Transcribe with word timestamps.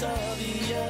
sabía. 0.00 0.86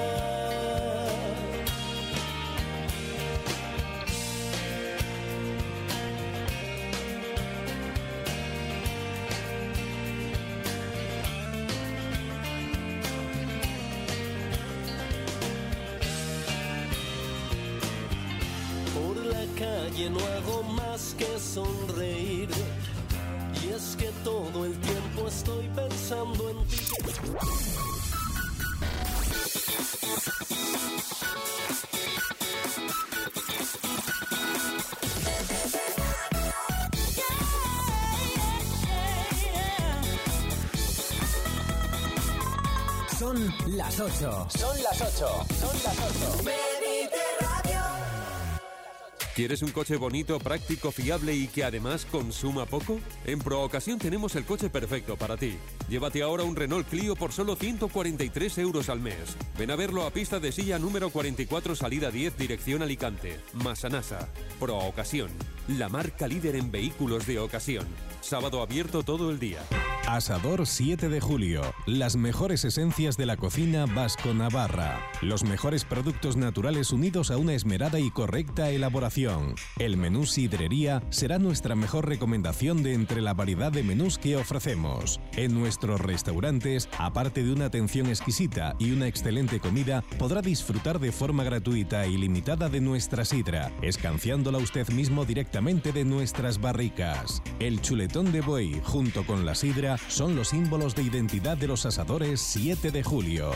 Por 18.95 19.16
la 19.27 19.45
calle 19.58 20.11
no 20.11 20.20
hago 20.20 20.62
más 20.62 21.14
que 21.18 21.27
sonreír. 21.38 22.48
Y 23.62 23.72
es 23.74 23.96
que 23.96 24.11
todo 24.22 24.64
el 24.64 24.79
tiempo 24.79 25.27
estoy 25.27 25.68
pensando 25.74 26.50
en 26.50 26.64
ti. 26.68 27.80
Son 43.30 43.77
las 43.77 44.01
8. 44.01 44.48
Son 44.48 44.83
las 44.83 45.01
8. 45.01 45.47
Son 45.61 45.83
las 45.84 45.98
8. 46.43 46.51
¿Quieres 49.37 49.62
un 49.62 49.71
coche 49.71 49.95
bonito, 49.95 50.41
práctico, 50.41 50.91
fiable 50.91 51.37
y 51.37 51.47
que 51.47 51.62
además 51.62 52.05
consuma 52.11 52.66
poco? 52.66 52.98
En 53.24 53.38
Proocasión 53.38 54.01
tenemos 54.01 54.35
el 54.35 54.45
coche 54.45 54.69
perfecto 54.69 55.16
para 55.16 55.37
ti. 55.37 55.57
Llévate 55.88 56.23
ahora 56.23 56.43
un 56.43 56.57
Renault 56.57 56.88
Clio 56.88 57.15
por 57.15 57.30
solo 57.30 57.55
143 57.55 58.59
euros 58.59 58.88
al 58.88 58.98
mes. 58.98 59.37
Ven 59.57 59.71
a 59.71 59.77
verlo 59.77 60.05
a 60.05 60.10
pista 60.10 60.41
de 60.41 60.51
silla 60.51 60.80
número 60.80 61.10
44, 61.10 61.77
salida 61.77 62.10
10, 62.10 62.37
dirección 62.37 62.82
Alicante. 62.82 63.38
Masanasa. 63.52 64.28
Proocasión. 64.58 65.30
La 65.69 65.88
marca 65.88 66.26
líder 66.26 66.56
en 66.56 66.72
vehículos 66.72 67.28
de 67.28 67.38
ocasión. 67.38 67.86
Sábado 68.22 68.60
abierto 68.60 69.04
todo 69.04 69.30
el 69.30 69.38
día. 69.38 69.60
Asador 70.06 70.66
7 70.66 71.08
de 71.08 71.20
julio. 71.20 71.62
Las 71.86 72.16
mejores 72.16 72.64
esencias 72.64 73.16
de 73.16 73.26
la 73.26 73.36
cocina 73.36 73.86
vasco-navarra. 73.86 74.98
Los 75.20 75.44
mejores 75.44 75.84
productos 75.84 76.36
naturales 76.36 76.90
unidos 76.90 77.30
a 77.30 77.36
una 77.36 77.54
esmerada 77.54 78.00
y 78.00 78.10
correcta 78.10 78.70
elaboración. 78.70 79.54
El 79.78 79.96
menú 79.96 80.26
sidrería 80.26 81.02
será 81.10 81.38
nuestra 81.38 81.76
mejor 81.76 82.08
recomendación 82.08 82.82
de 82.82 82.94
entre 82.94 83.20
la 83.20 83.34
variedad 83.34 83.70
de 83.70 83.84
menús 83.84 84.18
que 84.18 84.36
ofrecemos. 84.36 85.20
En 85.36 85.54
nuestros 85.54 86.00
restaurantes, 86.00 86.88
aparte 86.98 87.44
de 87.44 87.52
una 87.52 87.66
atención 87.66 88.08
exquisita 88.08 88.74
y 88.78 88.92
una 88.92 89.06
excelente 89.06 89.60
comida, 89.60 90.02
podrá 90.18 90.40
disfrutar 90.40 90.98
de 90.98 91.12
forma 91.12 91.44
gratuita 91.44 92.06
y 92.06 92.16
limitada 92.16 92.68
de 92.68 92.80
nuestra 92.80 93.24
sidra, 93.24 93.70
escanciándola 93.82 94.58
usted 94.58 94.88
mismo 94.88 95.24
directamente 95.24 95.92
de 95.92 96.04
nuestras 96.04 96.60
barricas. 96.60 97.42
El 97.60 97.80
chuletón 97.80 98.32
de 98.32 98.40
buey, 98.40 98.80
junto 98.82 99.24
con 99.24 99.46
la 99.46 99.54
sidra, 99.54 99.89
son 99.96 100.36
los 100.36 100.48
símbolos 100.48 100.94
de 100.94 101.02
identidad 101.02 101.56
de 101.56 101.66
los 101.66 101.86
asadores 101.86 102.41
7 102.41 102.91
de 102.91 103.02
julio. 103.02 103.50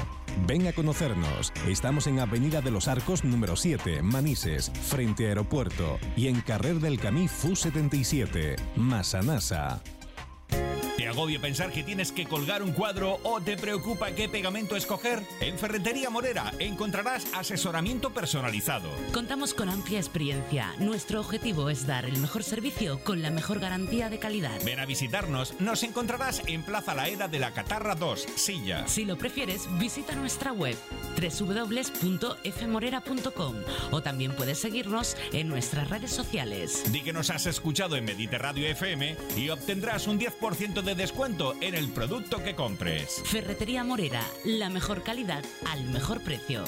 Ven 0.47 0.67
a 0.67 0.73
conocernos. 0.73 1.53
Estamos 1.69 2.07
en 2.07 2.21
Avenida 2.21 2.61
de 2.61 2.71
los 2.71 2.89
Arcos 2.89 3.25
número 3.25 3.57
7, 3.57 4.03
Manises, 4.03 4.71
frente 4.71 5.27
a 5.27 5.29
aeropuerto, 5.29 5.99
y 6.17 6.29
en 6.29 6.41
Carrer 6.41 6.81
del 6.81 6.99
Camí 6.99 7.29
FU 7.29 7.57
77, 7.57 8.57
Masanasa. 8.77 9.83
¿Te 10.97 11.09
agobia 11.09 11.41
pensar 11.41 11.73
que 11.73 11.83
tienes 11.83 12.13
que 12.13 12.25
colgar 12.25 12.63
un 12.63 12.71
cuadro 12.71 13.19
o 13.25 13.41
te 13.41 13.57
preocupa 13.57 14.13
qué 14.13 14.29
pegamento 14.29 14.77
escoger? 14.77 15.25
En 15.41 15.59
Ferretería 15.59 16.09
Morera 16.09 16.53
encontrarás 16.61 17.27
asesoramiento 17.35 18.11
personalizado. 18.11 18.89
Contamos 19.13 19.55
con 19.55 19.69
amplia 19.69 19.99
experiencia. 19.99 20.73
Nuestro 20.79 21.21
objetivo 21.21 21.69
es 21.69 21.89
dar 21.89 22.05
el 22.05 22.17
mejor 22.19 22.45
servicio 22.45 23.01
con 23.03 23.23
la 23.23 23.33
mejor 23.33 23.59
garantía 23.59 24.09
de 24.09 24.21
calidad. 24.21 24.57
Ven 24.65 24.79
a 24.79 24.87
visitarnos, 24.87 25.61
nos 25.61 25.83
encontrarás 25.83 26.43
en 26.47 26.63
Plaza 26.63 26.95
La 26.95 27.09
Era 27.09 27.27
de 27.27 27.41
la 27.41 27.51
Catarra 27.51 27.97
2, 27.97 28.27
Silla. 28.37 28.87
Si 28.87 29.05
lo 29.05 29.19
prefieres, 29.19 29.67
visita 29.81 30.15
nuestra 30.15 30.53
web 30.53 30.77
www.fmorera.com 31.21 33.57
o 33.91 34.01
también 34.01 34.37
puedes 34.37 34.59
seguirnos 34.59 35.17
en 35.33 35.49
nuestras 35.49 35.91
redes 35.91 36.13
sociales. 36.13 36.85
Di 36.93 37.01
que 37.01 37.13
nos 37.13 37.31
has 37.31 37.47
escuchado 37.47 37.97
en 37.97 38.05
Mediterradio 38.05 38.69
FM 38.69 39.17
y 39.37 39.49
obtendrás 39.49 40.07
un 40.07 40.21
10% 40.21 40.84
de 40.84 40.84
descuento 40.93 41.55
en 41.63 41.75
el 41.75 41.89
producto 41.89 42.43
que 42.43 42.55
compres. 42.55 43.23
Ferretería 43.25 43.85
Morera, 43.85 44.23
la 44.45 44.69
mejor 44.69 45.03
calidad 45.03 45.43
al 45.67 45.85
mejor 45.85 46.21
precio. 46.21 46.65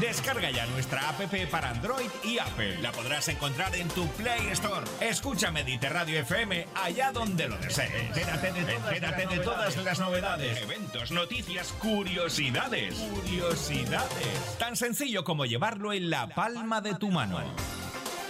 Descarga 0.00 0.50
ya 0.50 0.66
nuestra 0.66 1.08
app 1.08 1.20
para 1.50 1.70
Android 1.70 2.10
y 2.24 2.38
Apple. 2.38 2.78
La 2.82 2.90
podrás 2.90 3.28
encontrar 3.28 3.74
en 3.76 3.88
tu 3.88 4.06
Play 4.08 4.48
Store. 4.50 4.84
Escucha 5.00 5.50
Mediterradio 5.52 6.18
FM 6.18 6.66
allá 6.74 7.12
donde 7.12 7.48
lo 7.48 7.56
desees. 7.58 7.94
Entérate 7.94 8.52
de 8.52 8.64
todas, 8.64 8.92
Entérate 8.92 9.26
de 9.26 9.38
todas 9.38 9.76
las 9.76 10.00
novedades, 10.00 10.62
eventos, 10.62 11.12
noticias, 11.12 11.72
curiosidades. 11.74 12.94
Curiosidades. 12.96 14.58
Tan 14.58 14.74
sencillo 14.74 15.22
como 15.22 15.46
llevarlo 15.46 15.92
en 15.92 16.10
la 16.10 16.26
palma 16.26 16.80
de 16.80 16.94
tu 16.96 17.10
mano. 17.10 17.40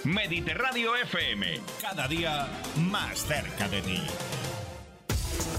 Mediterradio 0.05 0.95
FM. 0.97 1.61
Cada 1.81 2.07
día 2.09 2.47
más 2.77 3.25
cerca 3.25 3.69
de 3.69 3.81
ti. 3.81 4.03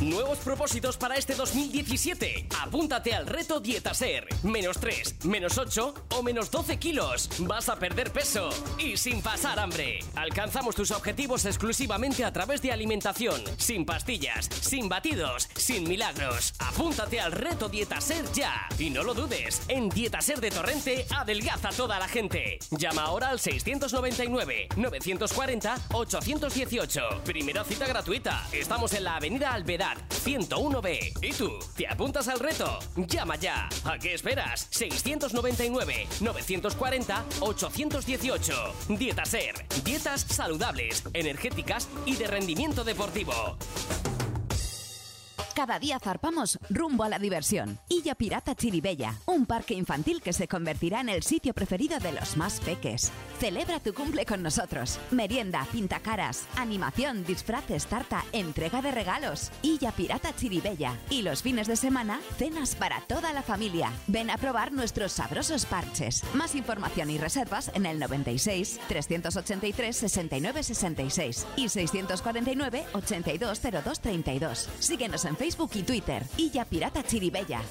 Nuevos 0.02 0.40
propósitos 0.40 0.98
para 0.98 1.16
este 1.16 1.36
2017. 1.36 2.48
Apúntate 2.62 3.14
al 3.14 3.26
reto 3.26 3.62
Dieta 3.62 3.94
Ser. 3.94 4.28
Menos 4.44 4.78
3, 4.80 5.26
menos 5.26 5.58
8 5.58 5.94
o 6.10 6.24
menos 6.24 6.52
12 6.52 6.78
kilos. 6.78 7.30
Vas 7.40 7.70
a 7.70 7.78
perder 7.78 8.12
peso 8.12 8.50
y 8.78 8.98
sin 8.98 9.22
pasar 9.22 9.58
hambre. 9.58 10.00
Alcanzamos 10.16 10.76
tus 10.76 10.92
objetivos 10.92 11.46
exclusivamente 11.46 12.26
a 12.26 12.34
través 12.34 12.62
de 12.62 12.74
alimentación, 12.74 13.42
sin 13.58 13.86
pastillas, 13.86 14.50
sin 14.62 14.90
batidos, 14.90 15.48
sin 15.56 15.88
milagros. 15.88 16.54
Apúntate 16.60 17.22
al 17.22 17.32
reto 17.32 17.70
Dieta 17.70 18.02
Ser 18.02 18.30
ya. 18.34 18.68
Y 18.78 18.90
no 18.90 19.02
lo 19.02 19.14
dudes, 19.14 19.62
en 19.70 19.88
Dieta 19.90 20.20
Ser 20.20 20.42
de 20.42 20.52
Torrente 20.52 21.06
adelgaza 21.10 21.70
toda 21.70 22.00
la 22.00 22.08
gente. 22.10 22.60
Llama 22.72 23.04
ahora 23.04 23.30
al 23.30 23.40
699 23.40 24.68
940 24.76 25.78
818. 25.94 27.02
Primera 27.24 27.64
cita 27.64 27.88
gratuita. 27.88 28.46
Estamos 28.52 28.94
en 28.94 29.06
la 29.06 29.16
Avenida 29.16 29.54
Alvedad 29.96 30.06
101B. 30.26 31.14
¿Y 31.22 31.32
tú? 31.34 31.60
¿Te 31.76 31.88
apuntas 31.88 32.28
al 32.28 32.40
reto? 32.40 32.80
Llama 32.96 33.36
ya. 33.36 33.70
¿A 33.86 33.98
qué 33.98 34.14
esperas? 34.14 34.68
699 34.72 36.08
940 36.22 37.26
818. 37.40 38.54
Dieta 38.90 39.26
Ser. 39.26 39.54
Dietas 39.84 40.22
saludables, 40.22 41.04
energéticas 41.14 41.88
y 42.06 42.16
de 42.16 42.28
rendimiento 42.28 42.84
deportivo. 42.84 43.58
Cada 45.56 45.80
día 45.80 46.00
zarpamos 46.00 46.60
rumbo 46.70 47.06
a 47.06 47.10
la 47.10 47.18
diversión. 47.18 47.80
Illa 47.88 48.14
Pirata 48.16 48.56
Chiribella, 48.56 49.16
un 49.26 49.46
parque 49.46 49.74
infantil 49.74 50.22
que 50.22 50.34
se 50.34 50.50
convertirá 50.50 51.00
en 51.00 51.08
el 51.08 51.24
sitio 51.24 51.54
preferido 51.54 51.98
de 52.00 52.12
los 52.12 52.36
más 52.36 52.60
peques. 52.60 53.10
Celebra 53.40 53.80
tu 53.80 53.94
cumple 53.94 54.26
con 54.26 54.44
nosotros. 54.44 55.00
Merienda, 55.12 55.66
pintacaras, 55.72 56.46
animación, 56.58 57.24
disfraces, 57.24 57.86
tarta, 57.86 58.26
entrega 58.34 58.82
de 58.82 58.92
regalos. 58.92 59.50
Illa 59.62 59.94
Pirata 59.94 60.36
Chiribella. 60.36 60.98
Y 61.10 61.22
los 61.22 61.42
fines 61.42 61.68
de 61.68 61.78
semana, 61.78 62.20
cenas 62.38 62.76
para 62.76 63.00
toda 63.08 63.32
la 63.32 63.42
familia. 63.42 63.94
Ven 64.08 64.32
a 64.32 64.38
probar 64.38 64.74
nuestros 64.74 65.14
sabrosos 65.14 65.66
parches. 65.66 66.22
Más 66.34 66.54
información 66.56 67.10
y 67.10 67.18
reservas 67.18 67.72
en 67.74 67.86
el 67.86 67.98
96 67.98 68.78
383 68.90 69.96
69 69.96 70.64
66 70.64 71.48
y 71.56 71.70
649 71.70 72.84
8202 72.92 74.00
32. 74.02 74.70
Síguenos 74.80 75.24
en 75.24 75.38
Facebook 75.38 75.45
y 75.48 75.84
Twitter. 75.84 76.24
Illa 76.38 76.66
Pirata 76.66 77.04
Chiribella. 77.04 77.62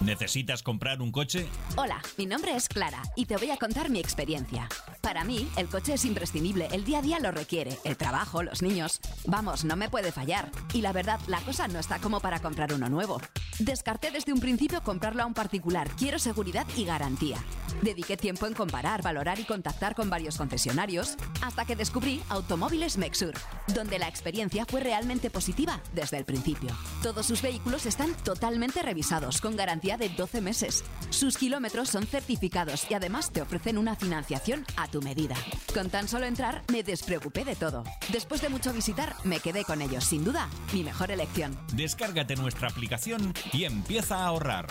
¿Necesitas 0.00 0.62
comprar 0.62 1.02
un 1.02 1.10
coche? 1.10 1.46
Hola, 1.76 2.00
mi 2.16 2.26
nombre 2.26 2.54
es 2.54 2.68
Clara 2.68 3.02
y 3.16 3.26
te 3.26 3.36
voy 3.36 3.50
a 3.50 3.56
contar 3.56 3.90
mi 3.90 3.98
experiencia. 3.98 4.68
Para 5.00 5.24
mí, 5.24 5.48
el 5.56 5.68
coche 5.68 5.94
es 5.94 6.04
imprescindible, 6.04 6.68
el 6.72 6.84
día 6.84 6.98
a 6.98 7.02
día 7.02 7.18
lo 7.20 7.30
requiere, 7.30 7.78
el 7.84 7.96
trabajo, 7.96 8.42
los 8.42 8.60
niños. 8.60 9.00
Vamos, 9.26 9.64
no 9.64 9.74
me 9.74 9.88
puede 9.88 10.12
fallar. 10.12 10.50
Y 10.74 10.82
la 10.82 10.92
verdad, 10.92 11.18
la 11.26 11.40
cosa 11.40 11.68
no 11.68 11.78
está 11.78 11.98
como 12.00 12.20
para 12.20 12.40
comprar 12.40 12.74
uno 12.74 12.88
nuevo. 12.90 13.20
Descarté 13.58 14.10
desde 14.10 14.32
un 14.32 14.40
principio 14.40 14.82
comprarlo 14.82 15.22
a 15.22 15.26
un 15.26 15.34
particular, 15.34 15.88
quiero 15.96 16.18
seguridad 16.18 16.66
y 16.76 16.84
garantía. 16.84 17.38
Dediqué 17.82 18.18
tiempo 18.18 18.46
en 18.46 18.52
comparar, 18.52 19.02
valorar 19.02 19.38
y 19.38 19.44
contactar 19.44 19.94
con 19.94 20.10
varios 20.10 20.36
concesionarios, 20.36 21.16
hasta 21.40 21.64
que 21.64 21.76
descubrí 21.76 22.22
Automóviles 22.28 22.98
Mexur, 22.98 23.32
donde 23.68 23.98
la 23.98 24.08
experiencia 24.08 24.66
fue 24.66 24.80
realmente 24.80 25.30
positiva 25.30 25.80
desde 25.94 26.18
el 26.18 26.26
principio. 26.26 26.76
Todos 27.02 27.24
sus 27.26 27.40
vehículos 27.40 27.86
están 27.86 28.14
totalmente 28.22 28.82
revisados, 28.82 29.40
con 29.40 29.56
garantía 29.56 29.96
de 29.96 30.10
12 30.10 30.42
meses. 30.42 30.84
Sus 31.08 31.38
kilómetros 31.38 31.88
son 31.88 32.06
certificados 32.06 32.86
y 32.90 32.94
además 32.94 33.30
te 33.30 33.40
ofrecen 33.40 33.78
una 33.78 33.96
financiación 33.96 34.66
a 34.76 34.89
tu 34.90 35.00
medida. 35.02 35.36
Con 35.72 35.88
tan 35.88 36.08
solo 36.08 36.26
entrar, 36.26 36.62
me 36.70 36.82
despreocupé 36.82 37.44
de 37.44 37.56
todo. 37.56 37.84
Después 38.12 38.40
de 38.42 38.48
mucho 38.48 38.72
visitar, 38.72 39.14
me 39.24 39.40
quedé 39.40 39.64
con 39.64 39.80
ellos. 39.82 40.04
Sin 40.04 40.24
duda, 40.24 40.48
mi 40.72 40.82
mejor 40.82 41.10
elección. 41.10 41.58
Descárgate 41.72 42.36
nuestra 42.36 42.68
aplicación 42.68 43.32
y 43.52 43.64
empieza 43.64 44.16
a 44.16 44.26
ahorrar. 44.26 44.66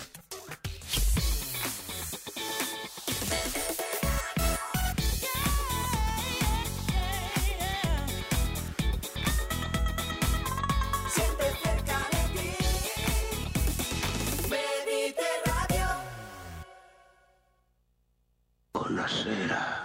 Buonasera. 18.74 19.79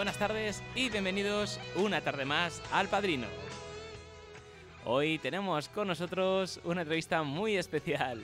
Buenas 0.00 0.16
tardes 0.16 0.62
y 0.74 0.88
bienvenidos 0.88 1.60
una 1.76 2.00
tarde 2.00 2.24
más 2.24 2.62
al 2.72 2.88
Padrino. 2.88 3.26
Hoy 4.86 5.18
tenemos 5.18 5.68
con 5.68 5.88
nosotros 5.88 6.58
una 6.64 6.80
entrevista 6.80 7.22
muy 7.22 7.58
especial. 7.58 8.18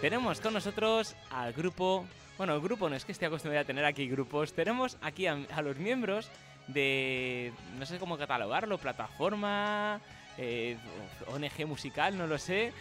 Tenemos 0.00 0.40
con 0.40 0.54
nosotros 0.54 1.14
al 1.30 1.52
grupo, 1.52 2.06
bueno, 2.38 2.54
el 2.54 2.62
grupo 2.62 2.88
no 2.88 2.96
es 2.96 3.04
que 3.04 3.12
esté 3.12 3.26
acostumbrado 3.26 3.64
a 3.64 3.66
tener 3.66 3.84
aquí 3.84 4.08
grupos, 4.08 4.54
tenemos 4.54 4.96
aquí 5.02 5.26
a, 5.26 5.36
los 5.60 5.76
miembros 5.76 6.30
de, 6.66 7.52
no 7.78 7.84
sé 7.84 7.98
cómo 7.98 8.16
catalogarlo, 8.16 8.78
plataforma, 8.78 10.00
eh, 10.38 10.78
ONG 11.26 11.66
musical, 11.66 12.16
no 12.16 12.26
lo 12.26 12.38
sé. 12.38 12.72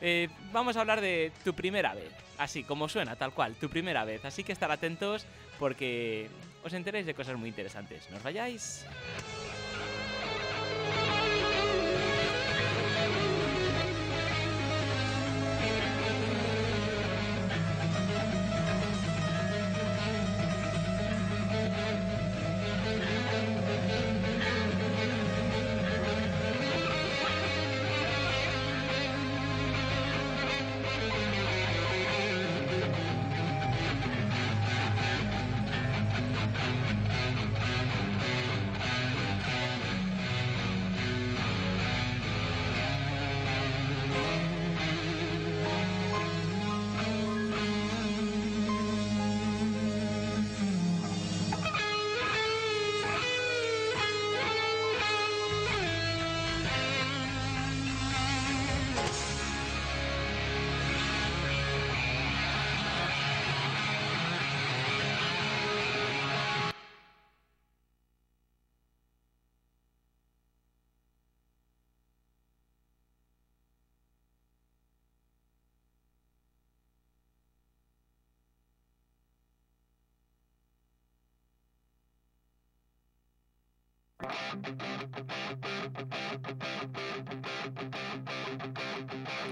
Eh, 0.00 0.28
vamos 0.52 0.76
a 0.76 0.80
hablar 0.80 1.00
de 1.00 1.32
tu 1.44 1.54
primera 1.54 1.94
vez, 1.94 2.10
así 2.38 2.62
como 2.62 2.88
suena, 2.88 3.16
tal 3.16 3.32
cual, 3.32 3.54
tu 3.54 3.68
primera 3.68 4.04
vez. 4.04 4.24
Así 4.24 4.44
que 4.44 4.52
estar 4.52 4.70
atentos 4.70 5.26
porque 5.58 6.28
os 6.64 6.72
enteréis 6.72 7.06
de 7.06 7.14
cosas 7.14 7.36
muy 7.36 7.48
interesantes. 7.48 8.08
No 8.10 8.16
os 8.16 8.22
vayáis. 8.22 8.84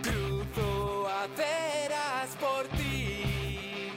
Cruzo 0.03 1.09
aceras 1.09 2.37
por 2.41 2.67
ti, 2.77 3.93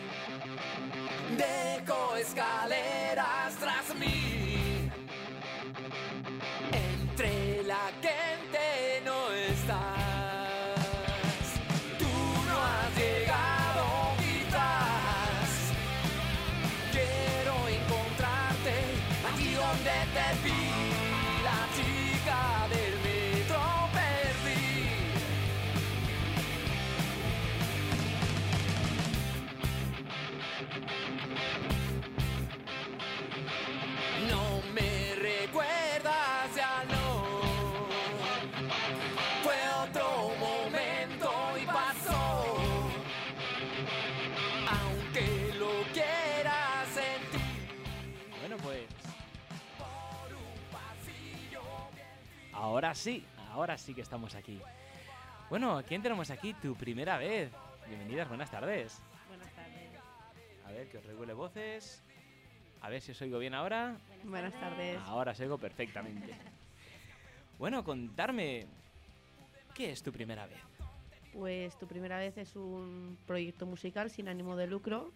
dejo 1.35 2.15
escaleras 2.17 3.55
tras 3.59 3.95
mí. 3.97 4.18
Ahora 52.79 52.95
sí, 52.95 53.25
ahora 53.51 53.77
sí 53.77 53.93
que 53.93 53.99
estamos 53.99 54.35
aquí. 54.35 54.57
Bueno, 55.49 55.77
¿a 55.77 55.83
quién 55.83 56.01
tenemos 56.01 56.31
aquí? 56.31 56.53
Tu 56.53 56.75
primera 56.75 57.17
vez. 57.17 57.51
Bienvenidas, 57.89 58.29
buenas 58.29 58.49
tardes. 58.49 59.01
Buenas 59.27 59.51
tardes. 59.53 59.91
A 60.65 60.71
ver, 60.71 60.87
que 60.87 60.99
os 60.99 61.05
revuele 61.05 61.33
voces. 61.33 62.01
A 62.79 62.87
ver 62.87 63.01
si 63.01 63.11
os 63.11 63.21
oigo 63.21 63.37
bien 63.37 63.53
ahora. 63.53 63.97
Buenas 64.23 64.53
tardes. 64.53 64.97
Ahora 65.03 65.33
os 65.33 65.39
oigo 65.41 65.57
perfectamente. 65.57 66.33
Bueno, 67.57 67.83
contarme. 67.83 68.65
¿Qué 69.75 69.91
es 69.91 70.01
tu 70.01 70.13
primera 70.13 70.47
vez? 70.47 70.61
Pues 71.33 71.77
tu 71.77 71.85
primera 71.85 72.17
vez 72.17 72.37
es 72.37 72.55
un 72.55 73.17
proyecto 73.27 73.65
musical 73.65 74.09
sin 74.09 74.29
ánimo 74.29 74.55
de 74.55 74.67
lucro 74.67 75.11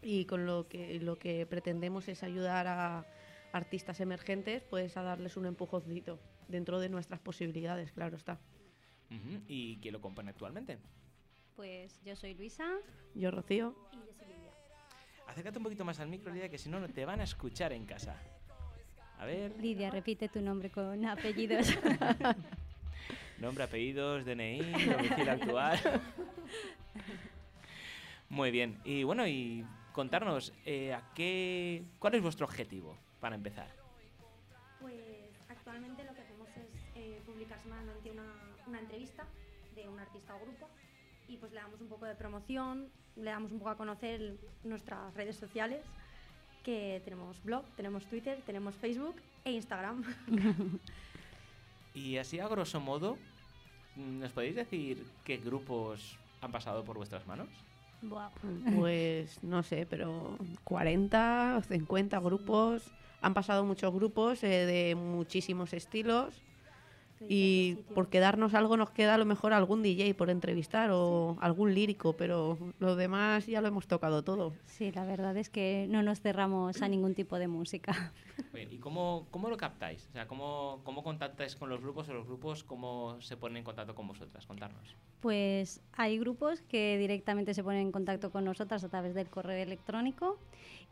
y 0.00 0.26
con 0.26 0.46
lo 0.46 0.68
que 0.68 1.00
lo 1.00 1.18
que 1.18 1.44
pretendemos 1.44 2.06
es 2.06 2.22
ayudar 2.22 2.68
a 2.68 3.04
artistas 3.50 3.98
emergentes 3.98 4.62
pues 4.62 4.96
a 4.96 5.02
darles 5.02 5.36
un 5.36 5.46
empujoncito 5.46 6.20
dentro 6.48 6.80
de 6.80 6.88
nuestras 6.88 7.20
posibilidades, 7.20 7.92
claro 7.92 8.16
está. 8.16 8.38
¿Y 9.46 9.76
quién 9.78 9.94
lo 9.94 10.00
compone 10.00 10.30
actualmente? 10.30 10.78
Pues 11.56 12.00
yo 12.04 12.14
soy 12.14 12.34
Luisa. 12.34 12.68
Yo 13.14 13.30
Rocío. 13.30 13.74
Y 13.92 13.96
yo 13.96 14.12
soy 14.18 14.26
Lidia. 14.28 14.52
Acércate 15.26 15.58
un 15.58 15.64
poquito 15.64 15.84
más 15.84 15.98
al 16.00 16.08
micro, 16.08 16.32
Lidia, 16.32 16.48
que 16.48 16.58
si 16.58 16.68
no, 16.68 16.78
no 16.78 16.88
te 16.88 17.04
van 17.04 17.20
a 17.20 17.24
escuchar 17.24 17.72
en 17.72 17.86
casa. 17.86 18.20
A 19.18 19.24
ver, 19.24 19.56
Lidia, 19.60 19.90
repite 19.90 20.28
tu 20.28 20.40
nombre 20.40 20.70
con 20.70 21.04
apellidos. 21.04 21.76
nombre, 23.38 23.64
apellidos, 23.64 24.24
DNI, 24.24 24.60
domicilio 24.60 25.32
actual. 25.32 25.80
Muy 28.28 28.50
bien. 28.50 28.78
Y 28.84 29.02
bueno, 29.02 29.26
y 29.26 29.64
contarnos, 29.92 30.52
eh, 30.64 30.92
¿a 30.92 31.12
qué, 31.14 31.82
¿cuál 31.98 32.14
es 32.14 32.22
vuestro 32.22 32.46
objetivo 32.46 32.96
para 33.20 33.34
empezar? 33.34 33.77
Publicar 37.78 38.02
semanalmente 38.02 38.10
una, 38.10 38.66
una 38.66 38.80
entrevista 38.80 39.24
de 39.74 39.88
un 39.88 39.98
artista 39.98 40.34
o 40.34 40.40
grupo 40.40 40.68
y 41.28 41.36
pues 41.36 41.52
le 41.52 41.60
damos 41.60 41.80
un 41.80 41.88
poco 41.88 42.06
de 42.06 42.14
promoción, 42.14 42.88
le 43.16 43.30
damos 43.30 43.52
un 43.52 43.58
poco 43.58 43.70
a 43.70 43.76
conocer 43.76 44.36
nuestras 44.64 45.14
redes 45.14 45.36
sociales, 45.36 45.84
que 46.64 47.00
tenemos 47.04 47.42
blog, 47.44 47.64
tenemos 47.76 48.06
Twitter, 48.06 48.40
tenemos 48.46 48.74
Facebook 48.76 49.16
e 49.44 49.52
Instagram. 49.52 50.04
Y 51.94 52.16
así, 52.16 52.38
a 52.38 52.46
grosso 52.46 52.78
modo, 52.78 53.18
¿nos 53.96 54.30
podéis 54.30 54.54
decir 54.54 55.04
qué 55.24 55.38
grupos 55.38 56.16
han 56.40 56.52
pasado 56.52 56.84
por 56.84 56.96
vuestras 56.96 57.26
manos? 57.26 57.48
Buah. 58.02 58.30
Pues 58.76 59.42
no 59.42 59.64
sé, 59.64 59.84
pero 59.84 60.38
40 60.62 61.56
o 61.58 61.62
50 61.62 62.20
grupos. 62.20 62.92
Han 63.20 63.34
pasado 63.34 63.64
muchos 63.64 63.92
grupos 63.92 64.44
eh, 64.44 64.64
de 64.64 64.94
muchísimos 64.94 65.72
estilos. 65.72 66.40
Y 67.26 67.76
por 67.94 68.08
quedarnos 68.08 68.54
algo 68.54 68.76
nos 68.76 68.90
queda 68.90 69.14
a 69.14 69.18
lo 69.18 69.24
mejor 69.24 69.52
algún 69.52 69.82
DJ 69.82 70.14
por 70.14 70.30
entrevistar 70.30 70.90
o 70.92 71.36
algún 71.40 71.74
lírico, 71.74 72.16
pero 72.16 72.58
lo 72.78 72.96
demás 72.96 73.46
ya 73.46 73.60
lo 73.60 73.68
hemos 73.68 73.86
tocado 73.86 74.22
todo. 74.22 74.52
Sí, 74.66 74.92
la 74.92 75.04
verdad 75.04 75.36
es 75.36 75.50
que 75.50 75.86
no 75.88 76.02
nos 76.02 76.20
cerramos 76.20 76.80
a 76.82 76.88
ningún 76.88 77.14
tipo 77.14 77.38
de 77.38 77.48
música. 77.48 78.12
¿Y 78.70 78.78
cómo, 78.78 79.26
cómo 79.30 79.48
lo 79.48 79.56
captáis? 79.56 80.06
O 80.10 80.12
sea, 80.12 80.26
¿cómo, 80.26 80.80
¿cómo 80.84 81.02
contactáis 81.02 81.56
con 81.56 81.68
los 81.68 81.80
grupos 81.80 82.08
o 82.08 82.14
los 82.14 82.26
grupos 82.26 82.64
cómo 82.64 83.20
se 83.20 83.36
ponen 83.36 83.58
en 83.58 83.64
contacto 83.64 83.94
con 83.94 84.06
vosotras? 84.06 84.46
Contarnos. 84.46 84.96
Pues 85.20 85.80
hay 85.92 86.18
grupos 86.18 86.62
que 86.62 86.96
directamente 86.98 87.54
se 87.54 87.64
ponen 87.64 87.82
en 87.82 87.92
contacto 87.92 88.30
con 88.30 88.44
nosotras 88.44 88.84
a 88.84 88.88
través 88.88 89.14
del 89.14 89.28
correo 89.28 89.62
electrónico 89.62 90.38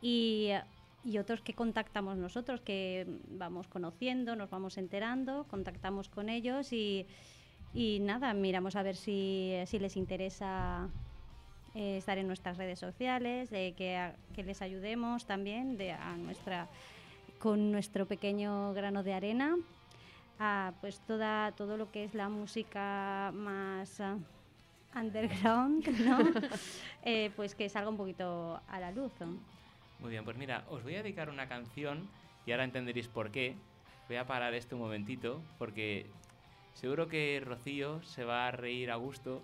y 0.00 0.50
y 1.06 1.18
otros 1.18 1.40
que 1.40 1.54
contactamos 1.54 2.16
nosotros, 2.16 2.60
que 2.60 3.06
vamos 3.28 3.68
conociendo, 3.68 4.34
nos 4.34 4.50
vamos 4.50 4.76
enterando, 4.76 5.44
contactamos 5.44 6.08
con 6.08 6.28
ellos 6.28 6.72
y, 6.72 7.06
y 7.72 8.00
nada, 8.00 8.34
miramos 8.34 8.74
a 8.74 8.82
ver 8.82 8.96
si, 8.96 9.54
si 9.66 9.78
les 9.78 9.96
interesa 9.96 10.88
eh, 11.76 11.98
estar 11.98 12.18
en 12.18 12.26
nuestras 12.26 12.56
redes 12.56 12.80
sociales, 12.80 13.50
de 13.50 13.74
que, 13.76 14.10
que, 14.34 14.42
les 14.42 14.60
ayudemos 14.62 15.26
también 15.26 15.76
de, 15.76 15.92
a 15.92 16.16
nuestra, 16.16 16.66
con 17.38 17.70
nuestro 17.70 18.06
pequeño 18.06 18.72
grano 18.72 19.04
de 19.04 19.14
arena 19.14 19.56
a 20.40 20.72
pues 20.80 20.98
toda, 21.06 21.52
todo 21.52 21.76
lo 21.76 21.92
que 21.92 22.02
es 22.02 22.14
la 22.14 22.28
música 22.28 23.30
más 23.32 24.00
uh, 24.00 24.98
underground, 24.98 25.86
¿no? 26.00 26.18
eh, 27.04 27.30
pues 27.36 27.54
que 27.54 27.68
salga 27.68 27.90
un 27.90 27.96
poquito 27.96 28.60
a 28.66 28.80
la 28.80 28.90
luz. 28.90 29.12
¿no? 29.20 29.55
Muy 29.98 30.10
bien, 30.10 30.24
pues 30.24 30.36
mira, 30.36 30.64
os 30.68 30.82
voy 30.82 30.94
a 30.94 31.02
dedicar 31.02 31.30
una 31.30 31.48
canción 31.48 32.08
y 32.44 32.52
ahora 32.52 32.64
entenderéis 32.64 33.08
por 33.08 33.30
qué. 33.30 33.56
Voy 34.08 34.16
a 34.16 34.26
parar 34.26 34.54
este 34.54 34.74
un 34.74 34.82
momentito 34.82 35.42
porque 35.58 36.06
seguro 36.74 37.08
que 37.08 37.42
Rocío 37.44 38.02
se 38.02 38.24
va 38.24 38.46
a 38.46 38.50
reír 38.50 38.90
a 38.90 38.96
gusto 38.96 39.42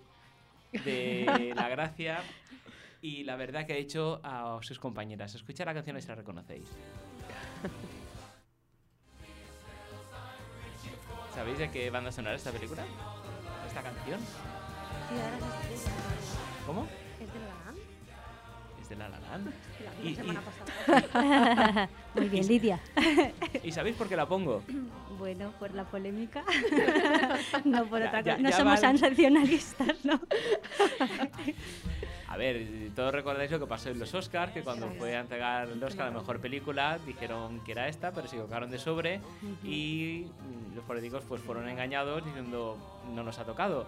de 0.84 1.52
la 1.56 1.68
gracia 1.68 2.22
y 3.00 3.24
la 3.24 3.36
verdad 3.36 3.66
que 3.66 3.72
ha 3.72 3.76
hecho 3.76 4.20
a 4.22 4.58
sus 4.62 4.78
compañeras. 4.78 5.34
Escucha 5.34 5.64
la 5.64 5.74
canción 5.74 5.96
y 5.96 6.02
se 6.02 6.08
la 6.08 6.14
reconocéis. 6.14 6.70
¿Sabéis 11.34 11.58
de 11.58 11.70
qué 11.70 11.90
banda 11.90 12.12
sonora 12.12 12.36
esta 12.36 12.52
película? 12.52 12.84
¿Esta 13.66 13.82
canción? 13.82 14.20
¿Cómo? 16.66 16.86
de 17.18 17.26
La 17.26 17.91
La 18.96 19.08
Land. 19.08 19.52
y, 20.02 20.14
semana 20.14 20.40
pasada. 20.40 21.88
Muy 22.14 22.28
bien, 22.28 22.46
Lidia. 22.46 22.80
¿Y 23.64 23.72
sabéis 23.72 23.96
por 23.96 24.08
qué 24.08 24.16
la 24.16 24.26
pongo? 24.26 24.62
Bueno, 25.22 25.52
por 25.60 25.72
la 25.72 25.84
polémica. 25.84 26.42
no 27.64 27.84
por 27.86 28.02
otra 28.02 28.24
cosa. 28.24 28.38
No 28.38 28.50
somos 28.50 28.80
sensacionalistas, 28.80 30.04
¿no? 30.04 30.20
A 32.26 32.36
ver, 32.36 32.90
todos 32.96 33.12
recordáis 33.12 33.48
lo 33.52 33.60
que 33.60 33.66
pasó 33.66 33.90
en 33.90 34.00
los 34.00 34.12
Oscars, 34.14 34.52
que 34.52 34.62
cuando 34.62 34.90
fue 34.98 35.14
a 35.14 35.20
entregar 35.20 35.68
el 35.68 35.84
Oscar 35.84 36.08
a 36.08 36.10
la 36.10 36.18
mejor 36.18 36.40
película, 36.40 36.98
dijeron 37.06 37.62
que 37.62 37.70
era 37.70 37.86
esta, 37.86 38.10
pero 38.10 38.26
se 38.26 38.34
equivocaron 38.34 38.68
de 38.72 38.78
sobre 38.80 39.20
y 39.62 40.26
los 40.74 40.82
políticos 40.84 41.22
pues 41.28 41.40
fueron 41.40 41.68
engañados 41.68 42.24
diciendo 42.24 42.76
no 43.14 43.22
nos 43.22 43.38
ha 43.38 43.44
tocado. 43.44 43.86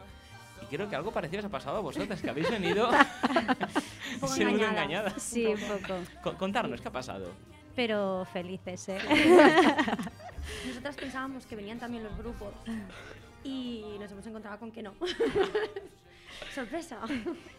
Y 0.63 0.67
creo 0.67 0.89
que 0.89 0.97
algo 0.97 1.11
parecido 1.11 1.41
os 1.41 1.47
ha 1.47 1.51
pasado 1.51 1.79
a 1.79 1.81
vosotras, 1.81 2.21
que 2.21 2.31
habéis 2.31 2.51
venido 2.51 2.91
seguro 4.27 4.67
engañadas. 4.69 5.23
Sí, 5.23 5.47
un 5.47 5.61
poco. 5.61 6.37
contarnos, 6.39 6.81
¿qué 6.81 6.89
ha 6.89 6.93
pasado? 6.93 7.31
Pero 7.75 8.27
felices, 8.33 8.89
¿eh? 8.89 8.99
Nosotras 10.67 10.97
pensábamos 10.97 11.47
que 11.47 11.57
venían 11.57 11.79
también 11.79 12.05
los 12.05 12.17
grupos 12.17 12.55
y 13.43 13.85
nos 13.99 14.11
hemos 14.13 14.27
encontrado 14.27 14.59
con 14.59 14.71
que 14.71 14.83
no. 14.83 14.95
Sorpresa. 16.55 17.01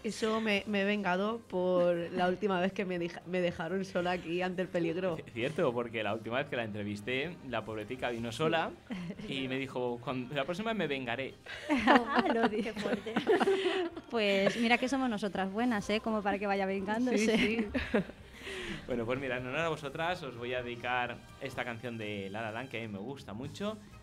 Eso 0.03 0.41
me, 0.41 0.63
me, 0.67 0.81
he 0.81 0.85
vengado 0.85 1.39
por 1.47 1.95
la 1.95 2.27
última 2.27 2.59
vez 2.59 2.73
que 2.73 2.85
me, 2.85 2.99
me, 3.25 3.41
dejaron 3.41 3.83
sola 3.85 4.11
aquí 4.11 4.41
ante 4.41 4.61
el 4.61 4.67
peligro. 4.67 5.17
Cierto, 5.33 5.73
porque 5.73 6.03
la 6.03 6.13
última 6.13 6.37
vez 6.37 6.47
que 6.47 6.55
la 6.55 6.63
entrevisté, 6.63 7.37
la 7.49 7.65
pobretica 7.65 8.09
vino 8.09 8.31
sola 8.31 8.71
y 9.27 9.47
me 9.47 9.57
dijo, 9.57 9.99
la 10.33 10.45
próxima 10.45 10.71
vez 10.71 10.77
me 10.77 10.87
vengaré. 10.87 11.33
Ah, 11.87 12.23
lo 12.33 12.47
dije 12.47 12.73
fuerte. 12.73 13.13
Pues 14.09 14.55
mira 14.57 14.77
que 14.77 14.87
somos 14.87 15.09
nosotras 15.09 15.51
buenas, 15.51 15.89
¿eh? 15.89 15.99
Como 15.99 16.21
para 16.21 16.39
que 16.39 16.47
vaya 16.47 16.65
vengándose. 16.65 17.37
Sí, 17.37 17.57
sí. 17.57 17.67
Bueno, 18.87 19.05
pues 19.05 19.19
mira, 19.19 19.37
en 19.37 19.47
honor 19.47 19.59
a 19.61 19.69
vosotras 19.69 20.21
os 20.21 20.37
voy 20.37 20.53
a 20.53 20.61
dedicar 20.61 21.17
esta 21.41 21.65
canción 21.65 21.97
de 21.97 22.29
La 22.29 22.41
La 22.41 22.51
Land 22.51 22.69
que 22.69 22.77
a 22.77 22.81
mí 22.81 22.87
me 22.87 22.99
gusta 22.99 23.33
mucho 23.33 23.77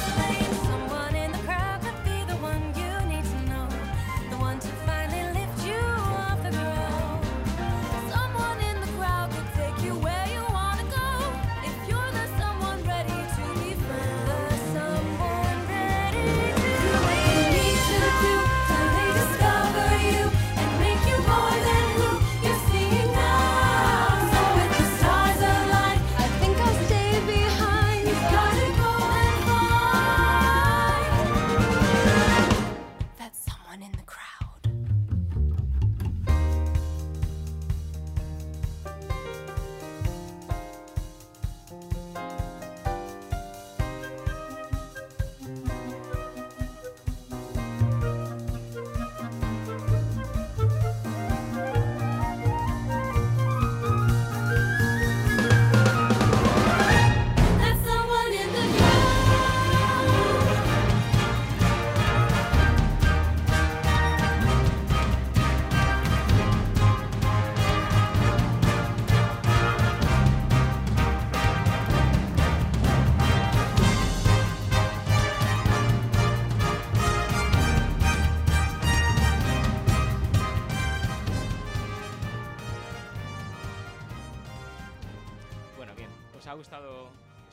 the 0.00 0.39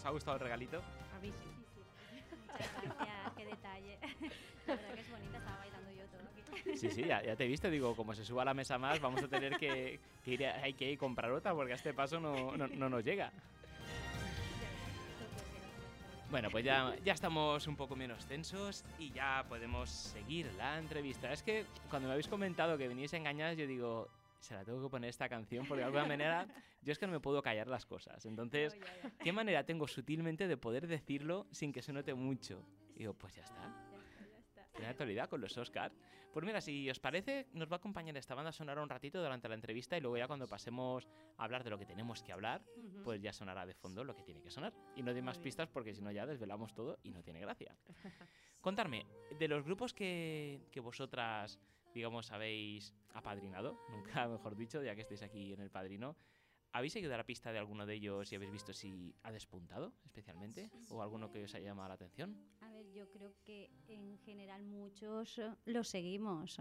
lane. 0.07 0.13
gustado 0.13 0.37
el 0.37 0.43
regalito? 0.43 0.77
A 1.15 1.19
mí 1.19 1.31
sí. 1.31 1.49
Muchas 2.51 2.71
gracias, 2.97 3.33
qué 3.35 3.45
detalle. 3.45 3.99
La 4.67 4.75
verdad 4.75 4.93
que 4.93 5.01
es 5.01 5.11
bonita, 5.11 5.37
estaba 5.37 5.57
bailando 5.57 5.91
yo 5.91 6.05
todo 6.07 6.21
aquí. 6.27 6.77
Sí, 6.77 6.89
sí, 6.89 7.03
ya, 7.03 7.23
ya 7.23 7.35
te 7.35 7.45
he 7.45 7.47
visto, 7.47 7.69
digo, 7.69 7.95
como 7.95 8.13
se 8.13 8.25
suba 8.25 8.41
a 8.41 8.45
la 8.45 8.53
mesa 8.53 8.77
más, 8.77 8.99
vamos 8.99 9.23
a 9.23 9.27
tener 9.27 9.57
que, 9.57 9.99
que 10.25 10.31
ir, 10.31 10.45
a, 10.45 10.55
hay 10.63 10.73
que 10.73 10.91
ir 10.91 10.97
a 10.97 10.99
comprar 10.99 11.31
otra 11.31 11.53
porque 11.53 11.73
a 11.73 11.75
este 11.75 11.93
paso 11.93 12.19
no, 12.19 12.57
no, 12.57 12.67
no 12.67 12.89
nos 12.89 13.03
llega. 13.03 13.31
Bueno, 16.29 16.49
pues 16.49 16.65
ya, 16.65 16.93
ya 17.05 17.13
estamos 17.13 17.67
un 17.67 17.77
poco 17.77 17.95
menos 17.95 18.25
tensos 18.25 18.83
y 18.99 19.11
ya 19.11 19.45
podemos 19.47 19.89
seguir 19.89 20.51
la 20.57 20.77
entrevista. 20.77 21.31
Es 21.31 21.41
que 21.41 21.65
cuando 21.89 22.09
me 22.09 22.13
habéis 22.13 22.27
comentado 22.27 22.77
que 22.77 22.89
veníais 22.89 23.13
engañadas, 23.13 23.55
yo 23.55 23.65
digo, 23.65 24.09
se 24.39 24.55
la 24.55 24.63
tengo 24.63 24.81
que 24.81 24.89
poner 24.89 25.09
esta 25.09 25.27
canción 25.29 25.65
porque 25.65 25.79
de 25.79 25.85
alguna 25.85 26.05
manera 26.07 26.47
yo 26.81 26.91
es 26.91 26.99
que 26.99 27.07
no 27.07 27.13
me 27.13 27.19
puedo 27.19 27.41
callar 27.41 27.67
las 27.67 27.85
cosas. 27.85 28.25
Entonces, 28.25 28.77
¿qué 29.19 29.31
manera 29.31 29.65
tengo 29.65 29.87
sutilmente 29.87 30.47
de 30.47 30.57
poder 30.57 30.87
decirlo 30.87 31.47
sin 31.51 31.71
que 31.71 31.81
se 31.81 31.93
note 31.93 32.13
mucho? 32.13 32.65
Y 32.95 32.99
digo, 32.99 33.13
pues 33.13 33.35
ya 33.35 33.43
está. 33.43 33.87
Tiene 34.73 34.89
actualidad 34.91 35.27
con 35.27 35.41
los 35.41 35.57
Oscars. 35.57 35.95
Pues 36.31 36.45
mira, 36.45 36.61
si 36.61 36.87
os 36.89 36.99
parece, 36.99 37.47
nos 37.53 37.67
va 37.67 37.75
a 37.75 37.77
acompañar 37.77 38.15
esta 38.15 38.35
banda 38.35 38.51
sonora 38.51 38.83
un 38.83 38.89
ratito 38.89 39.19
durante 39.19 39.49
la 39.49 39.55
entrevista 39.55 39.97
y 39.97 40.01
luego 40.01 40.17
ya 40.17 40.27
cuando 40.27 40.47
pasemos 40.47 41.07
a 41.35 41.43
hablar 41.43 41.63
de 41.63 41.71
lo 41.71 41.79
que 41.79 41.85
tenemos 41.87 42.21
que 42.21 42.31
hablar, 42.31 42.61
pues 43.03 43.19
ya 43.19 43.33
sonará 43.33 43.65
de 43.65 43.73
fondo 43.73 44.03
lo 44.03 44.15
que 44.15 44.21
tiene 44.21 44.41
que 44.43 44.51
sonar. 44.51 44.71
Y 44.95 45.01
no 45.01 45.13
doy 45.13 45.23
más 45.23 45.39
pistas 45.39 45.67
porque 45.67 45.95
si 45.95 46.01
no 46.01 46.11
ya 46.11 46.27
desvelamos 46.27 46.75
todo 46.75 46.99
y 47.01 47.09
no 47.09 47.23
tiene 47.23 47.39
gracia. 47.39 47.75
Contarme, 48.61 49.07
de 49.39 49.47
los 49.47 49.63
grupos 49.63 49.95
que, 49.95 50.67
que 50.69 50.79
vosotras 50.79 51.59
digamos, 51.97 52.31
habéis 52.31 52.93
apadrinado, 53.13 53.77
nunca 53.89 54.27
mejor 54.27 54.55
dicho, 54.55 54.83
ya 54.83 54.95
que 54.95 55.01
estáis 55.01 55.23
aquí 55.23 55.53
en 55.53 55.59
el 55.59 55.71
padrino. 55.71 56.15
¿Habéis 56.71 56.93
seguido 56.93 57.15
la 57.17 57.25
pista 57.25 57.51
de 57.51 57.57
alguno 57.57 57.85
de 57.85 57.95
ellos 57.95 58.31
y 58.31 58.35
habéis 58.35 58.51
visto 58.51 58.71
si 58.71 59.15
ha 59.23 59.31
despuntado 59.31 59.93
especialmente? 60.05 60.69
¿O 60.89 61.01
alguno 61.01 61.31
que 61.31 61.43
os 61.43 61.55
haya 61.55 61.69
llamado 61.69 61.87
la 61.87 61.95
atención? 61.95 62.37
A 62.61 62.69
ver, 62.71 62.91
yo 62.91 63.09
creo 63.09 63.33
que 63.43 63.71
en 63.87 64.19
general 64.19 64.63
muchos 64.63 65.39
eh, 65.39 65.55
los 65.65 65.87
seguimos. 65.87 66.59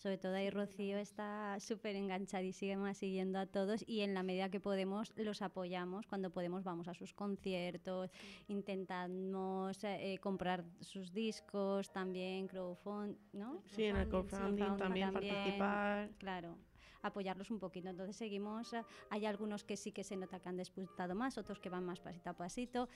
Sobre 0.00 0.16
todo 0.16 0.34
ahí 0.34 0.48
Rocío 0.48 0.96
está 0.96 1.60
súper 1.60 1.94
enganchada 1.94 2.42
y 2.42 2.54
sigue 2.54 2.74
más 2.78 2.96
siguiendo 2.96 3.38
a 3.38 3.44
todos 3.44 3.84
y 3.86 4.00
en 4.00 4.14
la 4.14 4.22
medida 4.22 4.48
que 4.48 4.58
podemos 4.58 5.12
los 5.14 5.42
apoyamos. 5.42 6.06
Cuando 6.06 6.30
podemos 6.30 6.64
vamos 6.64 6.88
a 6.88 6.94
sus 6.94 7.12
conciertos, 7.12 8.10
intentamos 8.48 9.84
eh, 9.84 10.16
comprar 10.22 10.64
sus 10.80 11.12
discos, 11.12 11.92
también 11.92 12.48
crowdfunding, 12.48 13.18
¿no? 13.34 13.62
Sí, 13.66 13.84
en 13.84 13.96
el 13.96 14.08
crowdfunding 14.08 14.78
también, 14.78 15.12
participar. 15.12 16.08
Claro 16.16 16.56
apoyarlos 17.02 17.50
un 17.50 17.58
poquito. 17.58 17.88
Entonces 17.88 18.14
seguimos, 18.16 18.74
eh, 18.74 18.84
hay 19.08 19.24
algunos 19.24 19.64
que 19.64 19.76
sí 19.76 19.90
que 19.90 20.04
se 20.04 20.16
nota 20.16 20.38
que 20.38 20.48
han 20.48 20.56
disputado 20.56 21.14
más, 21.14 21.38
otros 21.38 21.58
que 21.58 21.70
van 21.70 21.84
más 21.84 22.00
pasito 22.00 22.30
a 22.30 22.34
pasito 22.34 22.88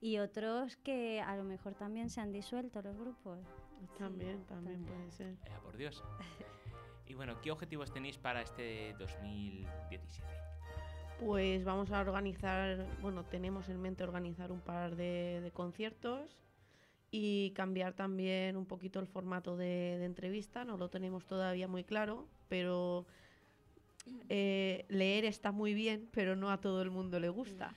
y 0.00 0.18
otros 0.18 0.76
que 0.78 1.20
a 1.20 1.36
lo 1.36 1.44
mejor 1.44 1.74
también 1.74 2.10
se 2.10 2.20
han 2.20 2.32
disuelto 2.32 2.82
los 2.82 2.96
grupos. 2.96 3.38
También, 3.98 4.44
también, 4.44 4.84
puede 4.84 5.10
ser. 5.10 5.34
Eh, 5.44 5.50
por 5.62 5.76
Dios. 5.76 6.02
y 7.06 7.14
bueno, 7.14 7.40
¿qué 7.40 7.50
objetivos 7.50 7.92
tenéis 7.92 8.18
para 8.18 8.42
este 8.42 8.94
2017? 8.98 10.22
Pues 11.24 11.64
vamos 11.64 11.90
a 11.92 12.00
organizar, 12.00 12.84
bueno, 13.00 13.24
tenemos 13.24 13.68
en 13.68 13.80
mente 13.80 14.02
organizar 14.02 14.50
un 14.50 14.60
par 14.60 14.96
de, 14.96 15.52
conciertos 15.54 16.36
y 17.12 17.52
cambiar 17.52 17.92
también 17.92 18.56
un 18.56 18.66
poquito 18.66 18.98
el 18.98 19.06
formato 19.06 19.56
de, 19.56 20.04
entrevista. 20.04 20.64
No 20.64 20.76
lo 20.76 20.88
tenemos 20.88 21.24
todavía 21.26 21.68
muy 21.68 21.84
claro, 21.84 22.26
pero 22.48 23.06
eh, 24.28 24.84
leer 24.88 25.24
está 25.24 25.52
muy 25.52 25.74
bien, 25.74 26.08
pero 26.12 26.34
no 26.34 26.50
a 26.50 26.60
todo 26.60 26.82
el 26.82 26.90
mundo 26.90 27.20
le 27.20 27.28
gusta. 27.28 27.72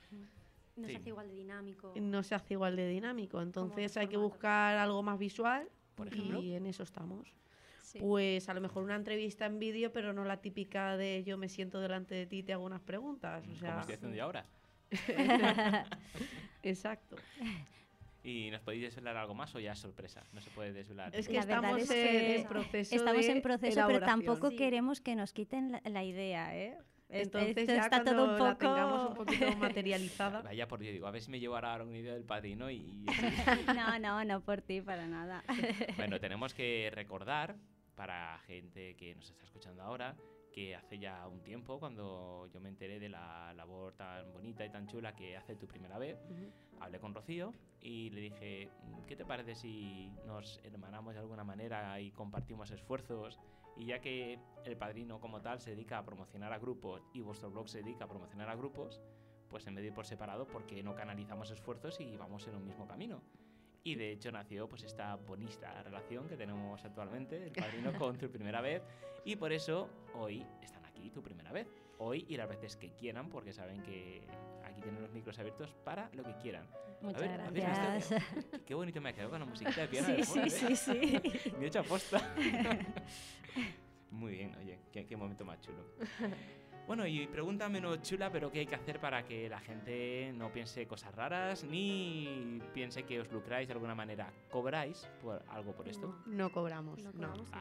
No 0.76 0.88
se 0.88 0.96
hace 0.96 1.10
igual 1.10 1.28
de 1.28 1.36
dinámico. 1.36 1.94
No 2.02 2.24
se 2.24 2.36
hace 2.36 2.54
igual 2.56 2.76
de 2.76 2.88
dinámico, 2.88 3.42
entonces 3.42 3.96
hay 3.96 4.08
que 4.08 4.18
buscar 4.18 4.78
algo 4.78 5.04
más 5.04 5.20
visual 5.20 5.70
y 6.42 6.54
en 6.54 6.66
eso 6.66 6.84
estamos. 6.84 7.34
Pues 8.00 8.50
a 8.50 8.54
lo 8.54 8.62
mejor 8.62 8.84
una 8.84 8.96
entrevista 8.96 9.46
en 9.46 9.60
vídeo, 9.60 9.94
pero 9.94 10.12
no 10.12 10.26
la 10.26 10.42
típica 10.42 10.98
de 10.98 11.24
yo 11.24 11.38
me 11.38 11.50
siento 11.50 11.80
delante 11.80 12.16
de 12.16 12.26
ti 12.26 12.40
y 12.40 12.44
te 12.44 12.54
hago 12.54 12.66
unas 12.66 12.82
preguntas. 12.82 13.48
O 13.48 13.56
sea, 13.56 13.70
Como 13.70 13.82
estoy 13.82 13.96
haciendo 13.96 14.18
yo 14.18 14.24
ahora. 14.24 14.46
Exacto. 16.64 17.16
¿Y 18.24 18.50
nos 18.50 18.62
podéis 18.62 18.82
desvelar 18.82 19.18
algo 19.18 19.36
más 19.36 19.54
o 19.54 19.60
ya 19.60 19.74
es 19.74 19.80
sorpresa? 19.80 20.24
No 20.34 20.42
se 20.42 20.50
puede 20.50 20.74
desvelar. 20.74 21.16
Es 21.16 21.28
que 21.28 21.38
estamos 21.38 21.90
en 21.90 22.48
proceso. 22.48 22.96
Estamos 22.96 23.26
en 23.26 23.42
proceso, 23.42 23.84
pero 23.88 24.00
tampoco 24.00 24.50
queremos 24.50 25.00
que 25.00 25.16
nos 25.16 25.32
quiten 25.32 25.80
la, 25.84 26.04
idea, 26.04 26.58
¿eh? 26.58 26.78
Entonces 27.22 27.68
ya 27.68 27.82
está 27.82 28.04
todo 28.04 28.24
un 28.24 28.38
poco... 28.38 28.44
la 28.44 28.58
tengamos 28.58 29.10
un 29.10 29.16
poquito 29.16 29.46
materializada. 29.58 30.42
Vaya 30.42 30.68
por 30.68 30.80
Dios, 30.80 30.94
digo, 30.94 31.08
a 31.08 31.12
ver 31.12 31.22
si 31.22 31.32
me 31.32 31.40
llevo 31.40 31.56
ahora 31.56 31.84
una 31.84 31.98
idea 31.98 32.14
del 32.14 32.26
padrino 32.26 32.70
y... 32.70 33.06
no, 33.76 34.00
no, 34.00 34.24
no 34.26 34.42
por 34.42 34.62
ti, 34.62 34.82
para 34.82 35.08
nada. 35.08 35.44
bueno, 35.98 36.20
tenemos 36.20 36.54
que 36.54 36.92
recordar, 36.94 37.56
para 37.96 38.40
gente 38.40 38.96
que 38.96 39.16
nos 39.16 39.30
está 39.30 39.46
escuchando 39.46 39.82
ahora, 39.82 40.16
que 40.56 40.76
hace 40.76 41.00
ya 41.00 41.28
un 41.28 41.42
tiempo, 41.42 41.80
cuando 41.80 42.48
yo 42.54 42.62
me 42.62 42.70
enteré 42.70 43.00
de 43.00 43.10
la 43.10 43.54
labor 43.54 43.94
tan 43.94 44.32
bonita 44.32 44.66
y 44.66 44.70
tan 44.70 44.88
chula 44.88 45.14
que 45.14 45.36
hace 45.36 45.56
tu 45.56 45.68
primera 45.68 45.98
vez, 45.98 46.18
hablé 46.80 47.00
con 47.00 47.14
Rocío 47.14 47.54
y 47.82 48.10
le 48.12 48.22
dije, 48.22 48.70
¿qué 49.06 49.16
te 49.16 49.26
parece 49.26 49.56
si 49.56 50.12
nos 50.26 50.62
hermanamos 50.64 51.14
de 51.14 51.20
alguna 51.20 51.44
manera 51.44 52.00
y 52.00 52.12
compartimos 52.12 52.72
esfuerzos? 52.72 53.38
Y 53.78 53.88
ya 53.88 54.00
que 54.00 54.40
el 54.64 54.78
padrino 54.78 55.20
como 55.20 55.42
tal 55.42 55.60
se 55.60 55.72
dedica 55.72 55.98
a 55.98 56.06
promocionar 56.06 56.54
a 56.54 56.60
grupos 56.60 57.02
y 57.14 57.22
vuestro 57.22 57.50
blog 57.52 57.68
se 57.68 57.80
dedica 57.80 58.06
a 58.06 58.08
promocionar 58.08 58.50
a 58.50 58.56
grupos, 58.56 59.02
pues 59.50 59.68
en 59.68 59.76
vez 59.76 59.84
de 59.84 59.88
ir 59.88 59.94
por 59.94 60.06
separado, 60.06 60.48
porque 60.48 60.82
no 60.82 60.96
canalizamos 60.96 61.52
esfuerzos 61.52 62.00
y 62.00 62.16
vamos 62.18 62.48
en 62.48 62.56
un 62.56 62.66
mismo 62.66 62.88
camino? 62.88 63.22
Y 63.84 63.96
de 63.96 64.12
hecho 64.12 64.32
nació 64.32 64.68
pues 64.68 64.84
esta 64.84 65.16
bonita 65.16 65.84
relación 65.84 66.28
que 66.28 66.36
tenemos 66.36 66.84
actualmente, 66.84 67.44
el 67.44 67.52
padrino 67.52 67.94
con 68.00 68.18
tu 68.18 68.30
primera 68.30 68.60
vez. 68.62 68.82
Y 69.26 69.36
por 69.36 69.52
eso 69.52 69.90
hoy 70.16 70.44
están 70.62 70.84
aquí 70.86 71.10
tu 71.12 71.22
primera 71.22 71.52
vez. 71.52 71.68
Hoy 72.00 72.26
y 72.28 72.36
las 72.36 72.50
veces 72.50 72.76
que 72.76 72.92
quieran, 72.94 73.30
porque 73.30 73.54
saben 73.54 73.82
que 73.84 74.28
aquí 74.64 74.82
tienen 74.82 75.02
los 75.02 75.12
micros 75.12 75.38
abiertos 75.38 75.74
para 75.84 76.10
lo 76.14 76.24
que 76.24 76.36
quieran. 76.38 76.68
Muchas 77.02 77.22
gracias. 77.22 78.24
Qué 78.66 78.74
bonito 78.74 79.00
me 79.00 79.10
ha 79.10 79.14
quedado 79.14 79.30
con 79.30 79.40
la 79.40 79.46
musiquita 79.46 79.82
de 79.82 79.88
piano. 79.88 80.08
Sí, 80.24 80.50
sí, 80.50 80.76
sí, 80.76 80.76
sí. 80.76 81.54
Me 81.60 81.66
he 81.66 81.68
hecho 81.68 81.82
aposta. 81.82 82.34
Muy 84.12 84.34
bien, 84.34 84.56
oye, 84.56 84.80
qué, 84.92 85.06
qué 85.06 85.18
momento 85.18 85.46
más 85.46 85.60
chulo. 85.62 85.84
Bueno, 86.88 87.08
y 87.08 87.26
pregunta 87.26 87.68
menos 87.68 88.00
chula, 88.04 88.32
pero 88.32 88.52
¿qué 88.52 88.60
hay 88.60 88.68
que 88.68 88.76
hacer 88.76 89.00
para 89.00 89.26
que 89.26 89.50
la 89.50 89.60
gente 89.60 90.32
no 90.36 90.52
piense 90.52 90.86
cosas 90.86 91.16
raras 91.16 91.64
ni 91.64 92.62
piense 92.76 93.04
que 93.04 93.20
os 93.20 93.32
lucráis 93.32 93.68
de 93.68 93.74
alguna 93.74 93.96
manera? 93.96 94.32
¿Cobráis 94.52 95.10
por 95.20 95.44
algo 95.50 95.76
por 95.76 95.88
esto? 95.88 96.16
No, 96.28 96.52
cobramos, 96.52 97.04
no. 97.04 97.12
Cobramos 97.12 97.52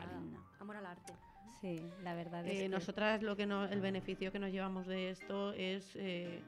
Amor 0.61 0.77
al 0.77 0.87
arte. 0.87 1.15
Sí, 1.61 1.81
la 2.03 2.15
verdad 2.15 2.47
es 2.47 2.59
eh, 2.59 2.63
que... 2.65 2.69
Nosotras 2.69 3.23
lo 3.23 3.35
que 3.35 3.47
no, 3.47 3.65
el 3.65 3.81
beneficio 3.81 4.31
que 4.31 4.39
nos 4.39 4.53
llevamos 4.53 4.87
de 4.87 5.09
esto 5.09 5.55
es 5.55 5.97
eh, 5.97 6.43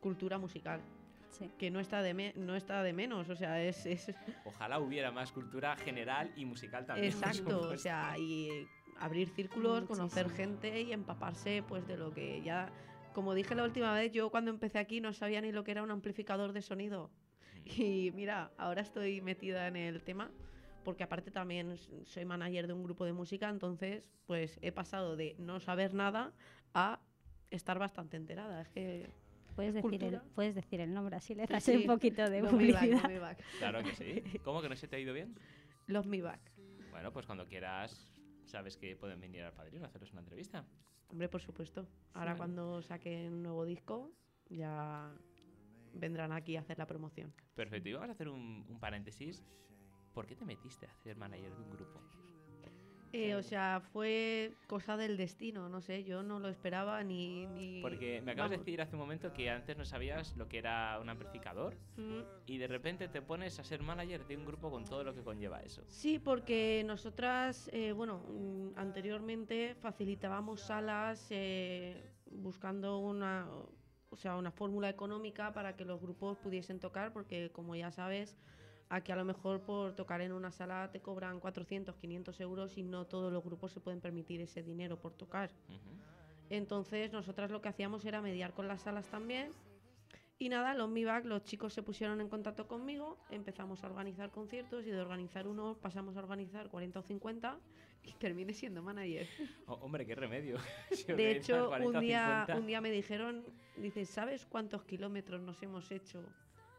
cultura 0.00 0.38
musical. 0.38 0.80
Sí. 1.28 1.50
que 1.58 1.70
no 1.70 1.80
está 1.80 2.00
de 2.00 2.32
no 2.34 2.56
está 2.56 2.82
de 2.82 2.94
menos, 2.94 3.28
o 3.28 3.36
sea, 3.36 3.60
es, 3.62 3.84
es, 3.84 4.10
Ojalá 4.46 4.78
hubiera 4.78 5.12
más 5.12 5.32
cultura 5.32 5.76
general 5.76 6.32
y 6.34 6.46
musical 6.46 6.86
también. 6.86 7.12
Exacto, 7.12 7.68
o 7.68 7.76
sea, 7.76 8.16
y 8.18 8.66
abrir 8.98 9.28
círculos, 9.30 9.84
conocer 9.84 10.30
gente 10.30 10.80
y 10.82 10.92
empaparse 10.92 11.62
pues 11.66 11.86
de 11.86 11.96
lo 11.96 12.12
que 12.12 12.42
ya 12.42 12.72
como 13.12 13.34
dije 13.34 13.54
la 13.54 13.64
última 13.64 13.94
vez, 13.94 14.12
yo 14.12 14.30
cuando 14.30 14.50
empecé 14.50 14.78
aquí 14.78 15.00
no 15.00 15.14
sabía 15.14 15.40
ni 15.40 15.50
lo 15.50 15.64
que 15.64 15.70
era 15.70 15.82
un 15.82 15.90
amplificador 15.90 16.52
de 16.52 16.60
sonido. 16.60 17.10
Y 17.64 18.12
mira, 18.14 18.52
ahora 18.58 18.82
estoy 18.82 19.22
metida 19.22 19.66
en 19.68 19.76
el 19.76 20.02
tema 20.02 20.30
porque 20.84 21.02
aparte 21.02 21.30
también 21.30 21.78
soy 22.04 22.24
manager 22.26 22.66
de 22.66 22.74
un 22.74 22.84
grupo 22.84 23.06
de 23.06 23.14
música, 23.14 23.48
entonces 23.48 24.12
pues 24.26 24.58
he 24.60 24.70
pasado 24.70 25.16
de 25.16 25.34
no 25.38 25.60
saber 25.60 25.94
nada 25.94 26.34
a 26.74 27.00
estar 27.50 27.78
bastante 27.78 28.18
enterada. 28.18 28.60
Es 28.60 28.68
que 28.68 29.10
Puedes 29.56 29.72
decir, 29.72 30.04
el, 30.04 30.20
puedes 30.34 30.54
decir 30.54 30.82
el 30.82 30.92
nombre 30.92 31.16
así, 31.16 31.34
le 31.34 31.46
das 31.46 31.66
un 31.68 31.86
poquito 31.86 32.28
de 32.28 32.42
publicidad. 32.44 33.38
Claro 33.58 33.82
que 33.82 33.94
sí. 33.94 34.22
¿Cómo 34.44 34.60
que 34.60 34.68
no 34.68 34.76
se 34.76 34.86
te 34.86 34.96
ha 34.96 34.98
ido 34.98 35.14
bien? 35.14 35.34
Los 35.86 36.06
Me 36.06 36.20
Back. 36.20 36.52
Bueno, 36.90 37.10
pues 37.10 37.24
cuando 37.24 37.46
quieras 37.46 38.15
sabes 38.46 38.76
que 38.76 38.96
pueden 38.96 39.20
venir 39.20 39.42
al 39.42 39.52
padrino 39.52 39.84
a 39.84 39.88
haceros 39.88 40.12
una 40.12 40.20
entrevista. 40.20 40.64
Hombre, 41.08 41.28
por 41.28 41.40
supuesto. 41.40 41.86
Ahora 42.14 42.36
cuando 42.36 42.82
saquen 42.82 43.32
un 43.32 43.42
nuevo 43.42 43.64
disco, 43.64 44.12
ya 44.48 45.12
vendrán 45.92 46.32
aquí 46.32 46.56
a 46.56 46.60
hacer 46.60 46.78
la 46.78 46.86
promoción. 46.86 47.32
Perfecto. 47.54 47.88
Y 47.88 47.92
vamos 47.92 48.08
a 48.08 48.12
hacer 48.12 48.28
un, 48.28 48.64
un 48.68 48.80
paréntesis. 48.80 49.44
¿Por 50.12 50.26
qué 50.26 50.34
te 50.34 50.44
metiste 50.44 50.86
a 50.86 50.94
ser 50.94 51.16
manager 51.16 51.54
de 51.54 51.62
un 51.62 51.70
grupo? 51.70 52.00
Eh, 53.12 53.34
o 53.34 53.42
sea, 53.42 53.80
fue 53.92 54.52
cosa 54.66 54.96
del 54.96 55.16
destino, 55.16 55.68
no 55.68 55.80
sé, 55.80 56.04
yo 56.04 56.22
no 56.22 56.38
lo 56.38 56.48
esperaba 56.48 57.02
ni... 57.02 57.46
ni... 57.46 57.80
Porque 57.80 58.20
me 58.22 58.32
acabas 58.32 58.50
de 58.50 58.58
decir 58.58 58.80
hace 58.80 58.94
un 58.94 59.00
momento 59.00 59.32
que 59.32 59.50
antes 59.50 59.76
no 59.76 59.84
sabías 59.84 60.36
lo 60.36 60.48
que 60.48 60.58
era 60.58 60.98
un 61.00 61.08
amplificador 61.08 61.76
mm. 61.96 62.20
y 62.46 62.58
de 62.58 62.66
repente 62.66 63.08
te 63.08 63.22
pones 63.22 63.58
a 63.58 63.64
ser 63.64 63.82
manager 63.82 64.26
de 64.26 64.36
un 64.36 64.44
grupo 64.44 64.70
con 64.70 64.84
todo 64.84 65.04
lo 65.04 65.14
que 65.14 65.22
conlleva 65.22 65.60
eso. 65.62 65.82
Sí, 65.88 66.18
porque 66.18 66.82
nosotras, 66.86 67.70
eh, 67.72 67.92
bueno, 67.92 68.18
mm, 68.28 68.78
anteriormente 68.78 69.74
facilitábamos 69.76 70.60
salas 70.60 71.26
eh, 71.30 72.12
buscando 72.30 72.98
una, 72.98 73.48
o 74.10 74.16
sea, 74.16 74.36
una 74.36 74.50
fórmula 74.50 74.88
económica 74.88 75.52
para 75.52 75.76
que 75.76 75.84
los 75.84 76.00
grupos 76.00 76.38
pudiesen 76.38 76.80
tocar, 76.80 77.12
porque 77.12 77.50
como 77.50 77.76
ya 77.76 77.90
sabes 77.90 78.36
a 78.88 79.00
que 79.02 79.12
a 79.12 79.16
lo 79.16 79.24
mejor 79.24 79.62
por 79.62 79.94
tocar 79.94 80.20
en 80.20 80.32
una 80.32 80.52
sala 80.52 80.90
te 80.92 81.00
cobran 81.00 81.40
400, 81.40 81.96
500 81.96 82.40
euros 82.40 82.78
y 82.78 82.82
no 82.82 83.06
todos 83.06 83.32
los 83.32 83.42
grupos 83.44 83.72
se 83.72 83.80
pueden 83.80 84.00
permitir 84.00 84.40
ese 84.40 84.62
dinero 84.62 85.00
por 85.00 85.12
tocar. 85.14 85.50
Entonces 86.50 87.12
nosotras 87.12 87.50
lo 87.50 87.60
que 87.60 87.68
hacíamos 87.68 88.04
era 88.04 88.20
mediar 88.20 88.54
con 88.54 88.68
las 88.68 88.82
salas 88.82 89.08
también 89.08 89.50
Y 90.38 90.48
nada, 90.50 90.74
los 90.74 90.88
MIVAC, 90.90 91.24
los 91.24 91.44
chicos 91.44 91.72
se 91.72 91.82
pusieron 91.82 92.20
en 92.20 92.28
contacto 92.28 92.68
conmigo, 92.68 93.18
empezamos 93.30 93.82
a 93.82 93.88
organizar 93.88 94.30
conciertos 94.30 94.86
y 94.86 94.90
de 94.90 95.00
organizar 95.00 95.48
uno 95.48 95.76
pasamos 95.80 96.16
a 96.16 96.20
organizar 96.20 96.68
40 96.68 97.00
o 97.00 97.02
50 97.02 97.58
y 98.04 98.12
terminé 98.14 98.52
siendo 98.52 98.82
manager. 98.82 99.26
Oh, 99.66 99.74
hombre, 99.82 100.06
qué 100.06 100.14
remedio. 100.14 100.58
Si 100.92 101.04
De 101.12 101.32
hecho, 101.32 101.68
40 101.68 101.86
o 101.86 101.92
un 101.92 102.00
día, 102.00 102.44
50. 102.46 102.56
un 102.60 102.66
día 102.66 102.80
me 102.80 102.90
dijeron, 102.90 103.44
dice, 103.76 104.04
¿sabes 104.04 104.46
cuántos 104.46 104.84
kilómetros 104.84 105.40
nos 105.40 105.62
hemos 105.62 105.90
hecho 105.90 106.22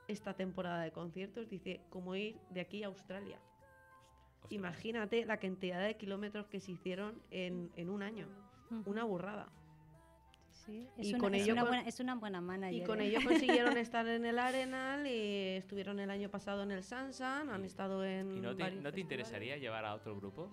esta 0.07 0.33
temporada 0.35 0.81
de 0.83 0.91
conciertos? 0.91 1.49
Dice, 1.49 1.81
como 1.89 2.15
ir 2.15 2.37
de 2.49 2.61
aquí 2.61 2.83
a 2.83 2.87
Australia. 2.87 3.39
Imagínate 4.49 5.25
la 5.25 5.37
cantidad 5.37 5.81
de 5.85 5.97
kilómetros 5.97 6.47
que 6.47 6.59
se 6.59 6.71
hicieron 6.71 7.21
en, 7.31 7.71
en 7.75 7.89
un 7.89 8.01
año. 8.01 8.27
Una 8.85 9.03
burrada. 9.03 9.49
Sí, 10.51 10.87
es, 10.97 11.07
Y 11.07 11.13
una, 11.13 11.19
con 11.19 11.35
es 11.35 11.43
ello 11.43 11.53
una 11.53 11.61
con- 11.61 11.69
buena, 11.69 11.87
es 11.87 11.99
una 11.99 12.15
buena 12.15 12.41
manager. 12.41 12.81
Y 12.81 12.83
con 12.85 13.01
¿eh? 13.01 13.07
ello 13.07 13.19
consiguieron 13.23 13.77
estar 13.77 14.07
en 14.07 14.25
el 14.25 14.39
Arenal 14.39 15.05
y 15.07 15.55
estuvieron 15.57 15.99
el 15.99 16.09
año 16.09 16.29
pasado 16.29 16.63
en 16.63 16.71
el 16.71 16.83
Sansan, 16.83 17.49
han 17.49 17.63
estado 17.63 18.03
en 18.03 18.37
¿Y 18.37 18.41
no 18.41 18.55
te, 18.55 18.71
no 18.71 18.91
te 18.91 18.99
interesaría 18.99 19.57
llevar 19.57 19.85
a 19.85 19.93
otro 19.93 20.15
grupo? 20.15 20.49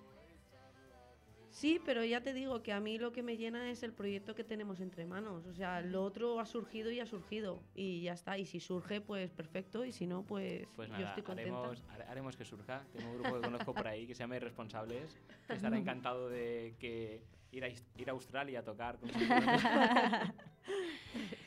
Sí, 1.55 1.79
pero 1.85 2.03
ya 2.03 2.19
te 2.19 2.33
digo 2.33 2.61
que 2.61 2.73
a 2.73 2.81
mí 2.81 2.97
lo 2.97 3.13
que 3.13 3.23
me 3.23 3.37
llena 3.37 3.71
es 3.71 3.81
el 3.81 3.93
proyecto 3.93 4.35
que 4.35 4.43
tenemos 4.43 4.81
entre 4.81 5.05
manos. 5.05 5.45
O 5.45 5.53
sea, 5.53 5.79
lo 5.79 6.03
otro 6.03 6.41
ha 6.41 6.45
surgido 6.45 6.91
y 6.91 6.99
ha 6.99 7.05
surgido. 7.05 7.63
Y 7.73 8.01
ya 8.01 8.11
está. 8.11 8.37
Y 8.37 8.45
si 8.45 8.59
surge, 8.59 8.99
pues 8.99 9.31
perfecto. 9.31 9.85
Y 9.85 9.93
si 9.93 10.05
no, 10.05 10.23
pues, 10.23 10.67
Pues 10.75 10.89
yo 10.89 10.95
nada, 10.97 11.07
estoy 11.07 11.23
contenta. 11.23 11.57
haremos, 11.57 11.83
hare- 11.89 12.03
haremos 12.09 12.35
que 12.35 12.43
surja. 12.43 12.83
Tengo 12.91 13.09
un 13.09 13.19
grupo 13.21 13.35
que 13.35 13.41
conozco 13.41 13.73
por 13.73 13.87
ahí 13.87 14.05
que 14.05 14.13
se 14.13 14.19
llama 14.19 14.35
Irresponsables, 14.35 15.17
que 15.47 15.53
estará 15.53 15.77
encantado 16.03 16.27
de 16.27 16.75
que 16.77 17.21
ir 17.55 17.63
a, 17.63 17.69
ir 17.69 18.09
a 18.09 18.11
Australia 18.11 18.59
a 18.59 18.63
tocar 18.63 18.97
con 18.99 19.09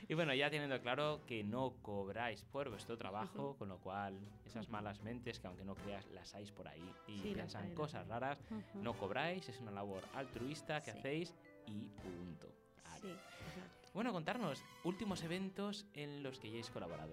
Y 0.09 0.15
bueno, 0.15 0.33
ya 0.35 0.49
teniendo 0.49 0.81
claro 0.81 1.21
que 1.27 1.45
no 1.45 1.75
cobráis 1.83 2.43
por 2.45 2.71
vuestro 2.71 2.97
trabajo, 2.97 3.57
con 3.59 3.69
lo 3.69 3.79
cual 3.79 4.19
esas 4.47 4.71
malas 4.71 5.03
mentes 5.03 5.39
que 5.39 5.47
aunque 5.47 5.65
no 5.67 5.75
creas 5.75 6.07
las 6.13 6.35
hay 6.35 6.47
por 6.47 6.67
ahí 6.67 6.91
y 7.07 7.19
Sí, 7.19 7.35
piensan 7.35 7.75
cosas 7.75 8.09
raras, 8.09 8.39
Ujú. 8.51 8.83
no 8.83 8.95
cobráis, 8.95 9.47
es 9.51 9.61
una 9.61 9.71
labor 9.71 10.03
altruista 10.15 10.81
que 10.81 10.93
Sí. 10.93 10.99
hacéis 10.99 11.35
y 11.67 11.89
punto. 12.03 12.49
Sí. 13.03 13.15
Bueno, 13.93 14.13
contarnos 14.13 14.65
últimos 14.85 15.23
eventos 15.23 15.85
en 15.93 16.23
los 16.23 16.39
que 16.39 16.49
hayáis 16.49 16.71
colaborado. 16.71 17.13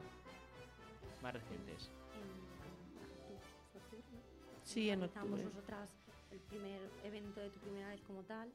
Más 1.22 1.34
recientes. 1.34 1.92
Sí, 4.64 4.90
en 4.90 5.04
octubre. 5.04 5.44
nosotras 5.44 5.90
el 6.32 6.40
primer 6.40 6.82
evento 7.04 7.40
de 7.42 7.50
tu 7.50 7.60
primera 7.60 7.90
vez 7.90 8.02
como 8.02 8.24
tal, 8.24 8.52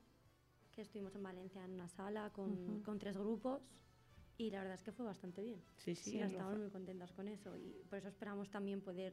que 0.80 0.84
estuvimos 0.84 1.14
en 1.14 1.22
Valencia 1.22 1.62
en 1.62 1.72
una 1.72 1.88
sala 1.88 2.30
con, 2.30 2.52
Ujú. 2.52 2.82
con 2.82 2.98
tres 2.98 3.14
grupos 3.18 3.60
y 4.38 4.50
la 4.50 4.60
verdad 4.60 4.74
es 4.76 4.82
que 4.82 4.92
fue 4.92 5.04
bastante 5.04 5.42
bien. 5.42 5.60
Sí, 5.76 5.94
sí, 5.94 6.12
Sí, 6.12 6.20
es 6.20 6.30
estamos 6.32 6.56
muy 6.56 6.70
contentas 6.70 7.12
con 7.12 7.28
eso 7.28 7.54
y 7.54 7.84
por 7.90 7.98
eso 7.98 8.08
esperamos 8.08 8.48
también 8.50 8.80
poder 8.80 9.12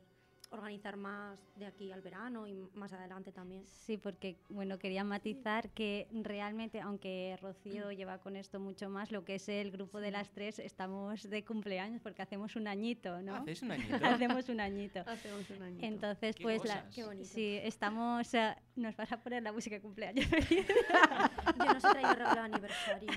organizar 0.51 0.95
más 0.95 1.45
de 1.57 1.65
aquí 1.65 1.91
al 1.91 2.01
verano 2.01 2.47
y 2.47 2.53
más 2.73 2.93
adelante 2.93 3.33
también. 3.33 3.65
Sí, 3.67 3.97
porque 3.97 4.37
bueno, 4.47 4.79
quería 4.79 5.03
matizar 5.03 5.69
que 5.71 6.07
realmente, 6.13 6.79
aunque 6.79 7.37
Rocío 7.41 7.91
lleva 7.91 8.19
con 8.19 8.37
esto 8.37 8.61
mucho 8.61 8.87
más, 8.89 9.11
lo 9.11 9.25
que 9.25 9.35
es 9.35 9.49
el 9.49 9.69
grupo 9.71 9.99
de 9.99 10.11
las 10.11 10.31
tres, 10.31 10.59
estamos 10.59 11.29
de 11.29 11.43
cumpleaños 11.43 12.01
porque 12.01 12.21
hacemos 12.21 12.55
un 12.55 12.65
añito, 12.69 13.21
¿no? 13.21 13.35
¿Hacéis 13.35 13.61
un 13.61 13.71
añito? 13.71 13.95
hacemos 14.05 14.47
un 14.47 14.61
añito. 14.61 15.01
Hacemos 15.05 15.49
un 15.49 15.61
añito. 15.61 15.85
Entonces, 15.85 16.33
Qué 16.37 16.43
pues, 16.43 16.63
la. 16.63 16.89
Qué 16.95 17.03
bonito. 17.03 17.27
sí, 17.27 17.59
estamos. 17.61 18.33
eh, 18.33 18.55
nos 18.77 18.95
vas 18.95 19.11
a 19.11 19.17
poner 19.17 19.43
la 19.43 19.51
música 19.51 19.75
de 19.75 19.81
cumpleaños. 19.81 20.25
Yo 20.29 21.65
no 21.73 21.79
sé 21.79 21.87
traigo 21.89 22.13
regalo 22.13 22.35
de 22.35 22.39
aniversario. 22.41 23.09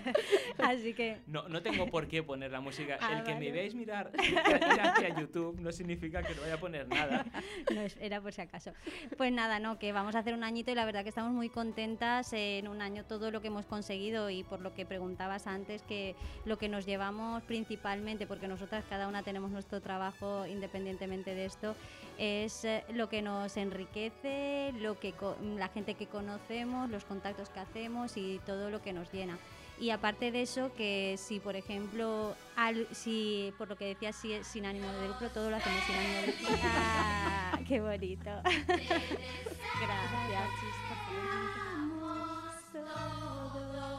Así 0.58 0.94
que. 0.94 1.18
No, 1.26 1.48
no 1.48 1.62
tengo 1.62 1.86
por 1.86 2.08
qué 2.08 2.22
poner 2.22 2.50
la 2.50 2.60
música. 2.60 2.98
Ah, 3.00 3.18
el 3.18 3.24
que 3.24 3.34
me 3.34 3.50
veáis 3.52 3.74
mirar 3.74 4.10
ir 4.22 4.38
hacia 4.80 5.18
YouTube 5.20 5.60
no 5.60 5.70
significa 5.72 6.22
que 6.22 6.34
no 6.34 6.42
vaya 6.42 6.54
a 6.54 6.58
poner 6.60 6.88
nada. 6.88 7.24
No, 7.74 7.82
era 8.00 8.20
por 8.20 8.32
si 8.32 8.40
acaso. 8.40 8.72
Pues 9.16 9.32
nada, 9.32 9.58
no, 9.60 9.78
que 9.78 9.92
vamos 9.92 10.14
a 10.14 10.20
hacer 10.20 10.34
un 10.34 10.42
añito 10.44 10.70
y 10.70 10.74
la 10.74 10.84
verdad 10.84 11.02
que 11.02 11.08
estamos 11.10 11.32
muy 11.32 11.48
contentas 11.50 12.32
en 12.32 12.66
un 12.68 12.82
año 12.82 13.04
todo 13.04 13.30
lo 13.30 13.40
que 13.40 13.48
hemos 13.48 13.66
conseguido 13.66 14.28
y 14.30 14.42
por 14.44 14.60
lo 14.60 14.74
que 14.74 14.84
preguntabas 14.86 15.46
antes, 15.46 15.82
que 15.82 16.16
lo 16.44 16.58
que 16.58 16.68
nos 16.68 16.86
llevamos 16.86 17.42
principalmente, 17.44 18.26
porque 18.26 18.48
nosotras 18.48 18.84
cada 18.88 19.08
una 19.08 19.22
tenemos 19.22 19.50
nuestro 19.50 19.80
trabajo 19.80 20.46
independientemente 20.46 21.34
de 21.34 21.44
esto, 21.44 21.76
es 22.18 22.64
eh, 22.64 22.84
lo 22.92 23.08
que 23.08 23.22
nos 23.22 23.56
enriquece, 23.56 24.72
lo 24.80 24.98
que 24.98 25.12
co- 25.12 25.36
la 25.58 25.68
gente 25.68 25.94
que 25.94 26.06
conocemos, 26.06 26.88
los 26.90 27.04
contactos 27.04 27.48
que 27.50 27.60
hacemos 27.60 28.16
y 28.16 28.40
todo 28.46 28.70
lo 28.70 28.80
que 28.82 28.92
nos 28.92 29.10
llena. 29.12 29.38
Y 29.78 29.90
aparte 29.90 30.30
de 30.30 30.42
eso, 30.42 30.72
que 30.76 31.16
si 31.18 31.40
por 31.40 31.56
ejemplo, 31.56 32.34
al- 32.54 32.86
si 32.92 33.54
por 33.56 33.68
lo 33.68 33.76
que 33.76 33.86
decías, 33.86 34.14
si 34.14 34.32
es 34.34 34.46
sin 34.46 34.66
ánimo 34.66 34.86
de 34.92 35.08
lucro, 35.08 35.30
todo 35.30 35.48
lo 35.48 35.56
hacemos 35.56 35.80
sin 35.84 35.94
ánimo 35.96 36.20
de 36.20 36.26
lucro. 36.26 36.56
¡Ah, 36.64 37.58
qué 37.66 37.80
bonito! 37.80 38.30
Gracias. 38.44 38.90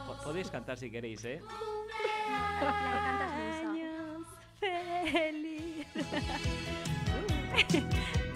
Po- 0.06 0.16
Podéis 0.24 0.50
cantar 0.50 0.78
si 0.78 0.88
queréis, 0.90 1.24
¿eh? 1.24 1.40
Años 2.60 4.26
feliz. 4.60 5.86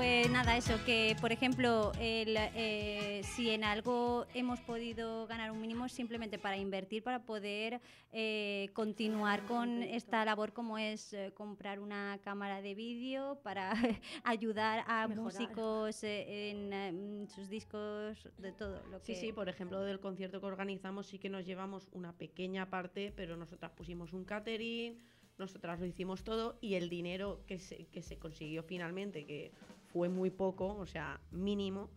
Pues 0.00 0.30
nada, 0.30 0.56
eso, 0.56 0.82
que 0.86 1.14
por 1.20 1.30
ejemplo, 1.30 1.92
el, 2.00 2.34
eh, 2.38 3.20
si 3.22 3.50
en 3.50 3.64
algo 3.64 4.24
hemos 4.32 4.58
podido 4.60 5.26
ganar 5.26 5.50
un 5.50 5.60
mínimo 5.60 5.84
es 5.84 5.92
simplemente 5.92 6.38
para 6.38 6.56
invertir, 6.56 7.02
para 7.02 7.26
poder 7.26 7.82
eh, 8.10 8.70
continuar 8.72 9.44
con 9.44 9.82
esta 9.82 10.24
labor 10.24 10.54
como 10.54 10.78
es 10.78 11.12
eh, 11.12 11.32
comprar 11.34 11.80
una 11.80 12.18
cámara 12.24 12.62
de 12.62 12.74
vídeo, 12.74 13.40
para 13.42 13.74
ayudar 14.24 14.84
a 14.86 15.06
Mejorar. 15.06 15.22
músicos 15.22 16.02
en 16.02 16.72
eh, 16.72 17.26
sus 17.28 17.50
discos, 17.50 18.26
de 18.38 18.52
todo 18.52 18.80
lo 18.90 19.00
Sí, 19.00 19.12
que... 19.12 19.20
sí, 19.20 19.32
por 19.34 19.50
ejemplo, 19.50 19.82
del 19.82 20.00
concierto 20.00 20.40
que 20.40 20.46
organizamos 20.46 21.08
sí 21.08 21.18
que 21.18 21.28
nos 21.28 21.44
llevamos 21.44 21.90
una 21.92 22.16
pequeña 22.16 22.70
parte, 22.70 23.12
pero 23.14 23.36
nosotras 23.36 23.72
pusimos 23.72 24.14
un 24.14 24.24
catering, 24.24 24.96
nosotras 25.36 25.78
lo 25.78 25.84
hicimos 25.84 26.24
todo 26.24 26.56
y 26.62 26.76
el 26.76 26.88
dinero 26.88 27.42
que 27.46 27.58
se, 27.58 27.84
que 27.88 28.00
se 28.00 28.18
consiguió 28.18 28.62
finalmente, 28.62 29.26
que 29.26 29.52
fue 29.92 30.08
muy 30.08 30.30
poco, 30.30 30.74
o 30.76 30.86
sea, 30.86 31.20
mínimo, 31.30 31.88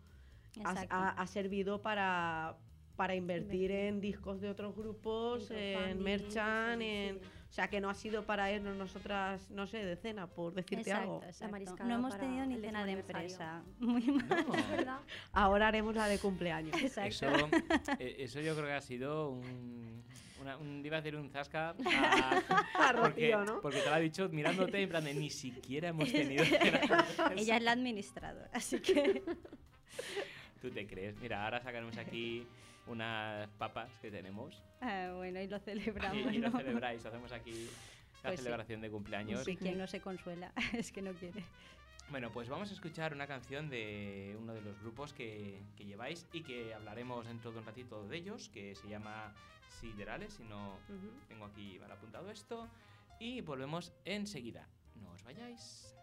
ha, 0.64 0.70
Exacto. 0.72 0.94
ha- 0.94 1.10
ha 1.10 1.26
servido 1.26 1.80
para, 1.82 2.56
para 2.96 3.14
invertir 3.14 3.70
en 3.70 4.00
discos 4.00 4.40
de 4.40 4.50
otros 4.50 4.74
grupos, 4.76 5.50
En 5.50 6.02
merchan, 6.02 6.78
sí, 6.80 6.84
en... 6.86 7.20
sí. 7.20 7.26
O 7.50 7.52
sea, 7.54 7.68
que 7.68 7.80
no 7.80 7.88
ha 7.88 7.94
sido 7.94 8.24
para 8.24 8.50
irnos 8.50 8.76
nosotras, 8.76 9.48
no 9.52 9.68
sé, 9.68 9.84
de 9.84 9.94
cena, 9.94 10.26
por 10.26 10.54
decirte 10.54 10.90
Exacto, 10.90 11.20
algo. 11.20 11.22
exacto. 11.24 11.84
No 11.84 11.94
hemos 11.94 12.18
tenido 12.18 12.44
ni 12.46 12.56
cena 12.58 12.84
de 12.84 12.92
empresa. 12.92 13.62
Muy 13.78 14.02
mal. 14.02 14.84
No. 14.84 14.98
Ahora 15.32 15.68
haremos 15.68 15.94
la 15.94 16.08
de 16.08 16.18
cumpleaños. 16.18 16.74
Exacto. 16.82 17.08
Eso, 17.10 17.28
eh, 18.00 18.16
eso 18.18 18.40
yo 18.40 18.54
creo 18.56 18.66
que 18.66 18.72
ha 18.72 18.80
sido 18.80 19.30
un, 19.30 20.02
una, 20.44 20.56
un 20.58 20.84
iba 20.84 20.98
a 20.98 21.00
decir 21.00 21.16
un 21.18 21.30
zasca 21.30 21.70
a, 21.86 22.38
A 22.74 22.92
porque, 23.00 23.34
Rocío, 23.34 23.44
¿no? 23.44 23.60
porque 23.60 23.80
te 23.80 23.88
lo 23.88 23.94
ha 23.94 23.98
dicho 23.98 24.28
mirándote 24.28 24.82
en 24.82 24.88
plan 24.88 25.04
de 25.04 25.14
ni 25.14 25.30
siquiera 25.30 25.88
hemos 25.88 26.10
tenido 26.12 26.44
cena 26.44 26.78
de 26.78 26.84
empresa". 26.84 27.32
Ella 27.36 27.56
es 27.56 27.62
la 27.62 27.72
administradora, 27.72 28.50
así 28.52 28.78
que 28.80 29.22
¿Tú 30.60 30.70
te 30.70 30.86
crees? 30.86 31.16
Mira, 31.20 31.44
ahora 31.44 31.60
sacaremos 31.60 31.96
aquí 31.98 32.46
unas 32.86 33.48
papas 33.58 33.90
que 34.00 34.10
tenemos 34.10 34.62
Ah, 34.80 35.12
bueno, 35.16 35.40
y 35.40 35.46
lo 35.48 35.58
celebramos. 35.58 36.32
y 36.32 36.38
lo 36.38 36.50
¿no? 36.50 36.58
celebráis. 36.58 37.04
Hacemos 37.04 37.32
aquí 37.32 37.68
la 38.22 38.30
Pues 38.30 38.40
sí. 38.40 38.44
celebración 38.44 38.80
de 38.82 38.90
cumpleaños. 38.90 39.44
Sí, 39.44 39.56
quien 39.56 39.78
no 39.78 39.86
se 39.86 40.00
consuela, 40.00 40.52
es 40.72 40.90
que 40.92 41.00
no 41.02 41.12
quiere. 41.12 41.42
Bueno, 42.10 42.30
pues 42.30 42.48
vamos 42.48 42.70
a 42.70 42.74
escuchar 42.74 43.12
una 43.12 43.26
canción 43.26 43.68
de 43.68 44.36
uno 44.38 44.54
de 44.54 44.60
los 44.60 44.78
grupos 44.80 45.12
que, 45.12 45.60
que 45.76 45.84
lleváis 45.84 46.26
y 46.32 46.42
que 46.42 46.74
hablaremos 46.74 47.26
dentro 47.26 47.50
de 47.50 47.58
un 47.58 47.66
ratito 47.66 48.06
de 48.06 48.16
ellos, 48.16 48.50
que 48.50 48.74
se 48.74 48.88
llama 48.88 49.34
Siderales, 49.68 50.34
si 50.34 50.44
no 50.44 50.78
tengo 51.28 51.46
aquí 51.46 51.78
mal 51.80 51.90
apuntado 51.90 52.30
esto. 52.30 52.68
Y 53.18 53.40
volvemos 53.40 53.92
enseguida. 54.04 54.68
No 55.02 55.10
os 55.12 55.22
vayáis. 55.24 55.94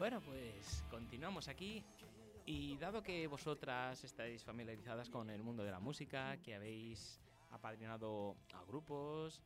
Bueno, 0.00 0.22
pues 0.22 0.82
continuamos 0.88 1.46
aquí. 1.48 1.84
Y 2.46 2.78
dado 2.78 3.02
que 3.02 3.26
vosotras 3.26 4.02
estáis 4.02 4.42
familiarizadas 4.42 5.10
con 5.10 5.28
el 5.28 5.42
mundo 5.42 5.62
de 5.62 5.70
la 5.70 5.78
música, 5.78 6.38
que 6.38 6.54
habéis 6.54 7.20
apadrinado 7.50 8.34
a 8.54 8.64
grupos 8.64 9.42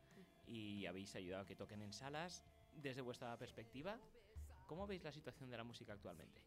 y 0.46 0.86
habéis 0.86 1.12
ayudado 1.16 1.42
a 1.42 1.44
que 1.44 1.56
toquen 1.56 1.82
en 1.82 1.92
salas, 1.92 2.44
desde 2.72 3.00
vuestra 3.00 3.36
perspectiva, 3.36 3.98
¿cómo 4.68 4.86
veis 4.86 5.02
la 5.02 5.10
situación 5.10 5.50
de 5.50 5.56
la 5.56 5.64
música 5.64 5.92
actualmente? 5.92 6.40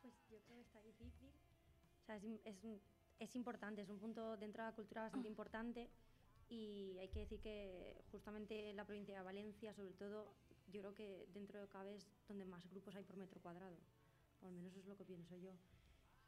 Pues 0.00 0.14
yo 0.30 0.38
creo 0.40 0.56
que 0.56 0.62
está 0.62 0.80
difícil. 0.80 1.28
O 2.00 2.06
sea, 2.06 2.16
es, 2.16 2.24
es, 2.46 2.80
es 3.18 3.36
importante, 3.36 3.82
es 3.82 3.90
un 3.90 3.98
punto 3.98 4.38
dentro 4.38 4.62
de 4.64 4.70
la 4.70 4.74
cultura 4.74 5.02
bastante 5.02 5.28
importante 5.28 5.90
y 6.48 6.96
hay 6.98 7.08
que 7.08 7.20
decir 7.20 7.40
que 7.40 8.02
justamente 8.10 8.72
la 8.72 8.86
provincia 8.86 9.18
de 9.18 9.22
Valencia, 9.22 9.74
sobre 9.74 9.92
todo, 9.92 10.32
yo 10.68 10.80
creo 10.80 10.94
que 10.94 11.26
dentro 11.32 11.60
de 11.60 11.68
cabe 11.68 11.94
es 11.94 12.06
donde 12.28 12.44
más 12.44 12.68
grupos 12.70 12.94
hay 12.96 13.04
por 13.04 13.16
metro 13.16 13.40
cuadrado, 13.40 13.76
o 14.40 14.46
al 14.46 14.52
menos 14.52 14.72
eso 14.72 14.80
es 14.80 14.86
lo 14.86 14.96
que 14.96 15.04
pienso 15.04 15.36
yo. 15.36 15.52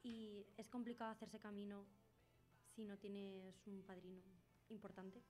Y 0.03 0.46
es 0.57 0.68
complicado 0.68 1.11
hacerse 1.11 1.38
camino 1.38 1.85
si 2.74 2.85
no 2.85 2.96
tienes 2.98 3.66
un 3.66 3.83
padrino 3.83 4.22
importante, 4.68 5.22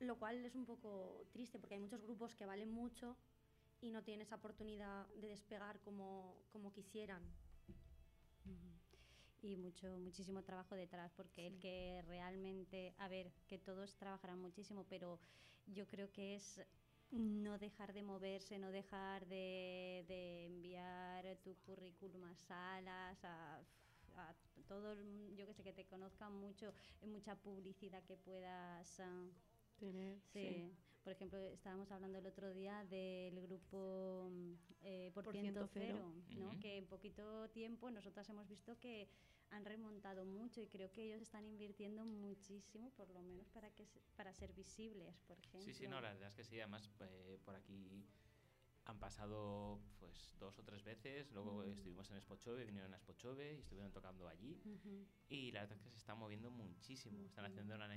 lo 0.00 0.18
cual 0.18 0.44
es 0.44 0.54
un 0.54 0.66
poco 0.66 1.26
triste 1.32 1.58
porque 1.58 1.74
hay 1.74 1.80
muchos 1.80 2.02
grupos 2.02 2.34
que 2.34 2.46
valen 2.46 2.70
mucho 2.70 3.16
y 3.80 3.90
no 3.90 4.02
tienen 4.02 4.26
esa 4.26 4.36
oportunidad 4.36 5.06
de 5.14 5.28
despegar 5.28 5.80
como, 5.80 6.36
como 6.52 6.72
quisieran. 6.72 7.22
y 9.40 9.56
mucho 9.56 9.96
muchísimo 9.98 10.42
trabajo 10.42 10.74
detrás 10.74 11.12
porque 11.12 11.46
el 11.46 11.58
que 11.60 12.02
realmente 12.08 12.92
a 12.98 13.08
ver 13.08 13.30
que 13.46 13.56
todos 13.56 13.96
trabajarán 13.96 14.40
muchísimo 14.40 14.84
pero 14.88 15.20
yo 15.66 15.86
creo 15.86 16.10
que 16.10 16.34
es 16.34 16.60
no 17.10 17.58
dejar 17.58 17.92
de 17.92 18.02
moverse, 18.02 18.58
no 18.58 18.70
dejar 18.70 19.26
de, 19.26 20.04
de 20.08 20.46
enviar 20.46 21.36
tu 21.42 21.54
currículum 21.66 22.24
a 22.24 22.34
salas, 22.34 23.24
a, 23.24 23.56
a 24.16 24.34
todo, 24.66 24.92
el, 24.92 25.34
yo 25.36 25.46
que 25.46 25.54
sé, 25.54 25.62
que 25.62 25.72
te 25.72 25.84
conozcan 25.86 26.34
mucho, 26.34 26.72
mucha 27.06 27.34
publicidad 27.36 28.02
que 28.04 28.16
puedas... 28.16 28.98
Uh, 29.00 29.30
Tener, 29.78 30.18
sí. 30.32 30.40
sí. 30.48 30.72
Por 31.04 31.12
ejemplo, 31.12 31.38
estábamos 31.38 31.90
hablando 31.92 32.18
el 32.18 32.26
otro 32.26 32.52
día 32.52 32.84
del 32.86 33.40
grupo 33.40 34.28
eh, 34.82 35.10
Por, 35.14 35.24
Por 35.24 35.32
Ciento 35.32 35.66
Ciento 35.68 35.72
Cero. 35.72 36.12
Cero, 36.28 36.40
¿no? 36.40 36.60
Que 36.60 36.76
en 36.78 36.86
poquito 36.86 37.48
tiempo 37.50 37.90
nosotras 37.90 38.28
hemos 38.28 38.48
visto 38.48 38.76
que 38.78 39.08
han 39.50 39.64
remontado 39.64 40.24
mucho 40.24 40.60
y 40.60 40.66
creo 40.66 40.90
que 40.92 41.04
ellos 41.04 41.22
están 41.22 41.44
invirtiendo 41.46 42.04
muchísimo, 42.04 42.90
por 42.90 43.08
lo 43.10 43.22
menos 43.22 43.48
para 43.48 43.70
que 43.70 43.86
para 44.16 44.32
ser 44.32 44.52
visibles, 44.52 45.16
por 45.26 45.38
ejemplo. 45.38 45.60
Sí, 45.62 45.72
sí, 45.72 45.86
no, 45.88 46.00
la 46.00 46.12
verdad 46.12 46.28
es 46.28 46.34
que 46.34 46.44
sí. 46.44 46.60
Además, 46.60 46.90
eh, 47.00 47.38
por 47.44 47.54
aquí 47.54 48.04
han 48.84 48.98
pasado 48.98 49.80
pues 49.98 50.34
dos 50.38 50.58
o 50.58 50.62
tres 50.64 50.82
veces. 50.82 51.30
Luego 51.32 51.62
Mm. 51.62 51.72
estuvimos 51.72 52.10
en 52.10 52.20
Spochove, 52.20 52.64
vinieron 52.64 52.92
a 52.94 52.98
Spochove 52.98 53.54
y 53.54 53.58
estuvieron 53.60 53.92
tocando 53.92 54.28
allí. 54.28 54.60
Ujú. 54.64 55.06
Y 55.28 55.52
la 55.52 55.60
verdad 55.60 55.76
es 55.76 55.82
que 55.82 55.90
se 55.90 55.98
están 55.98 56.18
moviendo 56.18 56.50
muchísimo. 56.50 57.24
Están 57.26 57.44
haciendo 57.46 57.74
una, 57.74 57.88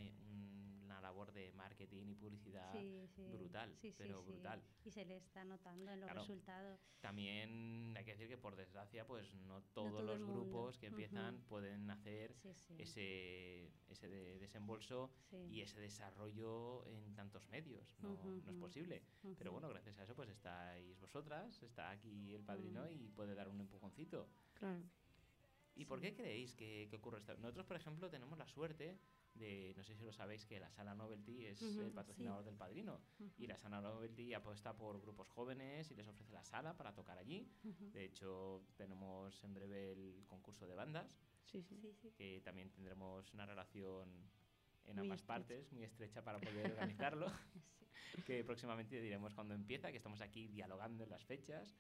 una 0.92 1.02
labor 1.02 1.32
de 1.32 1.52
marketing 1.54 2.08
y 2.10 2.16
publicidad 2.16 2.72
Sí, 2.74 3.08
sí. 3.16 3.24
brutal, 3.32 3.74
Sí, 3.82 3.92
sí, 3.92 3.96
pero 3.98 4.22
sí. 4.22 4.32
brutal. 4.32 4.62
Y 4.84 4.92
se 4.92 5.06
le 5.06 5.18
está 5.18 5.44
notando 5.46 5.92
en 5.92 6.00
los 6.02 6.08
Claro. 6.08 6.22
resultados. 6.22 6.80
También 7.00 7.94
hay 7.98 8.04
que 8.04 8.12
decir 8.12 8.28
que 8.28 8.38
por 8.38 8.56
desgracia, 8.56 9.06
pues 9.08 9.34
no 9.34 9.62
todos 9.74 9.92
todo 9.92 10.00
el 10.02 10.06
los 10.08 10.24
grupos 10.28 10.78
que 10.78 10.88
empiezan 10.88 11.36
Ujú. 11.36 11.44
pueden 11.48 11.90
hacer 11.90 12.34
Sí, 12.36 12.54
sí. 12.54 12.76
ese, 12.78 13.72
ese 13.90 14.10
de- 14.10 14.40
desembolso 14.40 15.12
Sí. 15.30 15.38
y 15.50 15.62
ese 15.62 15.80
desarrollo 15.80 16.86
en 16.88 17.16
tantos 17.16 17.48
medios. 17.50 17.96
No, 18.02 18.12
Ujú, 18.14 18.42
no 18.44 18.52
es 18.52 18.58
posible. 18.58 19.02
Pero 19.38 19.52
Ujú. 19.52 19.60
bueno, 19.60 19.70
gracias 19.70 19.98
a 20.00 20.04
eso 20.04 20.16
pues 20.16 20.30
estáis 20.30 21.00
vosotras, 21.00 21.62
está 21.64 21.90
aquí 21.90 22.34
el 22.36 22.44
padrino 22.44 22.90
y 22.90 23.08
puede 23.10 23.34
dar 23.34 23.48
un 23.48 23.60
empujoncito. 23.62 24.28
Claro. 24.56 24.84
¿Y 25.74 25.86
por 25.86 26.02
qué 26.02 26.14
creéis 26.14 26.54
que, 26.54 26.88
que 26.90 26.98
ocurre 26.98 27.20
esto? 27.20 27.36
Nosotros, 27.38 27.66
por 27.66 27.78
ejemplo, 27.78 28.10
tenemos 28.10 28.38
la 28.38 28.46
suerte 28.46 29.00
de, 29.36 29.74
no 29.78 29.84
sé 29.84 29.96
si 29.96 30.04
lo 30.04 30.12
sabéis, 30.12 30.46
que 30.46 30.60
la 30.60 30.70
sala 30.70 30.94
Novelty 30.94 31.46
es 31.46 31.62
Ujú, 31.62 31.82
el 31.82 31.92
patrocinador 31.92 32.44
sí. 32.44 32.50
del 32.50 32.58
padrino. 32.58 33.00
Y 33.38 33.48
la 33.48 33.58
sala 33.58 33.82
Novelty 33.82 34.34
apuesta 34.34 34.76
por 34.76 35.02
grupos 35.02 35.28
jóvenes 35.30 35.90
y 35.92 35.96
les 35.96 36.08
ofrece 36.08 36.32
la 36.34 36.44
sala 36.44 36.76
para 36.78 36.94
tocar 36.94 37.18
allí. 37.18 37.48
Ujú. 37.64 37.90
De 37.94 38.06
hecho, 38.06 38.62
tenemos 38.78 39.44
en 39.44 39.54
breve 39.54 39.92
el 39.94 40.26
concurso 40.28 40.68
de 40.68 40.76
bandas, 40.76 41.18
Sí, 41.52 41.62
sí. 41.62 41.76
Sí, 41.82 41.94
sí. 42.02 42.10
que 42.18 42.42
también 42.42 42.70
tendremos 42.70 43.34
una 43.34 43.46
relación 43.46 44.10
en 44.86 44.96
Muy 44.98 45.06
ambas 45.06 45.22
estrecha. 45.22 45.28
partes, 45.40 45.72
muy 45.74 45.84
estrecha 45.84 46.24
para 46.24 46.40
poder 46.40 46.72
organizarlo. 46.72 47.28
que 48.26 48.44
próximamente 48.44 49.02
diremos 49.02 49.34
cuándo 49.34 49.54
empieza, 49.54 49.92
que 49.92 49.98
estamos 49.98 50.22
aquí 50.22 50.48
dialogando 50.48 51.04
en 51.04 51.10
las 51.10 51.24
fechas. 51.26 51.76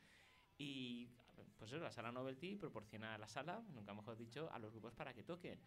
Y 0.57 1.07
pues 1.57 1.71
eso, 1.71 1.81
la 1.81 1.91
sala 1.91 2.11
Novelty 2.11 2.55
proporciona 2.55 3.17
la 3.17 3.27
sala, 3.27 3.63
nunca 3.73 3.93
mejor 3.93 4.17
dicho, 4.17 4.49
a 4.51 4.59
los 4.59 4.71
grupos 4.71 4.93
para 4.93 5.13
que 5.13 5.23
toquen. 5.23 5.59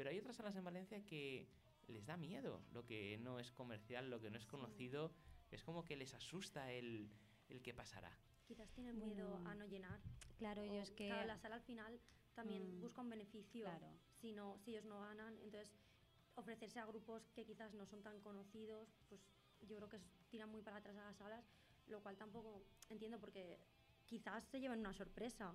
Pero 0.00 0.08
hay 0.08 0.18
otras 0.18 0.36
salas 0.36 0.56
en 0.56 0.64
Valencia 0.64 1.04
que 1.04 1.46
les 1.88 2.06
da 2.06 2.16
miedo 2.16 2.62
lo 2.72 2.86
que 2.86 3.18
no 3.18 3.38
es 3.38 3.52
comercial, 3.52 4.08
lo 4.08 4.18
que 4.18 4.30
no 4.30 4.38
es 4.38 4.46
conocido. 4.46 5.12
Es 5.50 5.62
como 5.62 5.84
que 5.84 5.94
les 5.94 6.14
asusta 6.14 6.72
el, 6.72 7.10
el 7.50 7.60
que 7.60 7.74
pasará. 7.74 8.10
Quizás 8.48 8.70
tienen 8.72 8.96
miedo 8.98 9.28
Bueno. 9.28 9.50
a 9.50 9.54
no 9.56 9.66
llenar. 9.66 10.00
Claro, 10.38 10.62
O, 10.62 10.64
ellos 10.64 10.90
que... 10.92 11.06
claro, 11.08 11.26
la 11.26 11.36
sala 11.36 11.56
al 11.56 11.60
final 11.60 12.00
también 12.34 12.78
Mm, 12.78 12.80
busca 12.80 13.02
un 13.02 13.10
beneficio. 13.10 13.66
claro. 13.66 13.88
Si, 14.22 14.32
no, 14.32 14.56
si 14.64 14.70
ellos 14.70 14.86
no 14.86 15.00
ganan, 15.00 15.34
entonces 15.42 15.70
ofrecerse 16.34 16.78
a 16.80 16.86
grupos 16.86 17.28
que 17.34 17.44
quizás 17.44 17.74
no 17.74 17.84
son 17.84 18.02
tan 18.02 18.18
conocidos, 18.22 18.88
pues 19.10 19.20
yo 19.68 19.76
creo 19.76 19.88
que 19.90 19.96
es- 19.98 20.08
tiran 20.30 20.48
muy 20.48 20.62
para 20.62 20.78
atrás 20.78 20.96
a 20.96 21.04
las 21.04 21.16
salas, 21.18 21.44
lo 21.88 22.00
cual 22.00 22.16
tampoco 22.16 22.62
entiendo 22.88 23.20
porque 23.20 23.58
quizás 24.06 24.44
se 24.44 24.60
lleven 24.60 24.78
una 24.80 24.94
sorpresa. 24.94 25.52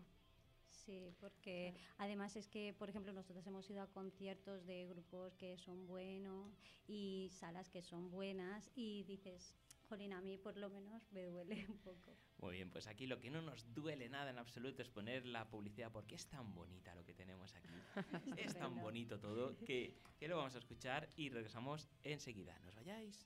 Sí, 0.75 1.13
porque 1.19 1.73
además 1.97 2.35
es 2.35 2.47
que, 2.47 2.73
por 2.73 2.89
ejemplo, 2.89 3.13
nosotros 3.13 3.45
hemos 3.47 3.69
ido 3.69 3.81
a 3.81 3.87
conciertos 3.87 4.65
de 4.65 4.87
grupos 4.87 5.35
que 5.35 5.57
son 5.57 5.87
buenos 5.87 6.59
y 6.87 7.29
salas 7.31 7.69
que 7.69 7.81
son 7.81 8.11
buenas 8.11 8.69
y 8.75 9.03
dices, 9.03 9.55
jolín, 9.87 10.13
a 10.13 10.21
mí 10.21 10.37
por 10.37 10.57
lo 10.57 10.69
menos 10.69 11.01
me 11.11 11.23
duele 11.23 11.65
un 11.69 11.77
poco. 11.79 12.17
Muy 12.37 12.55
bien, 12.55 12.69
pues 12.69 12.87
aquí 12.87 13.07
lo 13.07 13.19
que 13.19 13.29
no 13.29 13.41
nos 13.41 13.73
duele 13.73 14.09
nada 14.09 14.29
en 14.29 14.37
absoluto 14.37 14.81
es 14.81 14.89
poner 14.89 15.25
la 15.25 15.49
publicidad 15.49 15.91
porque 15.91 16.15
es 16.15 16.27
tan 16.27 16.53
bonita 16.53 16.93
lo 16.95 17.05
que 17.05 17.13
tenemos 17.13 17.55
aquí. 17.55 17.73
es 18.37 18.55
tan 18.55 18.79
bonito 18.79 19.19
todo 19.19 19.57
que, 19.65 19.97
que 20.19 20.27
lo 20.27 20.37
vamos 20.37 20.55
a 20.55 20.59
escuchar 20.59 21.09
y 21.15 21.29
regresamos 21.29 21.89
enseguida. 22.03 22.59
No 22.59 22.69
os 22.69 22.75
vayáis. 22.75 23.25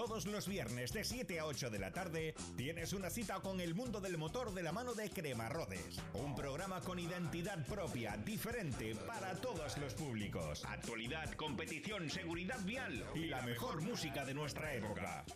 Todos 0.00 0.24
los 0.24 0.48
viernes 0.48 0.94
de 0.94 1.04
7 1.04 1.40
a 1.40 1.44
8 1.44 1.68
de 1.68 1.78
la 1.78 1.92
tarde 1.92 2.34
tienes 2.56 2.94
una 2.94 3.10
cita 3.10 3.40
con 3.40 3.60
el 3.60 3.74
mundo 3.74 4.00
del 4.00 4.16
motor 4.16 4.54
de 4.54 4.62
la 4.62 4.72
mano 4.72 4.94
de 4.94 5.10
Cremarrodes. 5.10 6.00
Un 6.14 6.34
programa 6.34 6.80
con 6.80 6.98
identidad 6.98 7.66
propia, 7.66 8.16
diferente 8.16 8.94
para 9.06 9.34
todos 9.34 9.76
los 9.76 9.92
públicos. 9.92 10.64
Actualidad, 10.64 11.30
competición, 11.34 12.08
seguridad 12.08 12.58
vial 12.64 13.04
y 13.14 13.26
la 13.26 13.42
mejor 13.42 13.82
música 13.82 14.24
de 14.24 14.32
nuestra 14.32 14.72
época. 14.72 15.26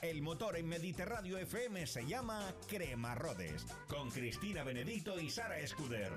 El 0.00 0.22
motor 0.22 0.56
en 0.56 0.66
Mediterráneo 0.66 1.36
FM 1.36 1.86
se 1.86 2.06
llama 2.06 2.54
Cremarrodes, 2.66 3.66
con 3.88 4.10
Cristina 4.10 4.64
Benedicto 4.64 5.20
y 5.20 5.28
Sara 5.28 5.58
Escuder. 5.58 6.14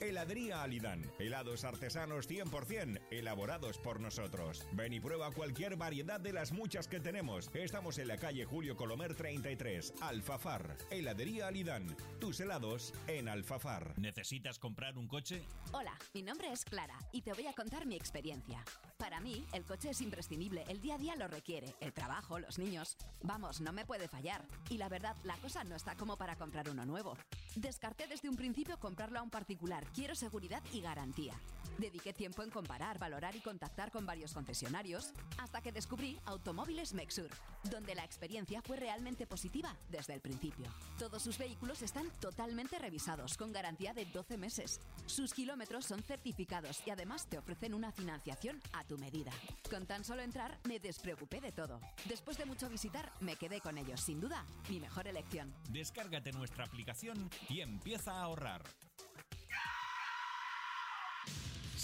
Heladería 0.00 0.62
Alidán. 0.62 1.02
Helados 1.18 1.64
artesanos 1.64 2.28
100%, 2.28 3.00
elaborados 3.10 3.76
por 3.78 4.00
nosotros. 4.00 4.66
Ven 4.72 4.94
y 4.94 5.00
prueba 5.00 5.30
cualquier 5.30 5.76
variedad 5.76 6.18
de 6.18 6.32
las 6.32 6.52
muchas 6.52 6.88
que 6.88 7.00
tenemos. 7.00 7.50
Estamos 7.52 7.98
en 7.98 8.08
la 8.08 8.16
calle 8.16 8.46
Julio 8.46 8.76
Colomer 8.76 9.14
33, 9.14 9.94
Alfafar. 10.00 10.76
Heladería 10.90 11.48
Alidán. 11.48 11.94
Tus 12.18 12.40
helados 12.40 12.94
en 13.08 13.28
Alfafar. 13.28 13.98
¿Necesitas 13.98 14.58
comprar 14.58 14.96
un 14.96 15.06
coche? 15.06 15.42
Hola, 15.72 15.96
mi 16.14 16.22
nombre 16.22 16.50
es 16.50 16.64
Clara 16.64 16.98
y 17.12 17.20
te 17.20 17.34
voy 17.34 17.46
a 17.46 17.52
contar 17.52 17.86
mi 17.86 17.94
experiencia. 17.94 18.64
Para 18.96 19.20
mí, 19.20 19.46
el 19.52 19.64
coche 19.64 19.90
es 19.90 20.00
imprescindible, 20.00 20.64
el 20.68 20.80
día 20.80 20.94
a 20.94 20.98
día 20.98 21.16
lo 21.16 21.28
requiere, 21.28 21.74
el 21.80 21.92
trabajo, 21.92 22.38
los 22.38 22.58
niños. 22.58 22.96
Vamos, 23.22 23.60
no 23.60 23.72
me 23.72 23.84
puede 23.84 24.08
fallar. 24.08 24.46
Y 24.70 24.78
la 24.78 24.88
verdad, 24.88 25.16
la 25.24 25.36
cosa 25.36 25.62
no 25.64 25.76
está 25.76 25.94
como 25.94 26.16
para 26.16 26.36
comprar 26.36 26.70
uno 26.70 26.84
nuevo. 26.86 27.16
Descarté 27.56 28.06
desde 28.06 28.28
un 28.28 28.36
principio 28.36 28.78
comprarlo 28.78 29.18
a 29.18 29.22
un 29.22 29.30
particular 29.30 29.89
Quiero 29.94 30.14
seguridad 30.14 30.62
y 30.72 30.80
garantía. 30.80 31.34
Dediqué 31.78 32.12
tiempo 32.12 32.42
en 32.42 32.50
comparar, 32.50 32.98
valorar 32.98 33.34
y 33.34 33.40
contactar 33.40 33.90
con 33.90 34.04
varios 34.04 34.34
concesionarios 34.34 35.12
hasta 35.38 35.62
que 35.62 35.72
descubrí 35.72 36.18
Automóviles 36.26 36.92
Mexur, 36.92 37.30
donde 37.70 37.94
la 37.94 38.04
experiencia 38.04 38.60
fue 38.60 38.76
realmente 38.76 39.26
positiva 39.26 39.74
desde 39.88 40.12
el 40.14 40.20
principio. 40.20 40.66
Todos 40.98 41.22
sus 41.22 41.38
vehículos 41.38 41.80
están 41.82 42.10
totalmente 42.20 42.78
revisados 42.78 43.36
con 43.36 43.52
garantía 43.52 43.94
de 43.94 44.04
12 44.04 44.36
meses. 44.36 44.80
Sus 45.06 45.32
kilómetros 45.32 45.86
son 45.86 46.02
certificados 46.02 46.82
y 46.86 46.90
además 46.90 47.26
te 47.26 47.38
ofrecen 47.38 47.72
una 47.72 47.92
financiación 47.92 48.60
a 48.72 48.84
tu 48.84 48.98
medida. 48.98 49.32
Con 49.70 49.86
tan 49.86 50.04
solo 50.04 50.22
entrar 50.22 50.58
me 50.64 50.80
despreocupé 50.80 51.40
de 51.40 51.52
todo. 51.52 51.80
Después 52.06 52.36
de 52.36 52.44
mucho 52.44 52.68
visitar 52.68 53.10
me 53.20 53.36
quedé 53.36 53.60
con 53.60 53.78
ellos, 53.78 54.00
sin 54.00 54.20
duda, 54.20 54.44
mi 54.68 54.80
mejor 54.80 55.06
elección. 55.08 55.54
Descárgate 55.70 56.32
nuestra 56.32 56.64
aplicación 56.64 57.30
y 57.48 57.60
empieza 57.60 58.12
a 58.12 58.22
ahorrar. 58.24 58.62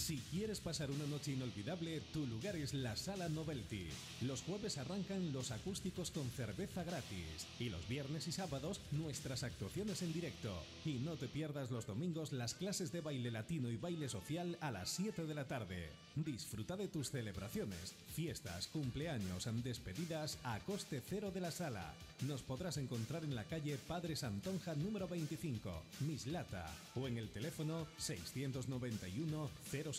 Si 0.06 0.18
quieres 0.30 0.60
pasar 0.60 0.92
una 0.92 1.04
noche 1.06 1.32
inolvidable, 1.32 2.00
tu 2.12 2.28
lugar 2.28 2.54
es 2.54 2.72
la 2.74 2.94
Sala 2.94 3.28
Novelty. 3.28 3.88
Los 4.20 4.42
jueves 4.42 4.78
arrancan 4.78 5.32
los 5.32 5.50
acústicos 5.50 6.12
con 6.12 6.30
cerveza 6.30 6.84
gratis 6.84 7.44
y 7.58 7.70
los 7.70 7.88
viernes 7.88 8.28
y 8.28 8.30
sábados 8.30 8.80
nuestras 8.92 9.42
actuaciones 9.42 10.02
en 10.02 10.12
directo. 10.12 10.62
Y 10.84 11.00
no 11.00 11.16
te 11.16 11.26
pierdas 11.26 11.72
los 11.72 11.88
domingos 11.88 12.32
las 12.32 12.54
clases 12.54 12.92
de 12.92 13.00
baile 13.00 13.32
latino 13.32 13.68
y 13.68 13.78
baile 13.78 14.08
social 14.08 14.56
a 14.60 14.70
las 14.70 14.90
7 14.90 15.26
de 15.26 15.34
la 15.34 15.48
tarde. 15.48 15.88
Disfruta 16.14 16.76
de 16.76 16.86
tus 16.86 17.10
celebraciones, 17.10 17.96
fiestas, 18.14 18.68
cumpleaños, 18.68 19.48
despedidas 19.64 20.38
a 20.44 20.60
coste 20.60 21.02
cero 21.04 21.32
de 21.32 21.40
la 21.40 21.50
sala. 21.50 21.92
Nos 22.28 22.42
podrás 22.42 22.76
encontrar 22.78 23.24
en 23.24 23.34
la 23.34 23.44
calle 23.44 23.76
Padre 23.76 24.14
Santonja 24.14 24.74
número 24.76 25.08
25, 25.08 25.82
Mislata, 26.00 26.72
o 26.94 27.08
en 27.08 27.18
el 27.18 27.28
teléfono 27.28 27.88
691 27.98 29.50
078 29.70 29.95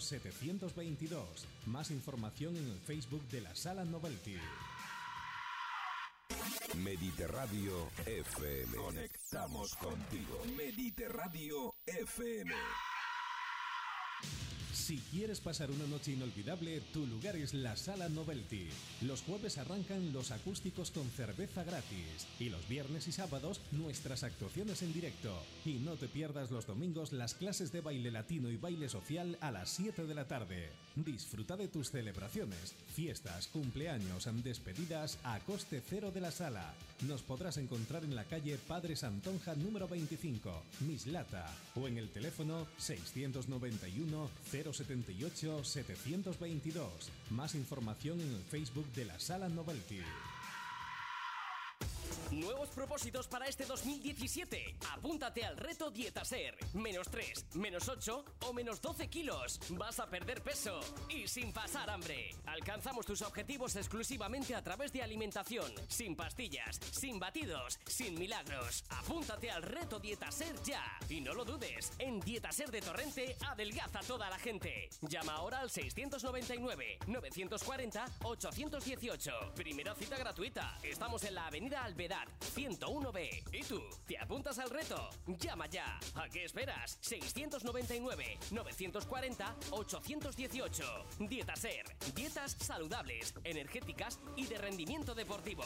722. 0.00 1.46
Más 1.66 1.90
información 1.90 2.56
en 2.56 2.68
el 2.68 2.78
Facebook 2.80 3.22
de 3.28 3.40
la 3.40 3.54
Sala 3.54 3.84
Novelty. 3.84 4.36
Mediterradio 6.76 7.90
FM. 8.06 8.76
Conectamos 8.76 9.74
contigo. 9.76 10.42
Mediterradio 10.56 11.74
FM. 11.86 12.54
Si 14.72 14.96
quieres 15.10 15.40
pasar 15.40 15.70
una 15.70 15.86
noche 15.86 16.12
inolvidable, 16.12 16.80
tu 16.94 17.06
lugar 17.06 17.36
es 17.36 17.52
la 17.52 17.76
Sala 17.76 18.08
Novelty. 18.08 18.68
Los 19.02 19.20
jueves 19.20 19.58
arrancan 19.58 20.14
los 20.14 20.30
acústicos 20.30 20.90
con 20.90 21.08
cerveza 21.10 21.62
gratis 21.62 22.26
y 22.40 22.48
los 22.48 22.66
viernes 22.68 23.06
y 23.06 23.12
sábados 23.12 23.60
nuestras 23.70 24.22
actuaciones 24.24 24.80
en 24.80 24.94
directo. 24.94 25.42
Y 25.66 25.74
no 25.74 25.96
te 25.96 26.08
pierdas 26.08 26.50
los 26.50 26.66
domingos 26.66 27.12
las 27.12 27.34
clases 27.34 27.70
de 27.70 27.82
baile 27.82 28.10
latino 28.10 28.50
y 28.50 28.56
baile 28.56 28.88
social 28.88 29.36
a 29.42 29.50
las 29.50 29.68
7 29.68 30.06
de 30.06 30.14
la 30.14 30.26
tarde. 30.26 30.70
Disfruta 30.96 31.56
de 31.56 31.68
tus 31.68 31.90
celebraciones, 31.90 32.74
fiestas, 32.94 33.48
cumpleaños, 33.48 34.28
despedidas 34.42 35.18
a 35.24 35.38
coste 35.40 35.82
cero 35.86 36.10
de 36.10 36.20
la 36.20 36.30
sala. 36.30 36.74
Nos 37.06 37.22
podrás 37.22 37.56
encontrar 37.56 38.04
en 38.04 38.14
la 38.14 38.24
calle 38.24 38.58
Padre 38.68 38.96
Santonja 38.96 39.54
número 39.54 39.88
25, 39.88 40.62
Mislata, 40.80 41.46
o 41.74 41.88
en 41.88 41.98
el 41.98 42.08
teléfono 42.10 42.66
691 42.78 44.30
078 44.62 45.64
722. 45.64 47.10
Más 47.30 47.54
información 47.54 48.20
en 48.20 48.28
el 48.28 48.42
Facebook 48.42 48.86
de 48.94 49.04
la 49.04 49.18
Sala 49.18 49.48
Novelty. 49.48 50.00
Nuevos 52.30 52.68
propósitos 52.70 53.28
para 53.28 53.46
este 53.46 53.64
2017. 53.64 54.76
Apúntate 54.92 55.44
al 55.44 55.56
reto 55.56 55.90
Dietaser. 55.90 56.56
Menos 56.74 57.08
3, 57.10 57.54
menos 57.54 57.88
8 57.88 58.24
o 58.46 58.52
menos 58.52 58.80
12 58.80 59.08
kilos. 59.08 59.60
Vas 59.70 60.00
a 60.00 60.06
perder 60.06 60.42
peso 60.42 60.80
y 61.08 61.28
sin 61.28 61.52
pasar 61.52 61.90
hambre. 61.90 62.34
Alcanzamos 62.46 63.06
tus 63.06 63.22
objetivos 63.22 63.76
exclusivamente 63.76 64.54
a 64.54 64.62
través 64.62 64.92
de 64.92 65.02
alimentación. 65.02 65.72
Sin 65.88 66.16
pastillas, 66.16 66.78
sin 66.90 67.18
batidos, 67.18 67.78
sin 67.86 68.18
milagros. 68.18 68.84
Apúntate 68.90 69.50
al 69.50 69.62
reto 69.62 69.98
Dietaser 69.98 70.54
ya. 70.62 70.82
Y 71.08 71.20
no 71.20 71.34
lo 71.34 71.44
dudes. 71.44 71.92
En 71.98 72.20
Dietaser 72.20 72.70
de 72.70 72.80
Torrente 72.80 73.36
adelgaza 73.46 74.00
toda 74.06 74.30
la 74.30 74.38
gente. 74.38 74.88
Llama 75.02 75.34
ahora 75.34 75.60
al 75.60 75.70
699 75.70 76.98
940 77.06 78.04
818. 78.22 79.52
Primera 79.54 79.94
cita 79.94 80.16
gratuita. 80.16 80.78
Estamos 80.82 81.24
en 81.24 81.34
la 81.34 81.46
Avenida 81.46 81.84
Alvedad 82.02 82.26
101B. 82.56 83.44
¿Y 83.52 83.62
tú? 83.62 83.80
¿Te 84.08 84.18
apuntas 84.18 84.58
al 84.58 84.70
reto? 84.70 85.08
Llama 85.38 85.66
ya. 85.68 86.00
¿A 86.16 86.28
qué 86.28 86.44
esperas? 86.44 86.98
699 87.00 88.38
940 88.50 89.56
818. 89.70 90.84
Dieta 91.20 91.54
Ser. 91.54 91.84
Dietas 92.12 92.56
saludables, 92.58 93.34
energéticas 93.44 94.18
y 94.34 94.46
de 94.46 94.58
rendimiento 94.58 95.14
deportivo. 95.14 95.62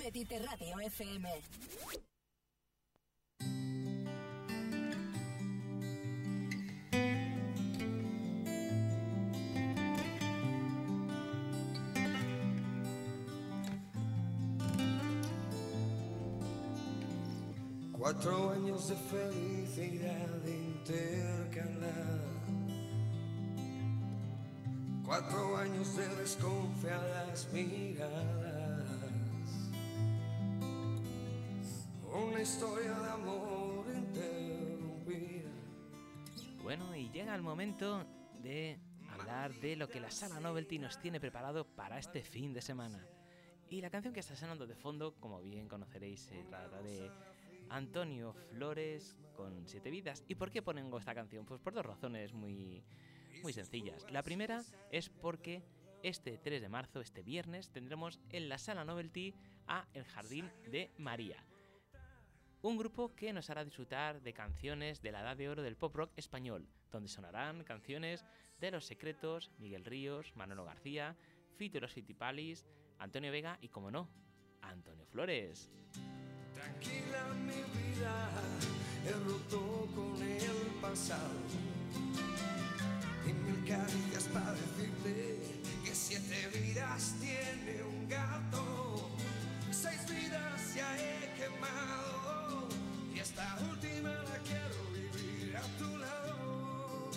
Mediterráneo 0.00 0.80
FM. 0.80 2.07
Cuatro 18.10 18.52
años 18.52 18.88
de 18.88 18.96
felicidad 18.96 20.46
intercalada. 20.46 21.92
Cuatro 25.04 25.58
años 25.58 25.94
de 25.94 26.08
desconfiadas 26.16 27.52
miradas. 27.52 28.86
Una 32.10 32.40
historia 32.40 32.94
de 32.98 33.10
amor 33.10 33.84
interrumpida. 33.94 35.50
Bueno, 36.62 36.96
y 36.96 37.10
llega 37.10 37.34
el 37.34 37.42
momento 37.42 38.06
de 38.42 38.78
hablar 39.10 39.52
de 39.60 39.76
lo 39.76 39.86
que 39.86 40.00
la 40.00 40.10
Sala 40.10 40.40
Novelty 40.40 40.78
nos 40.78 40.98
tiene 40.98 41.20
preparado 41.20 41.66
para 41.66 41.98
este 41.98 42.22
fin 42.22 42.54
de 42.54 42.62
semana. 42.62 43.06
Y 43.68 43.82
la 43.82 43.90
canción 43.90 44.14
que 44.14 44.20
está 44.20 44.34
sonando 44.34 44.66
de 44.66 44.76
fondo, 44.76 45.14
como 45.20 45.42
bien 45.42 45.68
conoceréis, 45.68 46.20
se 46.20 46.42
trata 46.44 46.80
de 46.80 47.10
Antonio 47.70 48.34
Flores 48.50 49.16
con 49.34 49.68
Siete 49.68 49.90
Vidas. 49.90 50.24
¿Y 50.28 50.34
por 50.34 50.50
qué 50.50 50.62
pongo 50.62 50.98
esta 50.98 51.14
canción? 51.14 51.46
Pues 51.46 51.60
por 51.60 51.74
dos 51.74 51.86
razones 51.86 52.32
muy, 52.32 52.82
muy 53.42 53.52
sencillas. 53.52 54.06
La 54.10 54.22
primera 54.22 54.62
es 54.90 55.08
porque 55.08 55.62
este 56.02 56.38
3 56.38 56.60
de 56.60 56.68
marzo, 56.68 57.00
este 57.00 57.22
viernes, 57.22 57.70
tendremos 57.70 58.20
en 58.30 58.48
la 58.48 58.58
Sala 58.58 58.84
Novelty 58.84 59.34
a 59.66 59.86
El 59.94 60.04
Jardín 60.04 60.50
de 60.70 60.90
María. 60.98 61.44
Un 62.62 62.76
grupo 62.76 63.14
que 63.14 63.32
nos 63.32 63.50
hará 63.50 63.64
disfrutar 63.64 64.20
de 64.20 64.32
canciones 64.32 65.00
de 65.00 65.12
la 65.12 65.20
edad 65.20 65.36
de 65.36 65.48
oro 65.48 65.62
del 65.62 65.76
pop 65.76 65.94
rock 65.94 66.12
español, 66.16 66.68
donde 66.90 67.08
sonarán 67.08 67.62
canciones 67.62 68.24
de 68.60 68.72
Los 68.72 68.84
Secretos, 68.84 69.52
Miguel 69.58 69.84
Ríos, 69.84 70.34
Manolo 70.34 70.64
García, 70.64 71.16
Fito 71.56 71.78
y 71.78 71.80
los 71.80 71.94
Antonio 72.98 73.30
Vega 73.30 73.58
y, 73.60 73.68
como 73.68 73.90
no, 73.90 74.08
Antonio 74.60 75.06
Flores. 75.06 75.70
Tranquila 76.58 77.22
mi 77.46 77.62
vida, 77.78 78.30
he 79.06 79.12
roto 79.12 79.86
con 79.94 80.20
el 80.20 80.80
pasado. 80.80 81.38
Y 83.24 83.32
mil 83.32 83.64
caricias 83.64 84.24
para 84.32 84.52
decirte 84.52 85.38
que 85.84 85.94
siete 85.94 86.48
vidas 86.58 87.14
tiene 87.20 87.82
un 87.84 88.08
gato. 88.08 89.08
Seis 89.70 90.04
vidas 90.08 90.74
ya 90.74 90.96
he 90.98 91.32
quemado. 91.38 92.68
Y 93.14 93.20
esta 93.20 93.56
última 93.70 94.10
la 94.10 94.38
quiero 94.48 94.80
vivir 94.92 95.56
a 95.56 95.62
tu 95.78 95.96
lado. 95.96 97.10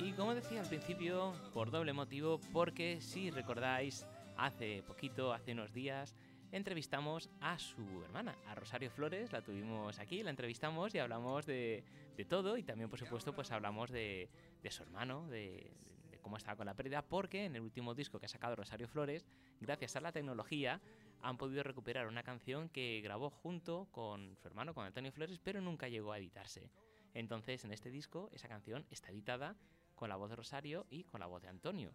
Y 0.00 0.12
como 0.12 0.34
decía 0.34 0.60
al 0.60 0.66
principio, 0.66 1.34
por 1.52 1.70
doble 1.70 1.92
motivo, 1.92 2.40
porque 2.52 3.00
si 3.00 3.30
recordáis, 3.30 4.04
hace 4.36 4.82
poquito, 4.82 5.32
hace 5.32 5.52
unos 5.52 5.72
días, 5.72 6.16
entrevistamos 6.52 7.30
a 7.40 7.58
su 7.58 8.02
hermana, 8.04 8.36
a 8.46 8.54
Rosario 8.54 8.90
Flores, 8.90 9.32
la 9.32 9.42
tuvimos 9.42 9.98
aquí, 9.98 10.22
la 10.22 10.30
entrevistamos 10.30 10.94
y 10.94 10.98
hablamos 10.98 11.46
de, 11.46 11.84
de 12.16 12.24
todo 12.24 12.56
y 12.56 12.62
también 12.62 12.88
por 12.88 12.98
supuesto 12.98 13.34
pues 13.34 13.50
hablamos 13.50 13.90
de, 13.90 14.28
de 14.62 14.70
su 14.70 14.82
hermano, 14.82 15.28
de, 15.28 15.70
de, 16.10 16.18
cómo 16.20 16.36
estaba 16.36 16.56
con 16.56 16.66
la 16.66 16.74
pérdida, 16.74 17.02
porque 17.02 17.44
en 17.44 17.56
el 17.56 17.62
último 17.62 17.94
disco 17.94 18.18
que 18.18 18.26
ha 18.26 18.28
sacado 18.28 18.56
Rosario 18.56 18.88
Flores, 18.88 19.26
gracias 19.60 19.96
a 19.96 20.00
la 20.00 20.12
tecnología, 20.12 20.80
han 21.22 21.38
podido 21.38 21.62
recuperar 21.62 22.06
una 22.06 22.22
canción 22.22 22.68
que 22.68 23.00
grabó 23.02 23.30
junto 23.30 23.88
con 23.90 24.36
su 24.36 24.46
hermano, 24.46 24.74
con 24.74 24.84
Antonio 24.84 25.12
Flores, 25.12 25.38
pero 25.42 25.60
nunca 25.60 25.88
llegó 25.88 26.12
a 26.12 26.18
editarse. 26.18 26.70
Entonces 27.14 27.64
en 27.64 27.72
este 27.72 27.90
disco 27.90 28.28
esa 28.32 28.48
canción 28.48 28.84
está 28.90 29.10
editada 29.10 29.56
con 29.94 30.08
la 30.08 30.16
voz 30.16 30.30
de 30.30 30.36
Rosario 30.36 30.86
y 30.90 31.04
con 31.04 31.20
la 31.20 31.26
voz 31.26 31.42
de 31.42 31.48
Antonio. 31.48 31.94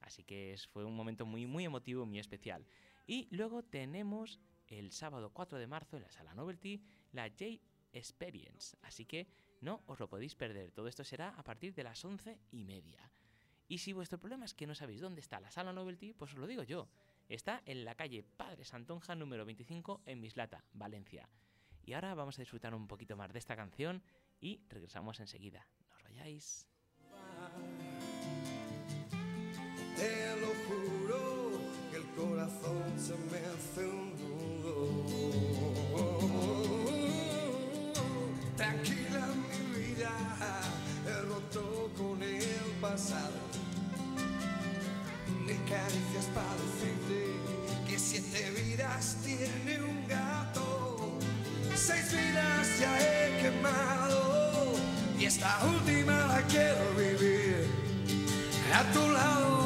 Así 0.00 0.24
que 0.24 0.56
fue 0.72 0.84
un 0.84 0.96
momento 0.96 1.26
muy, 1.26 1.46
muy 1.46 1.64
emotivo, 1.64 2.06
muy 2.06 2.18
especial. 2.18 2.66
Y 3.06 3.28
luego 3.30 3.62
tenemos 3.62 4.40
el 4.66 4.90
sábado 4.90 5.30
4 5.32 5.58
de 5.58 5.66
marzo 5.66 5.96
en 5.96 6.02
la 6.02 6.10
sala 6.10 6.34
Novelty 6.34 6.82
la 7.12 7.30
Jade 7.30 7.62
Experience. 7.92 8.76
Así 8.82 9.06
que 9.06 9.28
no 9.60 9.82
os 9.86 9.98
lo 10.00 10.08
podéis 10.08 10.34
perder. 10.34 10.72
Todo 10.72 10.88
esto 10.88 11.04
será 11.04 11.30
a 11.30 11.42
partir 11.42 11.74
de 11.74 11.84
las 11.84 12.04
once 12.04 12.38
y 12.50 12.64
media. 12.64 13.10
Y 13.68 13.78
si 13.78 13.92
vuestro 13.92 14.18
problema 14.18 14.44
es 14.44 14.54
que 14.54 14.66
no 14.66 14.74
sabéis 14.74 15.00
dónde 15.00 15.20
está 15.20 15.40
la 15.40 15.50
sala 15.50 15.72
Novelty, 15.72 16.12
pues 16.12 16.32
os 16.32 16.38
lo 16.38 16.46
digo 16.46 16.62
yo. 16.62 16.88
Está 17.28 17.62
en 17.66 17.84
la 17.84 17.94
calle 17.94 18.22
Padre 18.22 18.64
Santonja 18.64 19.14
número 19.14 19.44
25 19.44 20.02
en 20.06 20.20
Mislata, 20.20 20.64
Valencia. 20.72 21.28
Y 21.84 21.92
ahora 21.94 22.14
vamos 22.14 22.38
a 22.38 22.42
disfrutar 22.42 22.74
un 22.74 22.86
poquito 22.86 23.16
más 23.16 23.32
de 23.32 23.38
esta 23.38 23.56
canción 23.56 24.02
y 24.40 24.60
regresamos 24.68 25.18
enseguida. 25.20 25.68
No 25.88 25.96
os 25.96 26.02
vayáis. 26.02 26.68
Te 29.96 30.36
corazón 32.16 32.82
se 32.96 33.12
me 33.30 33.38
hace 33.52 33.82
un 33.86 34.06
nudo. 34.62 34.76
Tranquila 38.56 39.26
mi 39.44 39.60
vida, 39.78 40.12
he 41.06 41.20
roto 41.28 41.90
con 41.96 42.22
el 42.22 42.72
pasado. 42.80 43.40
Ni 45.46 45.54
caricias 45.70 46.26
para 46.34 46.54
decirte 46.64 47.20
que 47.86 47.98
siete 47.98 48.50
vidas 48.50 49.18
tiene 49.22 49.82
un 49.82 50.08
gato. 50.08 51.18
Seis 51.74 52.10
vidas 52.10 52.80
ya 52.80 52.98
he 52.98 53.42
quemado 53.42 54.72
y 55.18 55.26
esta 55.26 55.64
última 55.66 56.26
la 56.26 56.42
quiero 56.48 56.94
vivir 56.96 57.68
a 58.74 58.82
tu 58.92 59.10
lado. 59.10 59.65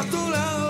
A 0.00 0.04
tu 0.04 0.30
lado. 0.30 0.69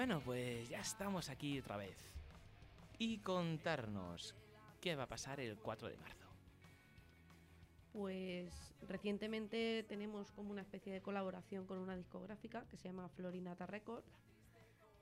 Bueno, 0.00 0.22
pues 0.24 0.66
ya 0.70 0.80
estamos 0.80 1.28
aquí 1.28 1.58
otra 1.58 1.76
vez. 1.76 1.94
Y 2.98 3.18
contarnos 3.18 4.34
qué 4.80 4.96
va 4.96 5.02
a 5.02 5.06
pasar 5.06 5.40
el 5.40 5.58
4 5.58 5.90
de 5.90 5.98
marzo. 5.98 6.26
Pues 7.92 8.50
recientemente 8.88 9.84
tenemos 9.86 10.32
como 10.32 10.52
una 10.52 10.62
especie 10.62 10.90
de 10.90 11.02
colaboración 11.02 11.66
con 11.66 11.76
una 11.76 11.96
discográfica 11.96 12.66
que 12.70 12.78
se 12.78 12.88
llama 12.88 13.10
Florinata 13.10 13.66
Records. 13.66 14.10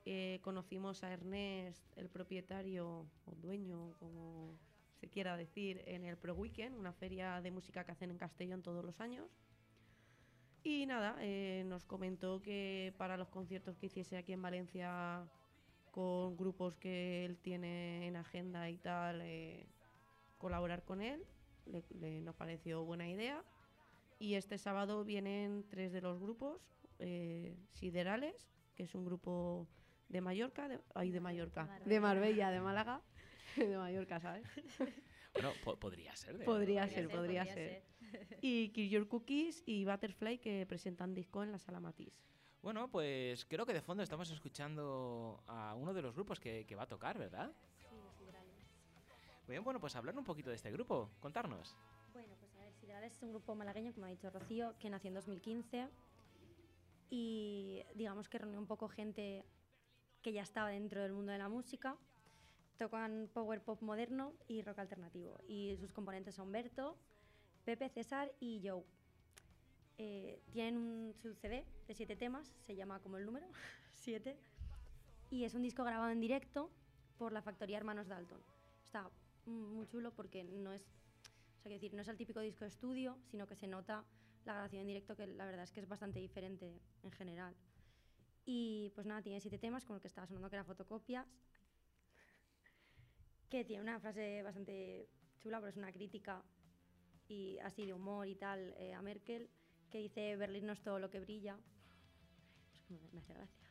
Eh, 0.03 0.41
conocimos 0.41 1.01
a 1.05 1.13
Ernest, 1.13 1.81
el 1.95 2.09
propietario 2.09 3.05
o 3.25 3.35
dueño, 3.35 3.93
como 3.99 4.59
se 4.99 5.07
quiera 5.07 5.37
decir, 5.37 5.81
en 5.85 6.03
el 6.03 6.17
Pro 6.17 6.33
Weekend, 6.33 6.77
una 6.77 6.91
feria 6.91 7.39
de 7.39 7.51
música 7.51 7.85
que 7.85 7.93
hacen 7.93 8.11
en 8.11 8.17
Castellón 8.17 8.63
todos 8.63 8.83
los 8.83 8.99
años. 8.99 9.29
Y 10.63 10.85
nada, 10.85 11.15
eh, 11.21 11.63
nos 11.65 11.85
comentó 11.85 12.41
que 12.41 12.93
para 12.97 13.17
los 13.17 13.29
conciertos 13.29 13.77
que 13.77 13.85
hiciese 13.87 14.17
aquí 14.17 14.33
en 14.33 14.41
Valencia 14.41 15.25
con 15.91 16.35
grupos 16.37 16.75
que 16.75 17.25
él 17.25 17.37
tiene 17.37 18.07
en 18.07 18.15
agenda 18.15 18.69
y 18.69 18.77
tal, 18.77 19.21
eh, 19.21 19.65
colaborar 20.37 20.83
con 20.83 21.01
él. 21.01 21.23
Le, 21.65 21.83
le- 21.99 22.21
nos 22.21 22.35
pareció 22.35 22.83
buena 22.83 23.07
idea. 23.09 23.43
Y 24.19 24.35
este 24.35 24.57
sábado 24.57 25.03
vienen 25.05 25.65
tres 25.69 25.91
de 25.93 26.01
los 26.01 26.19
grupos, 26.19 26.61
eh, 26.99 27.55
Siderales, 27.71 28.49
que 28.75 28.83
es 28.83 28.93
un 28.95 29.05
grupo 29.05 29.67
de 30.09 30.19
Mallorca, 30.21 30.67
de, 30.67 30.79
ay, 30.93 31.11
de 31.11 31.19
Mallorca, 31.21 31.63
de 31.85 31.99
Marbella, 32.01 32.51
de 32.51 32.59
Málaga, 32.61 33.01
de 33.55 33.77
Mallorca, 33.77 34.19
¿sabes? 34.19 34.45
Bueno, 35.33 35.51
po- 35.63 35.79
podría 35.79 36.13
ser. 36.15 36.37
de- 36.37 36.45
Podría 36.45 36.87
ser, 36.87 37.07
podría 37.17 37.43
ser. 37.53 37.83
Y 38.41 38.69
Kill 38.69 38.89
Your 38.89 39.07
Cookies 39.07 39.63
y 39.65 39.85
Butterfly 39.85 40.39
que 40.39 40.65
presentan 40.65 41.13
disco 41.13 41.43
en 41.43 41.51
la 41.51 41.59
Sala 41.59 41.79
Matisse. 41.79 42.23
Bueno, 42.61 42.89
pues 42.89 43.45
creo 43.45 43.65
que 43.65 43.73
de 43.73 43.81
fondo 43.81 44.03
estamos 44.03 44.29
escuchando 44.31 45.41
a 45.47 45.75
uno 45.75 45.93
de 45.93 46.01
los 46.01 46.15
grupos 46.15 46.39
que, 46.39 46.65
que 46.65 46.75
va 46.75 46.83
a 46.83 46.87
tocar, 46.87 47.17
¿verdad? 47.17 47.51
Muy 49.47 49.53
bien, 49.53 49.63
bueno, 49.63 49.79
pues 49.79 49.95
hablar 49.95 50.15
un 50.17 50.23
poquito 50.23 50.51
de 50.51 50.57
este 50.57 50.71
grupo, 50.71 51.09
contarnos. 51.19 51.75
Bueno, 52.13 52.35
pues 52.39 52.53
a 52.55 52.59
ver, 52.59 52.73
Siderales 52.73 53.13
es 53.13 53.23
un 53.23 53.31
grupo 53.31 53.55
malagueño, 53.55 53.93
como 53.93 54.05
ha 54.05 54.09
dicho 54.09 54.29
Rocío, 54.29 54.75
que 54.79 54.89
nació 54.91 55.07
en 55.07 55.15
2015 55.15 55.87
y 57.09 57.81
digamos 57.95 58.29
que 58.29 58.37
reunió 58.37 58.59
un 58.59 58.67
poco 58.67 58.87
gente 58.87 59.43
que 60.21 60.33
ya 60.33 60.43
estaba 60.43 60.69
dentro 60.69 61.01
del 61.01 61.13
mundo 61.13 61.31
de 61.31 61.39
la 61.39 61.49
música. 61.49 61.97
Tocan 62.77 63.29
power 63.33 63.61
pop 63.61 63.81
moderno 63.81 64.33
y 64.47 64.61
rock 64.61 64.79
alternativo. 64.79 65.39
Y 65.47 65.75
sus 65.77 65.91
componentes 65.91 66.35
son 66.35 66.51
Berto, 66.51 66.95
Pepe, 67.69 67.87
César 67.89 68.31
y 68.39 68.67
Joe. 68.67 68.83
Eh, 69.99 70.41
tienen 70.51 70.77
un, 70.77 71.13
su 71.21 71.35
CD 71.35 71.63
de 71.87 71.93
siete 71.93 72.15
temas, 72.15 72.51
se 72.65 72.75
llama 72.75 72.99
como 72.99 73.17
el 73.17 73.27
número, 73.27 73.45
siete. 73.93 74.39
Y 75.29 75.43
es 75.43 75.53
un 75.53 75.61
disco 75.61 75.83
grabado 75.83 76.11
en 76.11 76.19
directo 76.19 76.71
por 77.19 77.31
la 77.31 77.43
factoría 77.43 77.77
Hermanos 77.77 78.07
Dalton. 78.07 78.41
Está 78.83 79.11
muy 79.45 79.85
chulo 79.85 80.11
porque 80.15 80.43
no 80.43 80.73
es, 80.73 80.81
o 81.59 81.61
sea, 81.61 81.71
decir, 81.71 81.93
no 81.93 82.01
es 82.01 82.07
el 82.07 82.17
típico 82.17 82.39
disco 82.39 82.61
de 82.61 82.69
estudio, 82.69 83.19
sino 83.29 83.45
que 83.45 83.55
se 83.55 83.67
nota 83.67 84.03
la 84.45 84.53
grabación 84.53 84.81
en 84.81 84.87
directo, 84.87 85.15
que 85.15 85.27
la 85.27 85.45
verdad 85.45 85.63
es 85.63 85.71
que 85.71 85.81
es 85.81 85.87
bastante 85.87 86.17
diferente 86.17 86.81
en 87.03 87.11
general. 87.11 87.53
Y 88.47 88.91
pues 88.95 89.05
nada, 89.05 89.21
tiene 89.21 89.39
siete 89.41 89.59
temas, 89.59 89.85
como 89.85 89.97
el 89.97 90.01
que 90.01 90.07
estaba 90.07 90.25
sonando 90.25 90.49
que 90.49 90.55
era 90.55 90.63
fotocopias, 90.63 91.27
que 93.47 93.63
tiene 93.63 93.83
una 93.83 93.99
frase 93.99 94.41
bastante 94.41 95.07
chula, 95.37 95.59
pero 95.59 95.69
es 95.69 95.77
una 95.77 95.91
crítica 95.91 96.43
y 97.29 97.57
así 97.59 97.85
de 97.85 97.93
humor 97.93 98.27
y 98.27 98.35
tal 98.35 98.73
eh, 98.77 98.93
a 98.93 99.01
Merkel, 99.01 99.49
que 99.89 99.99
dice 99.99 100.35
Berlín 100.35 100.65
no 100.65 100.73
es 100.73 100.81
todo 100.81 100.99
lo 100.99 101.09
que 101.09 101.19
brilla. 101.21 101.57
Pues 102.71 102.91
me, 103.01 103.09
me 103.13 103.19
hace 103.21 103.33
gracia. 103.33 103.69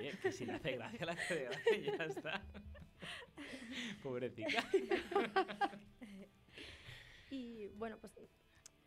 Bien, 0.00 0.18
que 0.22 0.32
si 0.32 0.46
le 0.46 0.52
hace 0.54 0.72
gracia, 0.76 1.06
le 1.06 1.12
hace 1.12 1.44
gracia 1.44 1.76
y 1.76 1.84
ya 1.84 2.04
está. 2.06 2.42
Pobrecita. 4.02 4.64
y 7.30 7.66
bueno, 7.68 7.98
pues 7.98 8.18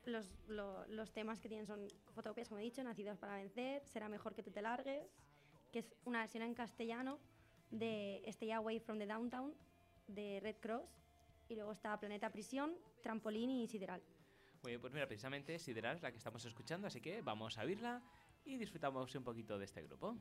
los, 0.05 0.29
lo- 0.47 0.85
los 0.87 1.11
temas 1.13 1.39
que 1.39 1.47
tienen 1.47 1.65
son 1.67 1.87
fotocopias, 2.13 2.49
como 2.49 2.59
he 2.59 2.63
dicho, 2.63 2.83
Nacidos 2.83 3.17
para 3.17 3.35
Vencer, 3.35 3.85
Será 3.85 4.09
mejor 4.09 4.33
que 4.33 4.43
tú 4.43 4.51
te 4.51 4.61
largues, 4.61 5.07
que 5.71 5.79
es 5.79 5.93
una 6.05 6.19
versión 6.19 6.43
en 6.43 6.53
castellano 6.53 7.19
de 7.71 8.21
Stay 8.27 8.51
Away 8.51 8.79
from 8.79 8.97
the 8.99 9.05
Downtown 9.07 9.53
de 10.07 10.39
Red 10.41 10.57
Cross. 10.59 11.02
Y 11.49 11.55
luego 11.55 11.71
está 11.71 11.99
Planeta 11.99 12.29
Prisión, 12.31 12.75
Trampolín 13.01 13.49
y 13.51 13.67
Sideral. 13.67 14.01
Muy 14.63 14.71
bien, 14.71 14.81
pues 14.81 14.93
mira, 14.93 15.07
precisamente 15.07 15.59
Sideral 15.59 15.97
es 15.97 16.01
la 16.01 16.11
que 16.11 16.17
estamos 16.17 16.43
escuchando, 16.45 16.87
así 16.87 17.01
que 17.01 17.21
vamos 17.21 17.57
a 17.57 17.63
oírla 17.63 18.01
y 18.45 18.57
disfrutamos 18.57 19.13
un 19.15 19.23
poquito 19.23 19.57
de 19.57 19.65
este 19.65 19.81
grupo. 19.83 20.17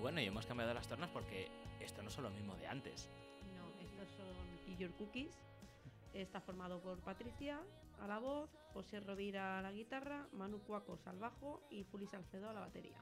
Bueno, 0.00 0.22
y 0.22 0.24
hemos 0.24 0.46
cambiado 0.46 0.72
las 0.74 0.88
tornas 0.88 1.10
porque 1.10 1.48
esto 1.78 2.02
no 2.02 2.10
son 2.10 2.24
lo 2.24 2.30
mismo 2.30 2.56
de 2.56 2.66
antes. 2.66 3.08
No, 3.54 3.80
estos 3.84 4.08
son 4.16 4.64
Kill 4.64 4.78
Your 4.78 4.92
Cookies. 4.94 5.38
Está 6.14 6.40
formado 6.40 6.80
por 6.80 6.98
Patricia 7.00 7.60
a 8.00 8.08
la 8.08 8.18
voz, 8.18 8.50
José 8.72 8.98
Rovira 9.00 9.58
a 9.58 9.62
la 9.62 9.72
guitarra, 9.72 10.26
Manu 10.32 10.58
Cuacos 10.60 11.06
al 11.06 11.18
bajo 11.18 11.62
y 11.70 11.84
Juli 11.84 12.06
Salcedo 12.06 12.48
a 12.48 12.54
la 12.54 12.60
batería. 12.60 12.96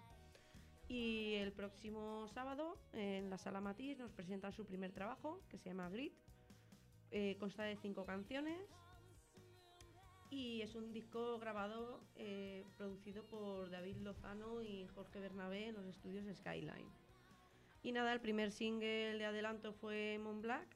Y 0.89 1.35
el 1.35 1.53
próximo 1.53 2.27
sábado 2.29 2.77
en 2.93 3.31
la 3.31 3.39
Sala 3.39 3.61
Matiz 3.61 3.97
nos 3.97 4.11
presentan 4.11 4.53
su 4.53 4.67
primer 4.67 4.93
trabajo, 4.93 5.41
que 5.49 5.57
se 5.57 5.71
llama 5.71 5.89
Grit. 5.89 6.13
Eh, 7.11 7.37
consta 7.39 7.63
de 7.65 7.77
cinco 7.77 8.05
canciones 8.05 8.61
Y 10.31 10.61
es 10.61 10.75
un 10.75 10.93
disco 10.93 11.39
grabado, 11.39 12.03
eh, 12.17 12.65
producido 12.77 13.25
por 13.25 13.71
David 13.71 13.97
Lozano 13.99 14.61
y 14.63 14.87
Jorge 14.89 15.21
Bernabé 15.21 15.69
en 15.69 15.75
los 15.75 15.87
estudios 15.87 16.27
Skyline. 16.37 16.91
Y 17.83 17.93
nada, 17.93 18.13
el 18.13 18.21
primer 18.21 18.53
single 18.53 19.17
de 19.17 19.25
adelanto 19.25 19.73
fue 19.73 20.19
Mon 20.19 20.43
Black, 20.43 20.69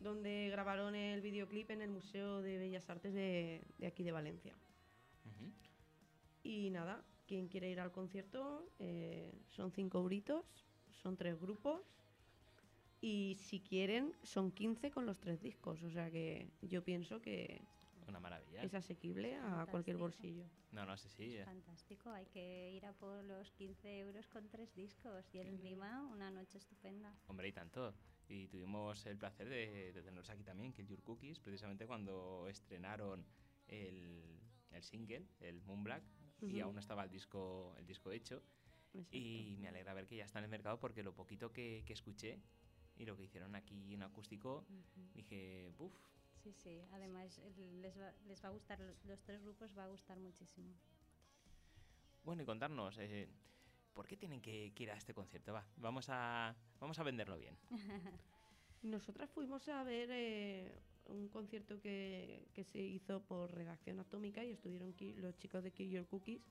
donde 0.00 0.48
grabaron 0.50 0.94
el 0.94 1.22
videoclip 1.22 1.70
en 1.70 1.80
el 1.80 1.90
Museo 1.90 2.42
de 2.42 2.58
Bellas 2.58 2.90
Artes 2.90 3.14
de, 3.14 3.62
de 3.78 3.86
aquí 3.86 4.02
de 4.02 4.12
Valencia. 4.12 4.54
Y 6.42 6.68
nada, 6.68 7.02
quien 7.26 7.48
quiere 7.48 7.70
ir 7.70 7.80
al 7.80 7.90
concierto, 7.90 8.68
eh, 8.78 9.32
son 9.48 9.72
cinco 9.72 9.98
euritos, 9.98 10.44
son 11.02 11.16
tres 11.16 11.40
grupos. 11.40 11.80
Y 13.06 13.34
si 13.38 13.60
quieren, 13.60 14.14
son 14.22 14.50
15 14.50 14.90
con 14.90 15.04
los 15.04 15.20
tres 15.20 15.42
discos. 15.42 15.82
O 15.82 15.90
sea 15.90 16.10
que 16.10 16.48
yo 16.62 16.82
pienso 16.82 17.20
que 17.20 17.60
Una 18.08 18.18
maravilla. 18.18 18.62
es 18.62 18.72
asequible 18.72 19.36
a 19.36 19.66
cualquier 19.70 19.98
bolsillo. 19.98 20.46
No, 20.72 20.86
no 20.86 20.96
sé, 20.96 21.10
sí. 21.10 21.36
eh. 21.36 21.44
Fantástico, 21.44 22.08
hay 22.10 22.24
que 22.26 22.72
ir 22.72 22.86
a 22.86 22.94
por 22.94 23.22
los 23.24 23.50
15 23.52 23.98
euros 23.98 24.26
con 24.28 24.48
tres 24.48 24.74
discos 24.74 25.28
y 25.34 25.38
encima 25.40 26.02
una 26.10 26.30
noche 26.30 26.56
estupenda. 26.56 27.14
Hombre, 27.26 27.48
y 27.48 27.52
tanto. 27.52 27.94
Y 28.26 28.48
tuvimos 28.48 29.04
el 29.04 29.18
placer 29.18 29.50
de, 29.50 29.92
de 29.92 30.02
tenerlos 30.02 30.30
aquí 30.30 30.42
también, 30.42 30.72
Kill 30.72 30.86
Your 30.86 31.02
Cookies, 31.02 31.38
precisamente 31.40 31.86
cuando 31.86 32.48
estrenaron 32.48 33.26
el, 33.68 34.40
el 34.70 34.82
single, 34.82 35.26
el 35.40 35.60
Moon 35.60 35.84
Black, 35.84 36.02
y 36.40 36.54
Ujú. 36.54 36.62
aún 36.64 36.74
no 36.76 36.80
estaba 36.80 37.04
el 37.04 37.10
disco, 37.10 37.74
el 37.76 37.86
disco 37.86 38.10
hecho. 38.12 38.42
Y 39.10 39.56
me 39.58 39.68
alegra 39.68 39.92
ver 39.92 40.06
que 40.06 40.16
ya 40.16 40.24
está 40.24 40.38
en 40.38 40.44
el 40.44 40.50
mercado 40.50 40.78
porque 40.80 41.02
lo 41.02 41.12
poquito 41.14 41.52
que, 41.52 41.82
que 41.84 41.92
escuché 41.92 42.38
y 42.96 43.04
lo 43.04 43.16
que 43.16 43.24
hicieron 43.24 43.54
aquí 43.54 43.94
en 43.94 44.02
acústico, 44.02 44.64
dije, 45.14 45.72
uff, 45.78 45.92
Sí, 46.42 46.52
sí, 46.52 46.82
además 46.92 47.38
el- 47.38 47.80
les 47.80 47.98
va, 47.98 48.12
les 48.26 48.44
va 48.44 48.48
a 48.48 48.52
gustar, 48.52 48.78
los, 48.78 49.04
los 49.06 49.18
tres 49.22 49.40
grupos 49.42 49.70
va 49.76 49.84
a 49.84 49.88
gustar 49.88 50.18
muchísimo. 50.18 50.74
Bueno, 52.22 52.42
y 52.42 52.44
contarnos, 52.44 52.98
eh, 52.98 53.28
¿por 53.94 54.06
qué 54.06 54.16
tienen 54.16 54.40
que, 54.40 54.72
que 54.74 54.82
ir 54.82 54.90
a 54.90 54.96
este 54.96 55.14
concierto? 55.14 55.52
Va, 55.54 55.64
vamos 55.78 56.06
a, 56.10 56.54
vamos 56.80 56.98
a 56.98 57.02
venderlo 57.02 57.38
bien. 57.38 57.56
Nosotras 58.82 59.30
fuimos 59.30 59.66
a 59.68 59.82
ver 59.84 60.08
eh, 60.12 60.70
un 61.06 61.28
concierto 61.28 61.80
que, 61.80 62.46
que 62.52 62.64
se 62.64 62.78
hizo 62.80 63.22
por 63.22 63.50
Redacción 63.54 63.98
Atómica 64.00 64.44
y 64.44 64.50
estuvieron 64.50 64.94
los 65.16 65.36
chicos 65.38 65.62
de 65.62 65.70
Kill 65.72 65.90
Your 65.90 66.06
Cookies. 66.06 66.42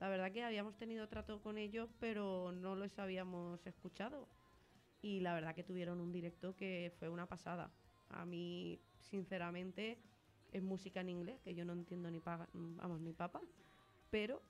La 0.00 0.08
verdad 0.08 0.32
que 0.32 0.42
habíamos 0.42 0.76
tenido 0.76 1.08
trato 1.08 1.40
con 1.42 1.58
ellos, 1.58 1.90
pero 2.00 2.52
no 2.52 2.74
los 2.74 2.98
habíamos 2.98 3.66
escuchado. 3.66 4.26
Y 5.04 5.20
la 5.20 5.34
verdad 5.34 5.54
que 5.54 5.62
tuvieron 5.62 6.00
un 6.00 6.10
directo 6.12 6.56
que 6.56 6.90
fue 6.98 7.10
una 7.10 7.26
pasada. 7.26 7.70
A 8.08 8.24
mí, 8.24 8.80
sinceramente, 9.00 9.98
es 10.50 10.62
música 10.62 11.02
en 11.02 11.10
inglés, 11.10 11.38
que 11.44 11.54
yo 11.54 11.66
no 11.66 11.74
entiendo 11.74 12.10
ni 12.10 12.20
paga, 12.20 12.48
vamos, 12.54 13.00
ni 13.00 13.12
papa. 13.12 13.42
Pero 14.10 14.40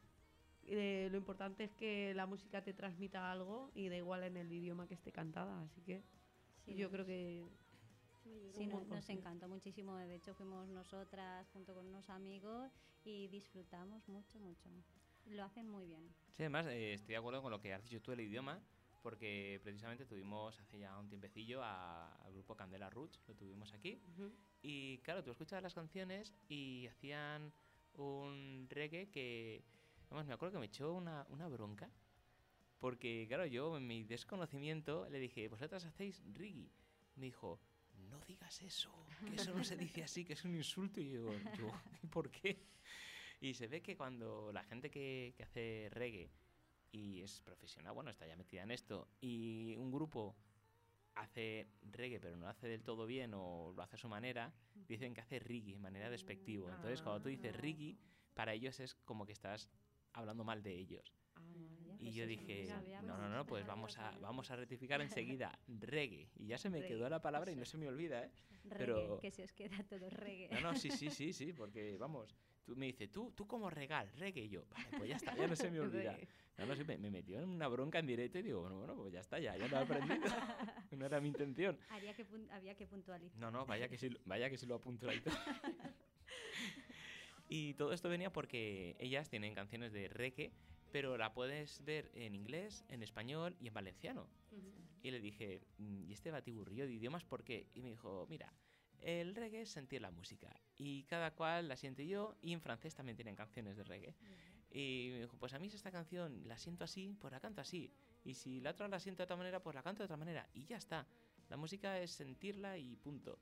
eh, 0.69 1.09
lo 1.11 1.19
importante 1.19 1.65
es 1.65 1.73
que 1.73 2.15
la 2.15 2.27
música 2.27 2.63
te 2.63 2.73
transmita 2.73 3.33
algo 3.33 3.73
y 3.75 3.89
da 3.89 3.97
igual 3.97 4.23
en 4.23 4.37
el 4.37 4.53
idioma 4.53 4.87
que 4.87 4.95
esté 4.95 5.11
cantada. 5.11 5.61
Así 5.63 5.81
que 5.83 6.03
Sí, 6.65 6.77
yo 6.77 6.85
nos- 6.87 6.93
creo 6.93 7.05
que 7.07 7.45
Sí, 8.53 8.67
nos 8.69 8.87
concierto. 8.87 9.13
encantó 9.13 9.49
muchísimo. 9.49 9.97
De 9.97 10.15
hecho, 10.15 10.35
fuimos 10.35 10.69
nosotras 10.69 11.49
junto 11.53 11.75
con 11.75 11.85
unos 11.87 12.09
amigos 12.11 12.71
y 13.05 13.27
disfrutamos 13.27 14.09
mucho, 14.09 14.39
mucho. 14.39 14.69
Lo 15.27 15.43
hacen 15.43 15.69
muy 15.69 15.85
bien. 15.87 16.09
Sí, 16.37 16.45
además 16.45 16.67
eh, 16.69 16.95
estoy 16.95 17.15
de 17.15 17.17
acuerdo 17.17 17.43
con 17.43 17.51
lo 17.51 17.61
que 17.61 17.75
has 17.75 17.83
dicho 17.83 18.01
tú 18.01 18.13
del 18.13 18.21
idioma, 18.21 18.61
porque 19.05 19.61
precisamente 19.63 20.07
tuvimos 20.07 20.59
hace 20.59 20.79
ya 20.79 20.99
un 20.99 21.07
tiempecillo 21.11 21.63
a- 21.63 22.11
al 22.25 22.33
grupo 22.33 22.57
Candela 22.57 22.89
Roots, 22.89 23.21
lo 23.29 23.35
tuvimos 23.35 23.71
aquí. 23.75 24.01
Y 24.63 24.97
claro, 25.05 25.23
tú 25.23 25.31
escuchabas 25.31 25.63
las 25.63 25.75
canciones 25.75 26.35
y 26.49 26.87
hacían 26.87 27.53
un 27.97 28.67
reggae 28.71 29.11
que, 29.11 29.63
vamos, 30.09 30.25
me 30.27 30.33
acuerdo 30.33 30.55
que 30.55 30.61
me 30.61 30.67
echó 30.67 30.95
una, 30.95 31.27
una 31.29 31.47
bronca, 31.49 31.91
porque 32.81 33.27
claro, 33.29 33.45
yo 33.45 33.77
en 33.77 33.87
mi 33.87 34.05
desconocimiento 34.05 35.07
le 35.11 35.19
dije, 35.21 35.49
vosotras 35.49 35.85
hacéis 35.85 36.23
reggae. 36.33 36.71
Me 37.17 37.27
dijo, 37.27 37.61
no 38.11 38.19
digas 38.21 38.63
eso, 38.63 38.91
que 39.29 39.37
eso 39.37 39.53
no 39.53 39.63
se 39.65 39.77
dice 39.77 40.03
así, 40.03 40.25
que 40.25 40.33
es 40.33 40.45
un 40.45 40.55
insulto. 40.55 40.99
Y 41.01 41.11
yo, 41.11 41.31
yo 41.59 41.71
¿por 42.11 42.31
qué? 42.31 42.59
Y 43.43 43.53
se 43.53 43.67
ve 43.69 43.83
que 43.83 43.97
cuando 43.99 44.51
la 44.51 44.65
gente 44.65 44.91
que, 44.91 45.35
que 45.37 45.43
hace 45.43 45.89
reggae 45.93 46.31
y 46.95 47.23
es 47.23 47.41
profesional, 47.41 47.93
bueno, 47.93 48.11
está 48.11 48.27
ya 48.27 48.37
metida 48.37 48.63
en 48.63 48.71
esto, 48.71 49.09
y 49.21 49.75
un 49.77 49.91
grupo 49.91 50.37
hace 51.17 51.69
reggae 51.83 52.21
pero 52.21 52.37
no 52.37 52.45
lo 52.45 52.51
hace 52.51 52.69
del 52.69 52.83
todo 52.83 53.07
bien 53.07 53.35
o 53.35 53.73
lo 53.75 53.83
hace 53.83 53.97
a 53.97 53.99
su 53.99 54.09
manera, 54.09 54.53
dicen 54.89 55.13
que 55.13 55.21
hace 55.21 55.39
reggae 55.41 55.73
de 55.75 55.81
manera 55.81 56.09
despectivo. 56.09 56.71
Entonces, 56.71 57.03
cuando 57.03 57.23
tú 57.23 57.29
dices 57.29 57.55
reggae, 57.57 57.97
para 58.35 58.53
ellos 58.53 58.79
es 58.81 58.95
como 58.95 59.27
que 59.27 59.33
estás 59.33 59.69
hablando 60.13 60.45
mal 60.45 60.63
de 60.63 60.73
ellos. 60.73 61.13
Y 61.99 62.07
pues 62.07 62.15
yo 62.15 62.27
dije, 62.27 62.65
no 62.65 62.75
sabíamos. 62.75 63.07
no, 63.07 63.19
no, 63.19 63.29
no, 63.29 63.47
pues 63.47 63.67
vamos 63.67 63.99
a, 63.99 64.11
vamos 64.19 64.51
a 64.51 64.57
rectificar 64.57 65.01
enseguida 65.01 65.59
reggae. 65.69 66.29
Y 66.37 66.47
ya 66.49 66.59
se 66.59 66.69
me 66.69 66.85
quedó 66.87 67.09
la 67.09 67.23
palabra 67.23 67.51
y 67.51 67.57
no 67.57 67.65
se 67.65 67.79
me 67.79 67.89
olvida, 67.89 68.25
¿eh? 68.25 68.31
Reggae, 68.65 68.79
Pero, 68.79 69.19
que 69.21 69.31
se 69.31 69.43
os 69.43 69.53
queda 69.53 69.83
todo 69.85 70.11
reggae. 70.11 70.49
no, 70.51 70.61
no, 70.61 70.75
sí, 70.77 70.91
sí, 70.91 71.11
sí, 71.11 71.33
sí, 71.33 71.53
porque 71.53 71.97
vamos, 71.97 72.37
tú 72.65 72.77
me 72.77 72.87
dices, 72.87 73.11
tú, 73.11 73.33
tú 73.33 73.47
como 73.47 73.71
regal, 73.71 74.11
reggae, 74.17 74.45
y 74.45 74.49
yo, 74.49 74.67
vale, 74.69 74.87
pues 74.99 75.09
ya 75.11 75.17
está, 75.17 75.37
ya 75.37 75.47
no 75.47 75.57
se 75.57 75.71
me 75.71 75.81
olvida. 75.81 76.19
No, 76.57 76.67
no, 76.67 76.85
me, 76.85 76.99
me 76.99 77.11
metió 77.11 77.41
en 77.41 77.49
una 77.49 77.67
bronca 77.69 77.99
en 77.99 78.07
directo 78.07 78.39
y 78.39 78.43
digo, 78.43 78.61
bueno, 78.61 78.77
bueno, 78.79 78.95
pues 78.97 79.13
ya 79.13 79.21
está, 79.21 79.39
ya, 79.41 79.57
ya 79.57 79.67
lo 79.67 79.77
he 79.77 79.81
aprendido. 79.81 80.21
no 80.93 81.07
era 81.07 81.21
mi 81.21 81.29
intención. 81.29 81.77
Había 81.91 82.15
que, 82.15 82.25
había 82.53 82.75
que 82.77 82.87
puntualizar. 82.87 83.41
No, 83.41 83.51
no, 83.51 83.67
vaya 83.67 83.89
que 83.89 83.99
sí, 83.99 84.09
vaya 84.25 84.49
que 84.49 84.57
sí 84.57 84.67
lo 84.67 84.77
apunto 84.77 85.09
ahí 85.09 85.21
todo. 85.21 85.35
Y 87.47 87.75
todo 87.75 87.93
esto 87.93 88.09
venía 88.09 88.33
porque 88.33 88.97
ellas 88.99 89.29
tienen 89.29 89.55
canciones 89.55 89.93
de 89.93 90.09
reggae, 90.09 90.51
pero 90.93 91.19
la 91.19 91.35
puedes 91.35 91.85
ver 91.85 92.11
en 92.15 92.35
inglés, 92.35 92.85
en 92.89 93.03
español 93.03 93.55
y 93.61 93.69
en 93.69 93.75
valenciano. 93.75 94.29
Y 95.03 95.11
le 95.11 95.21
dije, 95.21 95.61
"Mm, 95.79 96.05
¿y 96.09 96.13
este 96.15 96.31
batiburrillo 96.31 96.87
de 96.87 96.95
idiomas 96.95 97.23
por 97.25 97.45
qué? 97.45 97.69
Y 97.75 97.83
me 97.83 97.91
dijo, 97.91 98.27
mira, 98.31 98.53
el 99.01 99.35
reggae 99.35 99.61
es 99.63 99.71
sentir 99.71 100.01
la 100.01 100.11
música 100.11 100.59
y 100.77 101.05
cada 101.05 101.33
cual 101.35 101.69
la 101.69 101.77
siente 101.77 102.07
yo 102.07 102.35
y 102.41 102.53
en 102.55 102.63
francés 102.63 102.95
también 102.95 103.17
tienen 103.17 103.37
canciones 103.37 103.77
de 103.77 103.85
reggae. 103.85 104.15
Y 104.77 105.11
me 105.13 105.21
dijo, 105.21 105.37
pues 105.39 105.55
a 105.55 105.59
mí 105.61 105.71
si 105.71 105.77
esta 105.77 105.93
canción 105.93 106.43
la 106.49 106.59
siento 106.59 106.83
así, 106.83 107.17
pues 107.21 107.33
la 107.33 107.39
canto 107.39 107.61
así. 107.61 107.91
Y 108.25 108.35
si 108.35 108.61
la 108.61 108.71
otra 108.73 108.89
la 108.89 108.99
siento 108.99 109.19
de 109.23 109.25
otra 109.25 109.37
manera, 109.37 109.63
pues 109.63 109.75
la 109.75 109.83
canto 109.83 110.03
de 110.03 110.07
otra 110.07 110.17
manera. 110.17 110.49
Y 110.53 110.65
ya 110.67 110.77
está. 110.77 111.07
La 111.49 111.57
música 111.57 112.01
es 112.01 112.11
sentirla 112.11 112.77
y 112.77 112.97
punto. 112.97 113.39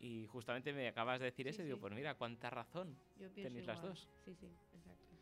Y 0.00 0.26
justamente 0.28 0.72
me 0.72 0.88
acabas 0.88 1.20
de 1.20 1.26
decir 1.26 1.44
Sí, 1.46 1.50
eso 1.50 1.62
y 1.62 1.66
digo, 1.66 1.76
sí. 1.76 1.80
pues 1.82 1.92
mira, 1.92 2.14
cuánta 2.16 2.48
razón 2.48 2.96
tenéis 3.34 3.66
las 3.66 3.76
igual. 3.76 3.92
dos. 3.92 4.08
Sí, 4.24 4.34
sí, 4.34 4.46
exacto. 4.74 5.14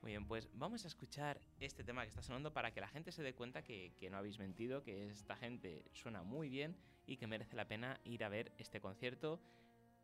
Muy 0.00 0.12
bien, 0.12 0.26
pues 0.28 0.48
vamos 0.54 0.84
a 0.84 0.88
escuchar 0.88 1.40
este 1.58 1.82
tema 1.82 2.02
que 2.02 2.08
está 2.10 2.22
sonando 2.22 2.52
para 2.52 2.72
que 2.72 2.80
la 2.80 2.88
gente 2.88 3.10
se 3.10 3.22
dé 3.22 3.34
cuenta 3.34 3.64
que, 3.64 3.92
que 3.98 4.10
no 4.10 4.18
habéis 4.18 4.38
mentido, 4.38 4.82
que 4.82 5.10
esta 5.10 5.34
gente 5.34 5.84
suena 5.92 6.22
muy 6.22 6.48
bien 6.48 6.76
y 7.06 7.16
que 7.16 7.26
merece 7.26 7.56
la 7.56 7.66
pena 7.66 7.98
ir 8.04 8.22
a 8.22 8.28
ver 8.28 8.52
este 8.58 8.80
concierto 8.80 9.40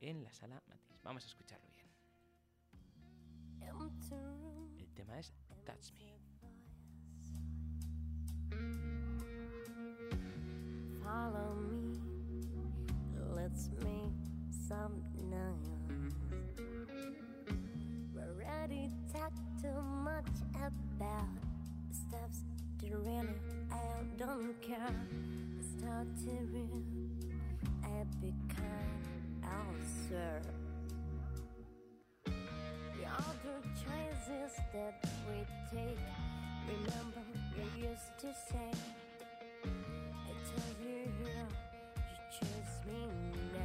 en 0.01 0.25
la 0.25 0.33
sala 0.33 0.61
Matiz. 0.67 1.01
Vamos 1.05 1.25
a 1.25 1.29
escucharlo 1.29 1.69
bien. 1.75 1.87
Tema 5.01 5.19
es 5.19 5.33
Touch 5.65 5.93
Me. 5.97 6.13
Follow 11.03 11.55
me, 11.71 11.99
let's 13.35 13.71
make 13.83 14.13
some 14.69 15.03
noise. 15.31 16.13
We 18.15 18.21
already 18.21 18.91
talked 19.11 19.41
too 19.63 19.81
much 20.05 20.27
about 20.55 21.29
to 22.81 22.89
really, 22.99 23.29
I 23.73 24.05
don't 24.19 24.61
care. 24.61 24.95
To 25.81 26.31
real, 26.53 26.83
I 27.85 28.05
I'll 29.45 30.60
swear. 33.21 33.37
The 33.45 33.69
choices 33.81 34.57
that 34.73 34.95
we 35.29 35.39
take, 35.71 35.99
remember 36.67 37.23
you 37.57 37.89
used 37.89 38.19
to 38.19 38.29
say. 38.33 38.71
I 39.65 40.33
tell 40.49 40.73
you, 40.83 40.99
you 41.21 41.47
choose 42.31 42.75
me 42.87 43.01
now. 43.55 43.60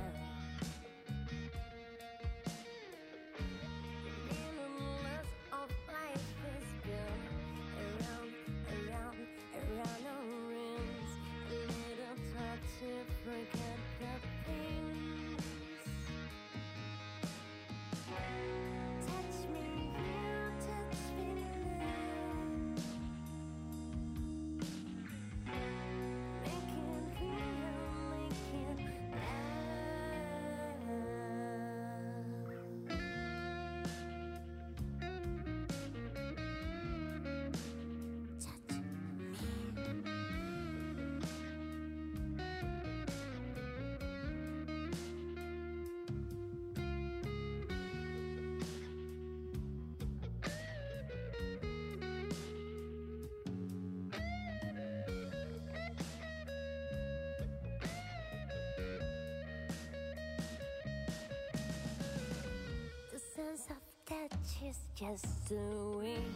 touch 64.30 64.68
is 64.68 64.78
just 64.96 65.52
a 65.52 66.00
ring. 66.00 66.36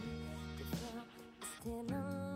Still 1.60 1.84
alive. 1.88 2.29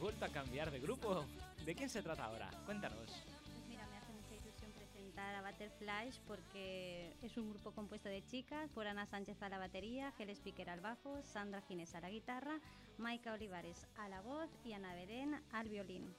Vuelto 0.00 0.24
a 0.24 0.28
cambiar 0.28 0.70
de 0.70 0.80
grupo. 0.80 1.24
¿De 1.64 1.74
quién 1.74 1.88
se 1.90 2.02
trata 2.02 2.24
ahora? 2.24 2.50
Cuéntanos. 2.64 2.98
Pues 3.06 3.68
mira, 3.68 3.86
me 3.88 3.98
hace 3.98 4.12
mucha 4.12 4.34
ilusión 4.34 4.72
presentar 4.72 5.34
a 5.34 5.42
Butterflies 5.50 6.18
porque 6.26 7.14
es 7.22 7.36
un 7.36 7.50
grupo 7.50 7.72
compuesto 7.72 8.08
de 8.08 8.24
chicas, 8.24 8.70
por 8.70 8.86
Ana 8.86 9.06
Sánchez 9.06 9.40
a 9.42 9.48
la 9.50 9.58
batería, 9.58 10.10
Gel 10.12 10.30
Speaker 10.30 10.70
al 10.70 10.80
bajo, 10.80 11.22
Sandra 11.22 11.60
Ginés 11.62 11.94
a 11.94 12.00
la 12.00 12.10
guitarra, 12.10 12.58
Maika 12.98 13.34
Olivares 13.34 13.86
a 13.98 14.08
la 14.08 14.20
voz 14.22 14.48
y 14.64 14.72
Ana 14.72 14.94
Belén 14.94 15.40
al 15.52 15.68
violín. 15.68 16.14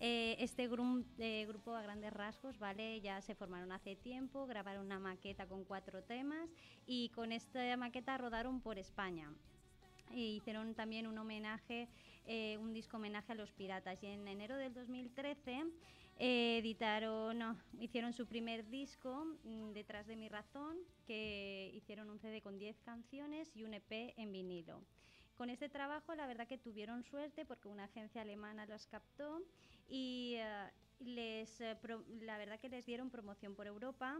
Eh, 0.00 0.36
este 0.38 0.68
grum- 0.68 1.04
eh, 1.18 1.44
grupo 1.46 1.74
a 1.74 1.82
grandes 1.82 2.12
rasgos, 2.12 2.58
¿vale? 2.58 3.00
Ya 3.02 3.20
se 3.20 3.34
formaron 3.34 3.70
hace 3.70 3.96
tiempo, 3.96 4.46
grabaron 4.46 4.86
una 4.86 4.98
maqueta 4.98 5.46
con 5.46 5.62
cuatro 5.64 6.02
temas 6.02 6.48
y 6.86 7.10
con 7.10 7.32
esta 7.32 7.76
maqueta 7.76 8.16
rodaron 8.18 8.60
por 8.60 8.78
España. 8.78 9.30
E 10.12 10.20
hicieron 10.20 10.74
también 10.74 11.06
un 11.06 11.18
homenaje, 11.18 11.88
eh, 12.26 12.56
un 12.58 12.72
disco 12.72 12.96
homenaje 12.96 13.32
a 13.32 13.34
los 13.34 13.52
piratas. 13.52 14.02
Y 14.02 14.06
en 14.06 14.26
enero 14.26 14.56
del 14.56 14.74
2013 14.74 15.64
eh, 16.18 16.58
editaron, 16.58 17.38
no, 17.38 17.56
hicieron 17.80 18.12
su 18.12 18.26
primer 18.26 18.68
disco, 18.68 19.24
mm, 19.44 19.72
Detrás 19.72 20.06
de 20.06 20.16
mi 20.16 20.28
razón, 20.28 20.76
que 21.06 21.72
hicieron 21.74 22.10
un 22.10 22.18
CD 22.18 22.42
con 22.42 22.58
10 22.58 22.80
canciones 22.82 23.50
y 23.56 23.64
un 23.64 23.74
EP 23.74 24.12
en 24.16 24.32
vinilo. 24.32 24.82
Con 25.40 25.48
este 25.48 25.70
trabajo, 25.70 26.14
la 26.14 26.26
verdad 26.26 26.46
que 26.46 26.58
tuvieron 26.58 27.02
suerte 27.02 27.46
porque 27.46 27.68
una 27.68 27.84
agencia 27.84 28.20
alemana 28.20 28.66
los 28.66 28.86
captó 28.86 29.40
y 29.88 30.34
eh, 30.36 30.70
les, 30.98 31.60
eh, 31.62 31.76
la 32.20 32.36
verdad 32.36 32.60
que 32.60 32.68
les 32.68 32.84
dieron 32.84 33.08
promoción 33.08 33.54
por 33.54 33.66
Europa 33.66 34.18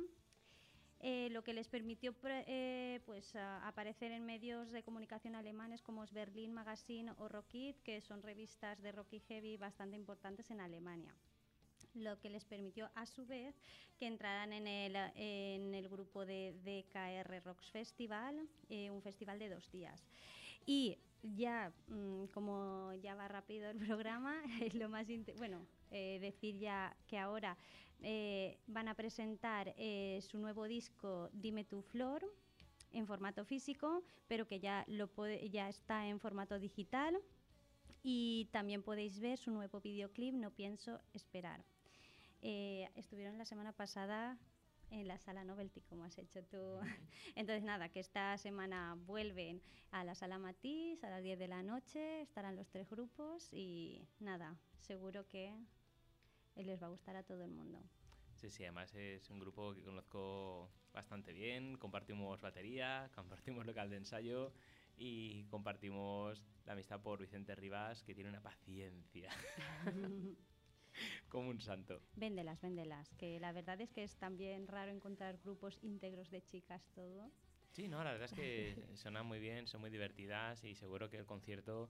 eh, 1.01 1.29
lo 1.31 1.43
que 1.43 1.55
les 1.55 1.69
permitió 1.69 2.15
eh, 2.25 3.01
pues, 3.07 3.35
a- 3.35 3.67
aparecer 3.67 4.13
en 4.13 4.25
medios 4.25 4.71
de 4.71 4.83
comunicación 4.83 5.35
alemanes 5.35 5.83
como 5.83 6.05
es 6.05 6.13
Berlin 6.13 6.53
Magazine 6.53 7.13
o 7.19 7.29
Rockit, 7.29 7.81
que 7.83 8.01
son 8.01 8.23
revistas 8.23 8.81
de 8.83 8.93
rock 8.93 9.15
y 9.15 9.21
heavy 9.21 9.57
bastante 9.57 9.97
importantes 9.97 10.51
en 10.51 10.61
Alemania 10.61 11.15
lo 11.95 12.21
que 12.21 12.31
les 12.31 12.45
permitió 12.45 12.89
a 12.95 13.05
su 13.07 13.27
vez 13.27 13.55
que 13.99 14.07
entraran 14.07 14.53
en 14.53 14.67
el, 14.67 14.95
en 15.17 15.75
el 15.75 15.89
grupo 15.89 16.25
de 16.25 16.55
DKR 16.63 17.41
Rocks 17.45 17.71
Festival, 17.71 18.49
eh, 18.69 18.91
un 18.91 19.03
festival 19.03 19.39
de 19.39 19.49
dos 19.49 19.71
días. 19.73 20.07
Y 20.67 20.99
ya, 21.23 21.73
mm, 21.89 22.27
como 22.27 22.95
ya 23.03 23.15
va 23.15 23.29
rápido 23.29 23.69
el 23.71 23.79
programa, 23.87 24.41
es 24.61 24.75
lo 24.75 24.89
más 24.89 25.07
bueno, 25.37 25.67
eh, 25.91 26.19
decir 26.21 26.59
ya 26.59 26.97
que 27.09 27.19
ahora 27.19 27.57
eh, 28.03 28.59
van 28.67 28.89
a 28.89 28.95
presentar 28.95 29.75
eh, 29.77 30.21
su 30.23 30.39
nuevo 30.39 30.65
disco 30.65 31.29
Dime 31.33 31.65
tu 31.65 31.83
flor 31.83 32.25
en 32.93 33.07
formato 33.07 33.45
físico, 33.45 34.03
pero 34.27 34.47
que 34.47 34.59
ya, 34.61 34.85
lo 34.89 35.07
puede- 35.09 35.49
ya 35.51 35.69
está 35.69 36.07
en 36.07 36.19
formato 36.21 36.59
digital 36.59 37.19
y 38.03 38.49
también 38.53 38.83
podéis 38.83 39.21
ver 39.21 39.39
su 39.39 39.51
nuevo 39.51 39.81
videoclip 39.81 40.35
No 40.35 40.51
pienso 40.51 41.01
esperar. 41.13 41.63
Eh, 42.43 42.89
estuvieron 42.97 43.37
la 43.39 43.45
semana 43.45 43.73
pasada 43.73 44.39
en 44.91 45.07
la 45.07 45.19
sala 45.19 45.45
Novelty, 45.45 45.83
como 45.83 46.05
has 46.05 46.19
hecho 46.19 46.43
tú. 46.45 46.81
Entonces, 47.37 47.63
nada, 47.63 47.91
que 47.91 48.01
esta 48.01 48.37
semana 48.39 48.97
vuelven 49.07 49.61
a 49.93 50.03
la 50.05 50.15
sala 50.15 50.39
Matiz 50.39 51.05
a 51.05 51.11
las 51.11 51.23
10 51.23 51.39
de 51.39 51.47
la 51.49 51.63
noche, 51.63 52.23
estarán 52.23 52.57
los 52.57 52.69
tres 52.69 52.89
grupos 52.89 53.53
y 53.53 54.03
nada, 54.19 54.57
seguro 54.81 55.29
que 55.29 55.55
les 56.57 56.81
va 56.83 56.87
a 56.87 56.91
gustar 56.91 57.17
a 57.17 57.23
todo 57.25 57.43
el 57.45 57.51
mundo. 57.51 57.79
Sí, 58.35 58.51
sí, 58.51 58.63
además 58.65 58.95
es 58.95 59.29
un 59.31 59.39
grupo 59.39 59.75
que 59.75 59.83
conozco 59.83 60.71
bastante 60.93 61.33
bien, 61.33 61.77
compartimos 61.77 62.41
batería, 62.41 63.11
compartimos 63.15 63.67
local 63.67 63.91
de 63.91 63.97
ensayo 63.97 64.53
y 64.97 65.45
compartimos 65.45 66.43
la 66.65 66.73
amistad 66.73 67.03
por 67.03 67.21
Vicente 67.21 67.55
Rivas, 67.55 68.03
que 68.03 68.15
tiene 68.15 68.31
una 68.31 68.43
paciencia 68.43 69.31
como 71.29 71.51
un 71.51 71.61
santo. 71.61 72.01
Véndelas, 72.17 72.61
véndelas, 72.61 73.15
que 73.15 73.41
la 73.41 73.53
verdad 73.53 73.81
es 73.81 73.93
que 73.93 74.03
es 74.05 74.17
también 74.17 74.69
raro 74.69 74.91
encontrar 74.91 75.39
grupos 75.39 75.79
íntegros 75.83 76.31
de 76.31 76.43
chicas 76.43 76.83
todo. 76.95 77.31
Sí, 77.73 77.89
no, 77.89 78.03
la 78.03 78.13
verdad 78.13 78.27
es 78.27 78.33
que 78.33 78.97
suenan 78.97 79.27
muy 79.27 79.39
bien, 79.39 79.67
son 79.67 79.81
muy 79.81 79.91
divertidas 79.91 80.65
y 80.65 80.75
seguro 80.75 81.09
que 81.09 81.19
el 81.19 81.27
concierto... 81.27 81.89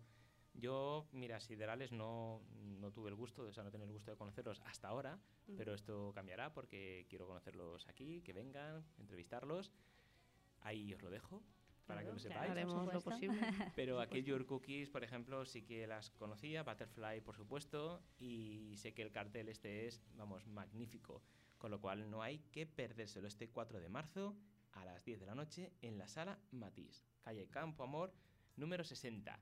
Yo, 0.54 1.08
mira, 1.12 1.40
Siderales 1.40 1.92
no, 1.92 2.42
no 2.78 2.90
tuve 2.92 3.08
el 3.08 3.14
gusto, 3.14 3.42
o 3.42 3.52
sea, 3.52 3.62
no 3.64 3.70
tener 3.70 3.86
el 3.86 3.92
gusto 3.92 4.10
de 4.10 4.16
conocerlos 4.16 4.60
hasta 4.66 4.88
ahora, 4.88 5.18
pero 5.56 5.74
esto 5.74 6.12
cambiará 6.14 6.52
porque 6.52 7.06
quiero 7.08 7.26
conocerlos 7.26 7.88
aquí, 7.88 8.20
que 8.22 8.32
vengan, 8.32 8.84
entrevistarlos. 8.98 9.72
Ahí 10.60 10.92
os 10.92 11.02
lo 11.02 11.10
dejo 11.10 11.42
para 11.86 12.02
Claro, 12.02 12.16
que 12.18 12.22
lo 12.22 12.28
claro, 12.28 12.34
sepáis. 12.34 12.50
haremos 12.50 12.84
lo 12.84 12.90
Por 12.90 13.00
supuesto. 13.00 13.10
posible. 13.10 13.40
Pero 13.76 14.00
aquellos 14.00 14.26
Your 14.38 14.46
Cookies, 14.46 14.90
por 14.90 15.02
ejemplo, 15.02 15.44
sí 15.46 15.62
que 15.62 15.86
las 15.86 16.10
conocía, 16.10 16.62
Butterfly, 16.62 17.20
por 17.22 17.36
supuesto, 17.36 18.02
y 18.18 18.74
sé 18.76 18.92
que 18.92 19.02
el 19.02 19.10
cartel 19.12 19.48
este 19.48 19.86
es, 19.86 20.02
vamos, 20.16 20.46
magnífico. 20.46 21.22
Con 21.58 21.70
lo 21.70 21.80
cual 21.80 22.10
no 22.10 22.22
hay 22.22 22.38
que 22.52 22.66
perdérselo 22.66 23.26
este 23.26 23.48
4 23.50 23.80
de 23.80 23.88
marzo 23.88 24.36
a 24.72 24.84
las 24.84 25.04
10 25.04 25.20
de 25.20 25.26
la 25.26 25.34
noche 25.34 25.72
en 25.82 25.98
la 25.98 26.06
sala 26.08 26.38
Matís, 26.52 27.04
calle 27.22 27.48
Campo 27.48 27.82
Amor, 27.82 28.14
número 28.56 28.84
60. 28.84 29.38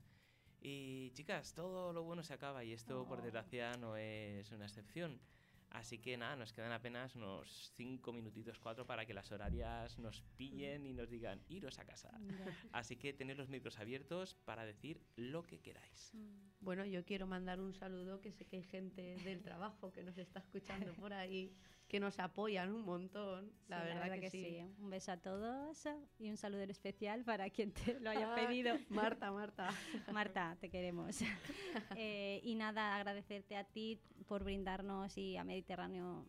Y 0.61 1.11
chicas, 1.11 1.53
todo 1.53 1.93
lo 1.93 2.03
bueno 2.03 2.23
se 2.23 2.33
acaba 2.33 2.63
y 2.63 2.73
esto, 2.73 3.05
por 3.07 3.21
desgracia, 3.21 3.77
no 3.77 3.95
es 3.95 4.51
una 4.51 4.65
excepción. 4.65 5.19
Así 5.71 5.99
que 5.99 6.17
nada, 6.17 6.35
nos 6.35 6.51
quedan 6.51 6.71
apenas 6.71 7.15
unos 7.15 7.71
5 7.75 8.11
minutitos, 8.11 8.57
4 8.57 8.87
para 8.87 9.05
que 9.05 9.13
las 9.13 9.31
horarias 9.31 9.99
nos 9.99 10.23
pillen 10.35 10.85
y 10.87 10.93
nos 10.93 11.09
digan 11.09 11.41
iros 11.47 11.77
a 11.77 11.85
casa. 11.85 12.11
Así 12.71 12.95
que 12.95 13.13
tened 13.13 13.37
los 13.37 13.49
micros 13.49 13.77
abiertos 13.77 14.33
para 14.45 14.65
decir 14.65 14.99
lo 15.15 15.43
que 15.43 15.59
queráis. 15.59 16.11
Bueno, 16.59 16.85
yo 16.85 17.05
quiero 17.05 17.27
mandar 17.27 17.59
un 17.61 17.75
saludo, 17.75 18.19
que 18.19 18.31
sé 18.31 18.45
que 18.45 18.57
hay 18.57 18.63
gente 18.63 19.17
del 19.23 19.43
trabajo 19.43 19.91
que 19.91 20.03
nos 20.03 20.17
está 20.17 20.39
escuchando 20.39 20.91
por 20.93 21.13
ahí, 21.13 21.53
que 21.89 21.99
nos 21.99 22.19
apoyan 22.19 22.71
un 22.71 22.83
montón. 22.85 23.51
La, 23.67 23.81
Sí, 23.81 23.87
verdad, 23.87 24.19
que, 24.19 24.29
sí. 24.29 24.59
Un 24.79 24.89
beso 24.91 25.11
a 25.11 25.17
todos 25.17 25.87
y 26.19 26.29
un 26.29 26.37
saludo 26.37 26.61
especial 26.63 27.23
para 27.25 27.49
quien 27.49 27.71
te 27.73 27.99
lo 27.99 28.11
haya 28.11 28.31
Ah, 28.31 28.35
pedido. 28.35 28.77
Marta, 28.89 29.31
Marta. 29.31 29.69
Marta, 30.13 30.55
te 30.61 30.69
queremos. 30.69 31.19
Eh, 31.97 32.39
y 32.43 32.55
nada, 32.55 32.95
agradecerte 32.95 33.55
a 33.57 33.63
ti 33.63 33.99
por 34.27 34.43
brindarnos 34.43 35.17
y 35.17 35.35
a 35.37 35.43
Mediterráneo, 35.43 36.25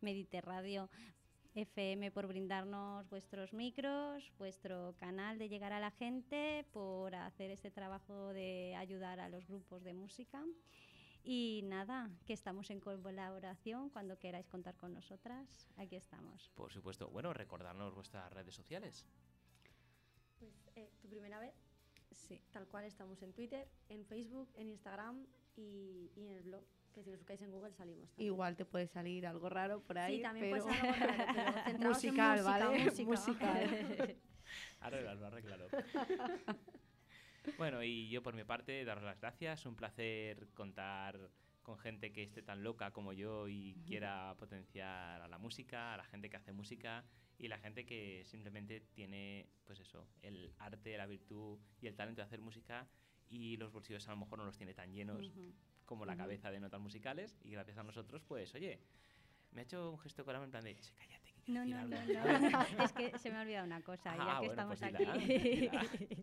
Mediterradio 0.00 0.88
FM 1.54 2.10
por 2.10 2.26
brindarnos 2.26 3.08
vuestros 3.08 3.52
micros, 3.54 4.30
vuestro 4.38 4.94
canal 4.98 5.38
de 5.38 5.48
llegar 5.48 5.72
a 5.72 5.80
la 5.80 5.90
gente, 5.90 6.66
por 6.72 7.14
hacer 7.14 7.50
este 7.50 7.70
trabajo 7.70 8.32
de 8.32 8.74
ayudar 8.76 9.20
a 9.20 9.28
los 9.28 9.46
grupos 9.46 9.82
de 9.84 9.94
música. 9.94 10.44
Y 11.28 11.62
nada, 11.64 12.08
que 12.24 12.32
estamos 12.32 12.70
en 12.70 12.78
colaboración. 12.78 13.90
Cuando 13.90 14.16
queráis 14.16 14.46
contar 14.46 14.76
con 14.76 14.94
nosotras, 14.94 15.66
aquí 15.76 15.96
estamos. 15.96 16.52
Por 16.54 16.72
supuesto, 16.72 17.10
bueno, 17.10 17.32
recordarnos 17.32 17.92
vuestras 17.96 18.32
redes 18.32 18.54
sociales. 18.54 19.04
Pues 20.38 20.52
eh, 20.76 20.88
tu 21.02 21.08
primera 21.08 21.40
vez. 21.40 21.52
Sí. 22.12 22.40
Tal 22.52 22.68
cual 22.68 22.84
estamos 22.84 23.20
en 23.22 23.32
Twitter, 23.32 23.68
en 23.88 24.06
Facebook, 24.06 24.48
en 24.54 24.68
Instagram 24.70 25.26
y, 25.56 26.12
y 26.14 26.26
en 26.26 26.30
el 26.30 26.42
blog. 26.44 26.62
Que 26.94 27.02
si 27.02 27.10
nos 27.10 27.18
buscáis 27.18 27.42
en 27.42 27.50
Google 27.50 27.72
salimos. 27.74 28.08
también. 28.10 28.28
Igual 28.32 28.56
te 28.56 28.64
puede 28.64 28.86
salir 28.86 29.26
algo 29.26 29.48
raro 29.48 29.80
por 29.82 29.98
ahí. 29.98 30.18
Sí, 30.18 30.22
también 30.22 30.52
pero... 30.52 30.64
puede 30.64 30.78
ser 30.78 30.86
algo 30.86 31.06
raro, 31.06 31.24
pero 31.34 31.64
centrados 31.64 32.04
en 32.04 32.14
musical, 32.14 32.36
música, 32.38 32.50
¿vale? 32.50 32.84
música. 32.84 33.10
Musical. 33.10 34.16
Arreglalo, 34.80 35.26
arreglalo. 35.26 35.66
bueno, 37.58 37.82
y 37.82 38.08
yo 38.08 38.22
por 38.22 38.34
mi 38.34 38.44
parte, 38.44 38.84
daros 38.84 39.04
las 39.04 39.20
gracias. 39.20 39.66
Un 39.66 39.76
placer 39.76 40.48
contar 40.54 41.30
con 41.62 41.78
gente 41.78 42.12
que 42.12 42.22
esté 42.22 42.42
tan 42.42 42.62
loca 42.62 42.92
como 42.92 43.12
yo 43.12 43.48
y 43.48 43.74
quiera 43.86 44.34
potenciar 44.38 45.20
a 45.20 45.28
la 45.28 45.38
música, 45.38 45.94
a 45.94 45.96
la 45.96 46.04
gente 46.04 46.30
que 46.30 46.36
hace 46.36 46.52
música 46.52 47.04
y 47.38 47.48
la 47.48 47.58
gente 47.58 47.84
que 47.84 48.22
simplemente 48.24 48.80
tiene, 48.80 49.48
pues 49.64 49.80
eso, 49.80 50.06
el 50.22 50.52
arte, 50.58 50.96
la 50.96 51.06
virtud 51.06 51.58
y 51.80 51.88
el 51.88 51.96
talento 51.96 52.20
de 52.20 52.26
hacer 52.26 52.40
música 52.40 52.86
y 53.28 53.56
los 53.56 53.72
bolsillos 53.72 54.06
a 54.06 54.12
lo 54.12 54.18
mejor 54.18 54.38
no 54.38 54.44
los 54.44 54.56
tiene 54.56 54.74
tan 54.74 54.92
llenos 54.92 55.32
como 55.84 56.04
la 56.06 56.16
cabeza 56.16 56.50
de 56.50 56.60
notas 56.60 56.80
musicales 56.80 57.36
y 57.42 57.50
gracias 57.50 57.78
a 57.78 57.82
nosotros, 57.82 58.22
pues, 58.22 58.54
oye, 58.54 58.78
me 59.50 59.60
ha 59.60 59.64
hecho 59.64 59.90
un 59.90 59.98
gesto 59.98 60.24
con 60.24 60.34
la 60.34 60.38
mano 60.38 60.46
en 60.46 60.50
plan 60.52 60.64
de, 60.64 60.76
"Che, 60.76 60.92
cállate, 60.94 61.25
No, 61.46 61.64
no, 61.64 61.86
no, 61.86 61.96
algo". 61.96 62.12
no. 62.12 62.60
es 62.84 62.92
que 62.92 63.18
se 63.18 63.30
me 63.30 63.36
ha 63.38 63.42
olvidado 63.42 63.66
una 63.66 63.80
cosa, 63.82 64.12
Ah, 64.12 64.16
ya 64.16 64.40
que 64.40 64.48
bueno, 64.48 64.72
estamos 64.72 64.78
pues 64.78 64.94
aquí. 64.94 65.70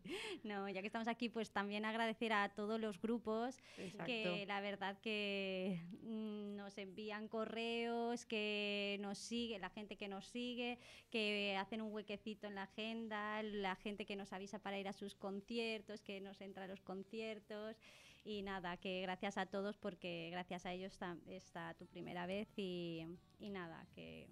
no, 0.44 0.68
ya 0.70 0.82
que 0.82 0.88
estamos 0.88 1.08
aquí, 1.08 1.30
pues 1.30 1.52
también 1.52 1.86
agradecer 1.86 2.34
a 2.34 2.50
todos 2.50 2.80
los 2.80 3.02
grupos 3.02 3.58
Exacto. 3.78 4.06
que 4.06 4.46
la 4.48 4.60
verdad 4.62 5.00
que 5.02 5.80
mm, 6.02 6.56
nos 6.58 6.78
envían 6.78 7.28
correos, 7.28 8.26
que 8.26 8.98
nos 9.00 9.18
sigue, 9.18 9.60
la 9.60 9.70
gente 9.70 9.96
que 9.96 10.08
nos 10.08 10.26
sigue, 10.28 10.78
que 11.10 11.56
hacen 11.58 11.82
un 11.82 11.94
huequecito 11.94 12.48
en 12.48 12.56
la 12.56 12.64
agenda, 12.64 13.42
la 13.44 13.76
gente 13.76 14.06
que 14.06 14.16
nos 14.16 14.34
avisa 14.34 14.60
para 14.60 14.78
ir 14.78 14.88
a 14.88 14.94
sus 14.94 15.16
conciertos, 15.16 16.02
que 16.02 16.20
nos 16.20 16.42
entra 16.42 16.66
a 16.66 16.68
los 16.68 16.82
conciertos. 16.82 17.78
Y 18.26 18.42
nada, 18.42 18.78
que 18.78 19.02
gracias 19.02 19.38
a 19.38 19.46
todos 19.46 19.78
porque 19.78 20.30
gracias 20.32 20.66
a 20.66 20.72
ellos 20.72 20.94
está, 20.94 21.18
está 21.28 21.74
tu 21.74 21.86
primera 21.88 22.26
vez 22.26 22.48
y, 22.58 23.06
y 23.40 23.50
nada, 23.50 23.86
que 23.94 24.30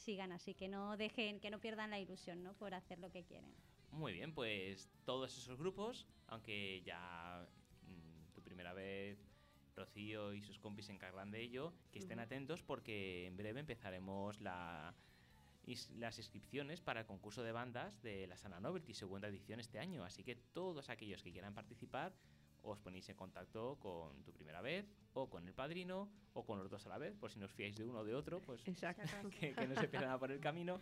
sigan 0.00 0.32
así, 0.32 0.54
que 0.54 0.68
no 0.68 0.96
dejen, 0.96 1.40
que 1.40 1.50
no 1.50 1.60
pierdan 1.60 1.90
la 1.90 1.98
ilusión, 2.00 2.42
¿no? 2.42 2.54
Por 2.54 2.74
hacer 2.74 2.98
lo 2.98 3.10
que 3.10 3.22
quieren. 3.24 3.54
Muy 3.92 4.12
bien, 4.12 4.32
pues 4.34 4.88
todos 5.04 5.36
esos 5.36 5.58
grupos, 5.58 6.06
aunque 6.28 6.82
ya 6.84 7.46
mm, 7.82 8.32
tu 8.34 8.42
primera 8.42 8.72
vez 8.72 9.18
Rocío 9.76 10.32
y 10.34 10.42
sus 10.42 10.58
compis 10.58 10.86
se 10.86 10.92
encargan 10.92 11.30
de 11.30 11.40
ello, 11.40 11.72
que 11.92 11.98
estén 11.98 12.18
atentos 12.20 12.62
porque 12.62 13.26
en 13.26 13.36
breve 13.36 13.60
empezaremos 13.60 14.40
la, 14.40 14.94
is- 15.66 15.90
las 15.90 16.18
inscripciones 16.18 16.80
para 16.80 17.00
el 17.00 17.06
concurso 17.06 17.42
de 17.42 17.52
bandas 17.52 18.00
de 18.02 18.26
la 18.26 18.36
Sana 18.36 18.60
Novelty, 18.60 18.94
segunda 18.94 19.28
edición 19.28 19.58
este 19.60 19.78
año. 19.78 20.04
Así 20.04 20.22
que 20.22 20.36
todos 20.36 20.88
aquellos 20.90 21.22
que 21.22 21.32
quieran 21.32 21.54
participar, 21.54 22.12
os 22.62 22.78
ponéis 22.78 23.08
en 23.08 23.16
contacto 23.16 23.78
con 23.80 24.22
tu 24.24 24.32
primera 24.32 24.60
vez, 24.60 24.86
o 25.14 25.28
con 25.28 25.46
el 25.46 25.54
padrino, 25.54 26.08
o 26.34 26.44
con 26.44 26.58
los 26.58 26.70
dos 26.70 26.86
a 26.86 26.88
la 26.88 26.98
vez, 26.98 27.14
por 27.16 27.30
si 27.30 27.38
no 27.38 27.46
os 27.46 27.52
fiáis 27.52 27.76
de 27.76 27.84
uno 27.84 28.00
o 28.00 28.04
de 28.04 28.14
otro, 28.14 28.40
pues 28.40 28.62
que, 29.40 29.54
que 29.54 29.66
no 29.66 29.74
se 29.80 29.88
pierdan 29.88 30.18
por 30.18 30.30
el 30.30 30.40
camino. 30.40 30.80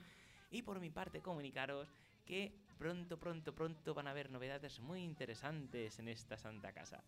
Y 0.51 0.62
por 0.62 0.81
mi 0.81 0.91
parte, 0.91 1.20
comunicaros 1.20 1.93
que 2.24 2.53
pronto, 2.79 3.18
pronto, 3.18 3.55
pronto 3.55 3.95
van 3.95 4.07
a 4.07 4.11
haber 4.11 4.31
novedades 4.31 4.81
muy 4.81 5.03
interesantes 5.03 5.99
en 5.99 6.09
esta 6.09 6.37
santa 6.37 6.72
casa. 6.72 7.03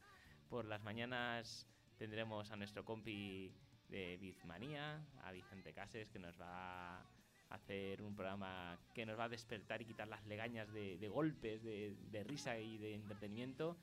Por 0.48 0.64
las 0.64 0.82
mañanas 0.82 1.66
tendremos 1.96 2.50
a 2.50 2.56
nuestro 2.56 2.84
compi 2.84 3.52
de 3.88 4.16
Bizmanía, 4.18 5.04
a 5.22 5.32
Vicente 5.32 5.72
Cases, 5.72 6.08
que 6.10 6.18
nos 6.18 6.40
va 6.40 7.00
a 7.00 7.06
hacer 7.50 8.02
un 8.02 8.14
programa 8.14 8.78
que 8.94 9.04
nos 9.04 9.18
va 9.18 9.24
a 9.24 9.28
despertar 9.28 9.82
y 9.82 9.84
quitar 9.84 10.08
las 10.08 10.24
legañas 10.26 10.72
de, 10.72 10.98
de 10.98 11.08
golpes, 11.08 11.62
de, 11.62 11.96
de 12.10 12.24
risa 12.24 12.58
y 12.58 12.78
de 12.78 12.94
entretenimiento. 12.94 13.76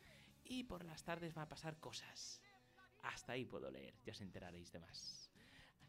Y 0.49 0.63
por 0.63 0.83
las 0.85 1.03
tardes 1.03 1.37
va 1.37 1.43
a 1.43 1.49
pasar 1.49 1.79
cosas. 1.79 2.41
Hasta 3.03 3.33
ahí 3.33 3.45
puedo 3.45 3.69
leer, 3.69 3.93
ya 4.03 4.11
os 4.11 4.21
enteraréis 4.21 4.71
de 4.71 4.79
más. 4.79 5.31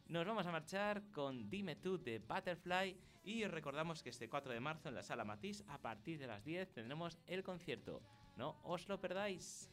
Nos 0.06 0.26
vamos 0.26 0.46
a 0.46 0.52
marchar 0.52 1.02
con 1.10 1.50
Dime 1.50 1.76
tú 1.76 1.98
de 1.98 2.18
Butterfly 2.18 2.98
y 3.24 3.44
os 3.44 3.50
recordamos 3.50 4.02
que 4.02 4.10
este 4.10 4.28
4 4.28 4.52
de 4.52 4.60
marzo 4.60 4.88
en 4.88 4.94
la 4.94 5.02
sala 5.02 5.24
Matisse 5.24 5.64
a 5.68 5.78
partir 5.78 6.18
de 6.18 6.26
las 6.26 6.44
10 6.44 6.72
tendremos 6.72 7.18
el 7.26 7.42
concierto. 7.42 8.02
No 8.36 8.58
os 8.62 8.88
lo 8.88 9.00
perdáis. 9.00 9.70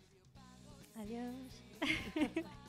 Adiós. 0.96 1.64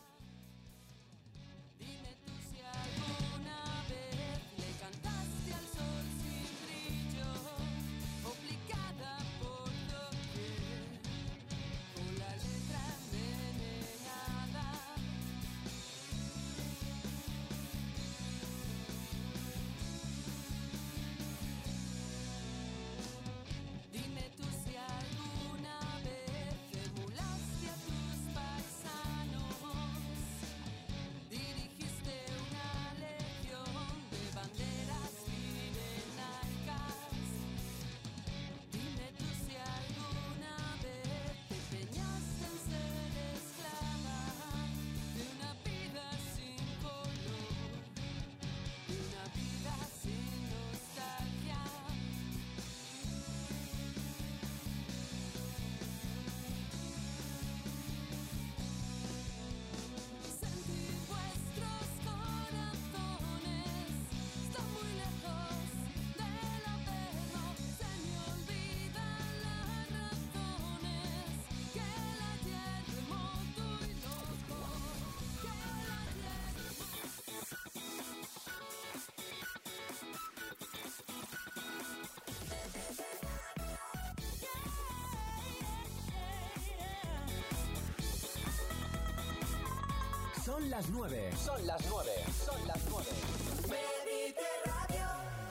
Son 90.56 90.70
las 90.70 90.88
9. 90.88 91.30
Son 91.36 91.66
las 91.66 91.86
9. 91.86 92.10
Son 92.24 92.26
las 92.26 92.35